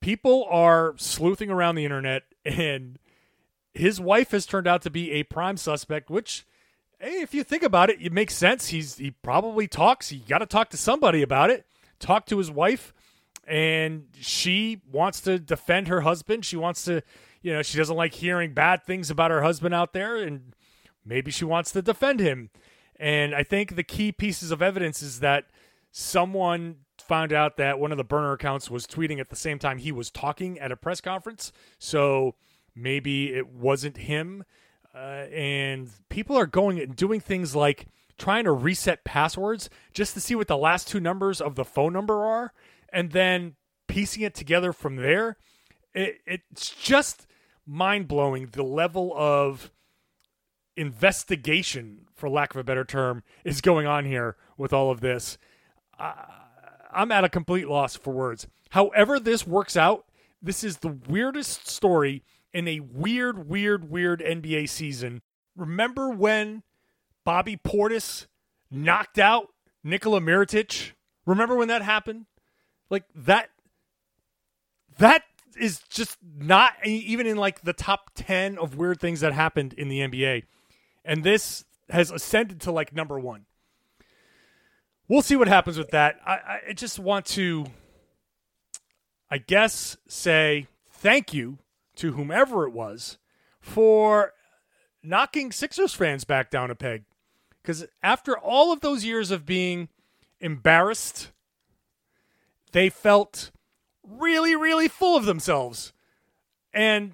people 0.00 0.46
are 0.48 0.94
sleuthing 0.96 1.50
around 1.50 1.74
the 1.74 1.84
internet, 1.84 2.22
and 2.42 2.98
his 3.74 4.00
wife 4.00 4.30
has 4.30 4.46
turned 4.46 4.66
out 4.66 4.80
to 4.80 4.90
be 4.90 5.12
a 5.12 5.24
prime 5.24 5.58
suspect, 5.58 6.08
which, 6.08 6.46
hey, 6.98 7.20
if 7.20 7.34
you 7.34 7.44
think 7.44 7.62
about 7.62 7.90
it, 7.90 7.98
it 8.00 8.14
makes 8.14 8.34
sense. 8.34 8.68
He's 8.68 8.96
he 8.96 9.10
probably 9.10 9.68
talks. 9.68 10.08
He 10.08 10.20
got 10.20 10.38
to 10.38 10.46
talk 10.46 10.70
to 10.70 10.78
somebody 10.78 11.20
about 11.20 11.50
it. 11.50 11.66
Talk 11.98 12.24
to 12.28 12.38
his 12.38 12.50
wife, 12.50 12.94
and 13.46 14.06
she 14.18 14.80
wants 14.90 15.20
to 15.20 15.38
defend 15.38 15.88
her 15.88 16.00
husband. 16.00 16.46
She 16.46 16.56
wants 16.56 16.82
to 16.86 17.02
you 17.42 17.52
know, 17.52 17.60
she 17.60 17.76
doesn't 17.76 17.94
like 17.94 18.14
hearing 18.14 18.54
bad 18.54 18.84
things 18.84 19.10
about 19.10 19.30
her 19.30 19.42
husband 19.42 19.74
out 19.74 19.92
there, 19.92 20.16
and 20.16 20.54
maybe 21.04 21.30
she 21.30 21.44
wants 21.44 21.72
to 21.72 21.82
defend 21.82 22.20
him. 22.20 22.48
And 22.98 23.34
I 23.34 23.42
think 23.42 23.76
the 23.76 23.84
key 23.84 24.12
pieces 24.12 24.50
of 24.50 24.62
evidence 24.62 25.02
is 25.02 25.20
that 25.20 25.44
someone 25.92 26.85
found 27.06 27.32
out 27.32 27.56
that 27.56 27.78
one 27.78 27.92
of 27.92 27.98
the 27.98 28.04
burner 28.04 28.32
accounts 28.32 28.70
was 28.70 28.86
tweeting 28.86 29.18
at 29.20 29.30
the 29.30 29.36
same 29.36 29.58
time 29.58 29.78
he 29.78 29.92
was 29.92 30.10
talking 30.10 30.58
at 30.58 30.72
a 30.72 30.76
press 30.76 31.00
conference. 31.00 31.52
So 31.78 32.34
maybe 32.74 33.34
it 33.34 33.48
wasn't 33.48 33.96
him. 33.96 34.44
Uh, 34.94 35.26
and 35.32 35.90
people 36.08 36.36
are 36.36 36.46
going 36.46 36.80
and 36.80 36.96
doing 36.96 37.20
things 37.20 37.54
like 37.54 37.86
trying 38.18 38.44
to 38.44 38.52
reset 38.52 39.04
passwords 39.04 39.68
just 39.92 40.14
to 40.14 40.20
see 40.20 40.34
what 40.34 40.48
the 40.48 40.56
last 40.56 40.88
two 40.88 41.00
numbers 41.00 41.40
of 41.40 41.54
the 41.54 41.64
phone 41.64 41.92
number 41.92 42.24
are 42.24 42.52
and 42.90 43.12
then 43.12 43.56
piecing 43.88 44.22
it 44.22 44.34
together 44.34 44.72
from 44.72 44.96
there. 44.96 45.36
It, 45.94 46.20
it's 46.26 46.70
just 46.70 47.26
mind 47.66 48.08
blowing 48.08 48.48
the 48.52 48.62
level 48.62 49.12
of 49.14 49.70
investigation, 50.76 52.06
for 52.14 52.28
lack 52.28 52.54
of 52.54 52.60
a 52.60 52.64
better 52.64 52.84
term, 52.84 53.22
is 53.44 53.60
going 53.60 53.86
on 53.86 54.04
here 54.04 54.36
with 54.56 54.72
all 54.72 54.90
of 54.90 55.00
this. 55.00 55.38
Uh, 55.98 56.12
I'm 56.96 57.12
at 57.12 57.24
a 57.24 57.28
complete 57.28 57.68
loss 57.68 57.96
for 57.96 58.12
words. 58.12 58.46
However, 58.70 59.20
this 59.20 59.46
works 59.46 59.76
out, 59.76 60.06
this 60.42 60.64
is 60.64 60.78
the 60.78 60.98
weirdest 61.08 61.68
story 61.68 62.24
in 62.52 62.66
a 62.66 62.80
weird, 62.80 63.48
weird, 63.48 63.90
weird 63.90 64.20
NBA 64.20 64.68
season. 64.68 65.22
Remember 65.54 66.10
when 66.10 66.62
Bobby 67.24 67.56
Portis 67.56 68.26
knocked 68.70 69.18
out 69.18 69.48
Nikola 69.84 70.20
Mirotic? 70.20 70.92
Remember 71.26 71.56
when 71.56 71.68
that 71.68 71.82
happened? 71.82 72.26
Like 72.88 73.04
that 73.14 73.50
that 74.98 75.22
is 75.58 75.80
just 75.90 76.18
not 76.22 76.72
even 76.84 77.26
in 77.26 77.36
like 77.36 77.62
the 77.62 77.72
top 77.72 78.10
10 78.14 78.58
of 78.58 78.76
weird 78.76 79.00
things 79.00 79.20
that 79.20 79.32
happened 79.32 79.72
in 79.74 79.88
the 79.88 80.00
NBA. 80.00 80.44
And 81.04 81.24
this 81.24 81.64
has 81.90 82.10
ascended 82.10 82.60
to 82.62 82.72
like 82.72 82.94
number 82.94 83.18
one. 83.18 83.46
We'll 85.08 85.22
see 85.22 85.36
what 85.36 85.48
happens 85.48 85.78
with 85.78 85.90
that. 85.90 86.16
I, 86.26 86.60
I 86.68 86.72
just 86.72 86.98
want 86.98 87.26
to, 87.26 87.66
I 89.30 89.38
guess, 89.38 89.96
say 90.08 90.66
thank 90.88 91.32
you 91.32 91.58
to 91.96 92.12
whomever 92.12 92.66
it 92.66 92.72
was 92.72 93.18
for 93.60 94.32
knocking 95.02 95.52
Sixers 95.52 95.94
fans 95.94 96.24
back 96.24 96.50
down 96.50 96.70
a 96.70 96.74
peg. 96.74 97.04
Because 97.62 97.86
after 98.02 98.38
all 98.38 98.72
of 98.72 98.80
those 98.80 99.04
years 99.04 99.30
of 99.30 99.46
being 99.46 99.88
embarrassed, 100.40 101.32
they 102.72 102.88
felt 102.88 103.50
really, 104.02 104.54
really 104.54 104.88
full 104.88 105.16
of 105.16 105.24
themselves 105.24 105.92
and 106.72 107.12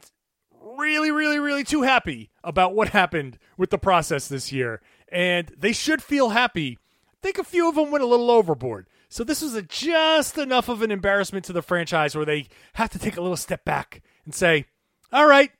really, 0.61 1.11
really, 1.11 1.39
really 1.39 1.65
too 1.65 1.83
happy 1.83 2.31
about 2.45 2.75
what 2.75 2.89
happened 2.89 3.39
with 3.57 3.71
the 3.71 3.79
process 3.79 4.29
this 4.29 4.53
year. 4.53 4.81
And 5.09 5.53
they 5.57 5.73
should 5.73 6.03
feel 6.03 6.31
happy. 6.31 6.79
Think 7.23 7.39
a 7.39 7.45
few 7.45 7.69
of 7.69 7.77
them 7.77 7.91
went 7.91 8.03
a 8.03 8.07
little 8.07 8.31
overboard. 8.31 8.89
So 9.09 9.23
this 9.25 9.43
was 9.43 9.55
a, 9.55 9.63
just 9.63 10.39
enough 10.39 10.69
of 10.69 10.83
an 10.83 10.91
embarrassment 10.91 11.45
to 11.45 11.53
the 11.53 11.63
franchise 11.63 12.17
where 12.17 12.25
they 12.25 12.49
have 12.75 12.91
to 12.91 12.99
take 12.99 13.17
a 13.17 13.21
little 13.21 13.37
step 13.37 13.65
back 13.65 14.03
and 14.25 14.35
say, 14.35 14.67
"All 15.13 15.27
right, 15.27 15.53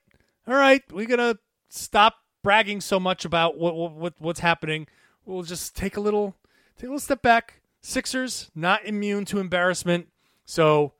all 0.47 0.55
right, 0.55 0.83
we're 0.91 1.07
gonna 1.07 1.39
stop 1.69 2.17
bragging 2.43 2.81
so 2.81 2.99
much 2.99 3.25
about 3.25 3.57
what, 3.59 3.77
what 3.77 4.15
what's 4.19 4.41
happening. 4.41 4.89
We'll 5.25 5.43
just 5.43 5.77
take 5.77 5.97
a 5.97 6.01
little 6.01 6.35
take 6.77 6.85
a 6.85 6.87
little 6.87 6.99
step 6.99 7.23
back." 7.23 7.61
Sixers 7.81 8.51
not 8.55 8.85
immune 8.87 9.25
to 9.27 9.39
embarrassment, 9.39 10.09
so 10.45 10.95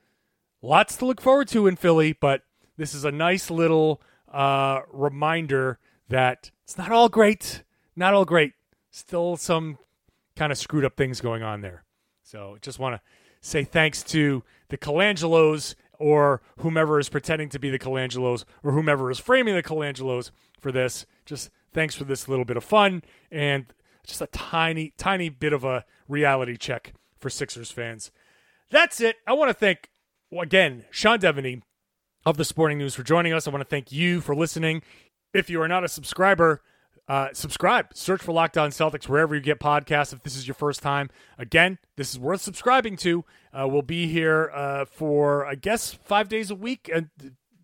lots 0.61 0.97
to 0.97 1.07
look 1.07 1.21
forward 1.21 1.49
to 1.49 1.67
in 1.67 1.77
Philly, 1.77 2.13
but 2.13 2.43
this 2.77 2.93
is 2.93 3.05
a 3.05 3.13
nice 3.13 3.51
little 3.51 4.03
uh, 4.33 4.81
reminder 4.93 5.79
that 6.09 6.51
it's 6.65 6.77
not 6.77 6.93
all 6.93 7.09
great, 7.09 7.63
not 7.97 8.15
all 8.15 8.25
great. 8.25 8.53
Still 8.91 9.37
some 9.37 9.79
kind 10.43 10.51
of 10.51 10.59
screwed 10.59 10.85
up 10.85 10.97
things 10.97 11.21
going 11.21 11.45
on 11.45 11.61
there. 11.61 11.85
So 12.25 12.59
just 12.61 12.81
want 12.81 12.97
to 12.97 13.01
say 13.41 13.63
thanks 13.63 14.03
to 14.03 14.43
the 14.71 14.77
Colangelos 14.77 15.77
or 16.01 16.43
whomever 16.59 16.99
is 16.99 17.09
pretending 17.09 17.49
to 17.51 17.61
be 17.61 17.71
the 17.71 17.79
Colangelos 17.79 18.45
or 18.65 18.73
whomever 18.73 19.09
is 19.09 19.21
framing 19.21 19.55
the 19.55 19.63
Colangelos 19.63 20.33
for 20.59 20.73
this. 20.73 21.07
Just 21.25 21.49
thanks 21.73 21.95
for 21.95 22.03
this 22.03 22.27
little 22.27 22.45
bit 22.45 22.57
of 22.57 22.65
fun 22.65 23.05
and 23.31 23.67
just 24.05 24.21
a 24.21 24.27
tiny, 24.27 24.93
tiny 24.97 25.29
bit 25.29 25.53
of 25.53 25.63
a 25.63 25.85
reality 26.09 26.57
check 26.57 26.93
for 27.21 27.31
Sixers 27.31 27.71
fans. 27.71 28.11
That's 28.69 29.01
it. 29.01 29.19
I 29.29 29.35
want 29.35 29.51
to 29.51 29.55
thank 29.55 29.91
again, 30.37 30.87
Sean 30.91 31.21
Deveney 31.21 31.63
of 32.27 32.37
the 32.37 32.45
Sporting 32.45 32.79
News 32.79 32.97
for 32.97 33.05
joining 33.05 33.33
us. 33.33 33.47
I 33.47 33.53
want 33.53 33.61
to 33.61 33.71
thank 33.71 33.93
you 33.93 34.21
for 34.21 34.35
listening. 34.35 34.83
If 35.33 35.49
you 35.49 35.63
are 35.63 35.69
not 35.69 35.85
a 35.85 35.89
subscriber, 35.89 36.63
Uh, 37.09 37.29
subscribe. 37.33 37.87
Search 37.95 38.23
for 38.23 38.33
Locked 38.33 38.57
On 38.57 38.71
Celtics 38.71 39.09
wherever 39.09 39.35
you 39.35 39.41
get 39.41 39.59
podcasts. 39.59 40.13
If 40.13 40.23
this 40.23 40.37
is 40.37 40.47
your 40.47 40.55
first 40.55 40.83
time, 40.83 41.11
again, 41.37 41.79
this 41.97 42.13
is 42.13 42.19
worth 42.19 42.41
subscribing 42.41 42.97
to. 42.99 43.25
Uh, 43.53 43.67
we'll 43.69 43.83
be 43.83 44.07
here 44.07 44.51
uh, 44.55 44.85
for 44.85 45.45
I 45.45 45.57
guess 45.57 45.93
five 45.93 46.29
days 46.29 46.51
a 46.51 46.55
week 46.55 46.91
and 46.93 47.11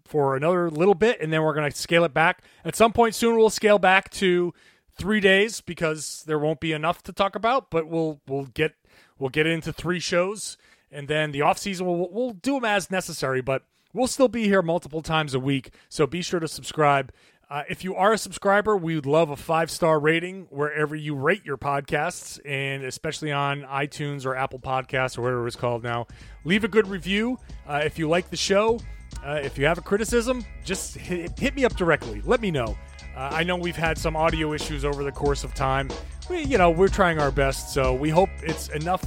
for 0.04 0.34
another 0.36 0.70
little 0.70 0.94
bit, 0.94 1.20
and 1.20 1.32
then 1.32 1.42
we're 1.42 1.54
going 1.54 1.70
to 1.70 1.76
scale 1.76 2.04
it 2.04 2.14
back. 2.14 2.42
At 2.64 2.74
some 2.74 2.92
point 2.92 3.14
soon, 3.14 3.36
we'll 3.36 3.50
scale 3.50 3.78
back 3.78 4.10
to 4.12 4.52
three 4.96 5.20
days 5.20 5.60
because 5.60 6.24
there 6.26 6.38
won't 6.38 6.60
be 6.60 6.72
enough 6.72 7.02
to 7.04 7.12
talk 7.12 7.36
about. 7.36 7.70
But 7.70 7.88
we'll 7.88 8.20
we'll 8.26 8.46
get 8.46 8.74
we'll 9.18 9.30
get 9.30 9.46
into 9.46 9.72
three 9.72 10.00
shows, 10.00 10.56
and 10.90 11.06
then 11.06 11.30
the 11.30 11.42
off 11.42 11.58
season 11.58 11.86
we'll 11.86 12.08
we'll 12.10 12.32
do 12.32 12.54
them 12.54 12.64
as 12.64 12.90
necessary. 12.90 13.40
But 13.40 13.62
we'll 13.92 14.08
still 14.08 14.28
be 14.28 14.44
here 14.44 14.62
multiple 14.62 15.02
times 15.02 15.34
a 15.34 15.40
week, 15.40 15.70
so 15.88 16.06
be 16.06 16.22
sure 16.22 16.40
to 16.40 16.48
subscribe. 16.48 17.12
Uh, 17.50 17.62
if 17.70 17.82
you 17.82 17.94
are 17.94 18.12
a 18.12 18.18
subscriber, 18.18 18.76
we 18.76 18.94
would 18.94 19.06
love 19.06 19.30
a 19.30 19.36
five 19.36 19.70
star 19.70 19.98
rating 19.98 20.46
wherever 20.50 20.94
you 20.94 21.14
rate 21.14 21.46
your 21.46 21.56
podcasts, 21.56 22.38
and 22.44 22.84
especially 22.84 23.32
on 23.32 23.62
iTunes 23.62 24.26
or 24.26 24.36
Apple 24.36 24.58
Podcasts 24.58 25.16
or 25.16 25.22
whatever 25.22 25.46
it's 25.46 25.56
called 25.56 25.82
now. 25.82 26.06
Leave 26.44 26.64
a 26.64 26.68
good 26.68 26.86
review 26.86 27.38
uh, 27.66 27.80
if 27.82 27.98
you 27.98 28.06
like 28.06 28.28
the 28.28 28.36
show. 28.36 28.78
Uh, 29.24 29.40
if 29.42 29.56
you 29.56 29.64
have 29.64 29.78
a 29.78 29.80
criticism, 29.80 30.44
just 30.62 30.94
hit, 30.96 31.38
hit 31.38 31.54
me 31.54 31.64
up 31.64 31.74
directly. 31.74 32.20
Let 32.26 32.42
me 32.42 32.50
know. 32.50 32.76
Uh, 33.16 33.30
I 33.32 33.44
know 33.44 33.56
we've 33.56 33.74
had 33.74 33.96
some 33.96 34.14
audio 34.14 34.52
issues 34.52 34.84
over 34.84 35.02
the 35.02 35.10
course 35.10 35.42
of 35.42 35.54
time. 35.54 35.90
We, 36.28 36.42
you 36.42 36.58
know, 36.58 36.70
we're 36.70 36.88
trying 36.88 37.18
our 37.18 37.30
best, 37.30 37.72
so 37.72 37.94
we 37.94 38.10
hope 38.10 38.28
it's 38.42 38.68
enough 38.68 39.02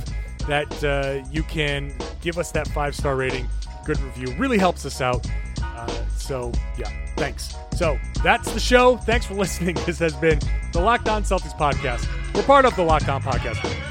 that 0.47 0.83
uh, 0.83 1.23
you 1.31 1.43
can 1.43 1.93
give 2.21 2.39
us 2.39 2.51
that 2.53 2.67
five 2.69 2.95
star 2.95 3.15
rating. 3.15 3.47
Good 3.85 3.99
review 3.99 4.35
really 4.39 4.57
helps 4.57 4.83
us 4.85 4.99
out. 4.99 5.25
Uh, 5.61 5.87
so 6.17 6.51
yeah, 6.77 6.91
thanks. 7.21 7.55
So 7.75 7.99
that's 8.23 8.51
the 8.51 8.59
show. 8.59 8.97
Thanks 8.97 9.25
for 9.27 9.35
listening. 9.35 9.77
This 9.85 9.99
has 9.99 10.15
been 10.15 10.39
the 10.71 10.81
Locked 10.81 11.07
On 11.07 11.23
Celtics 11.23 11.55
podcast. 11.57 12.07
We're 12.33 12.43
part 12.43 12.65
of 12.65 12.75
the 12.75 12.83
Locked 12.83 13.09
On 13.09 13.21
podcast. 13.21 13.90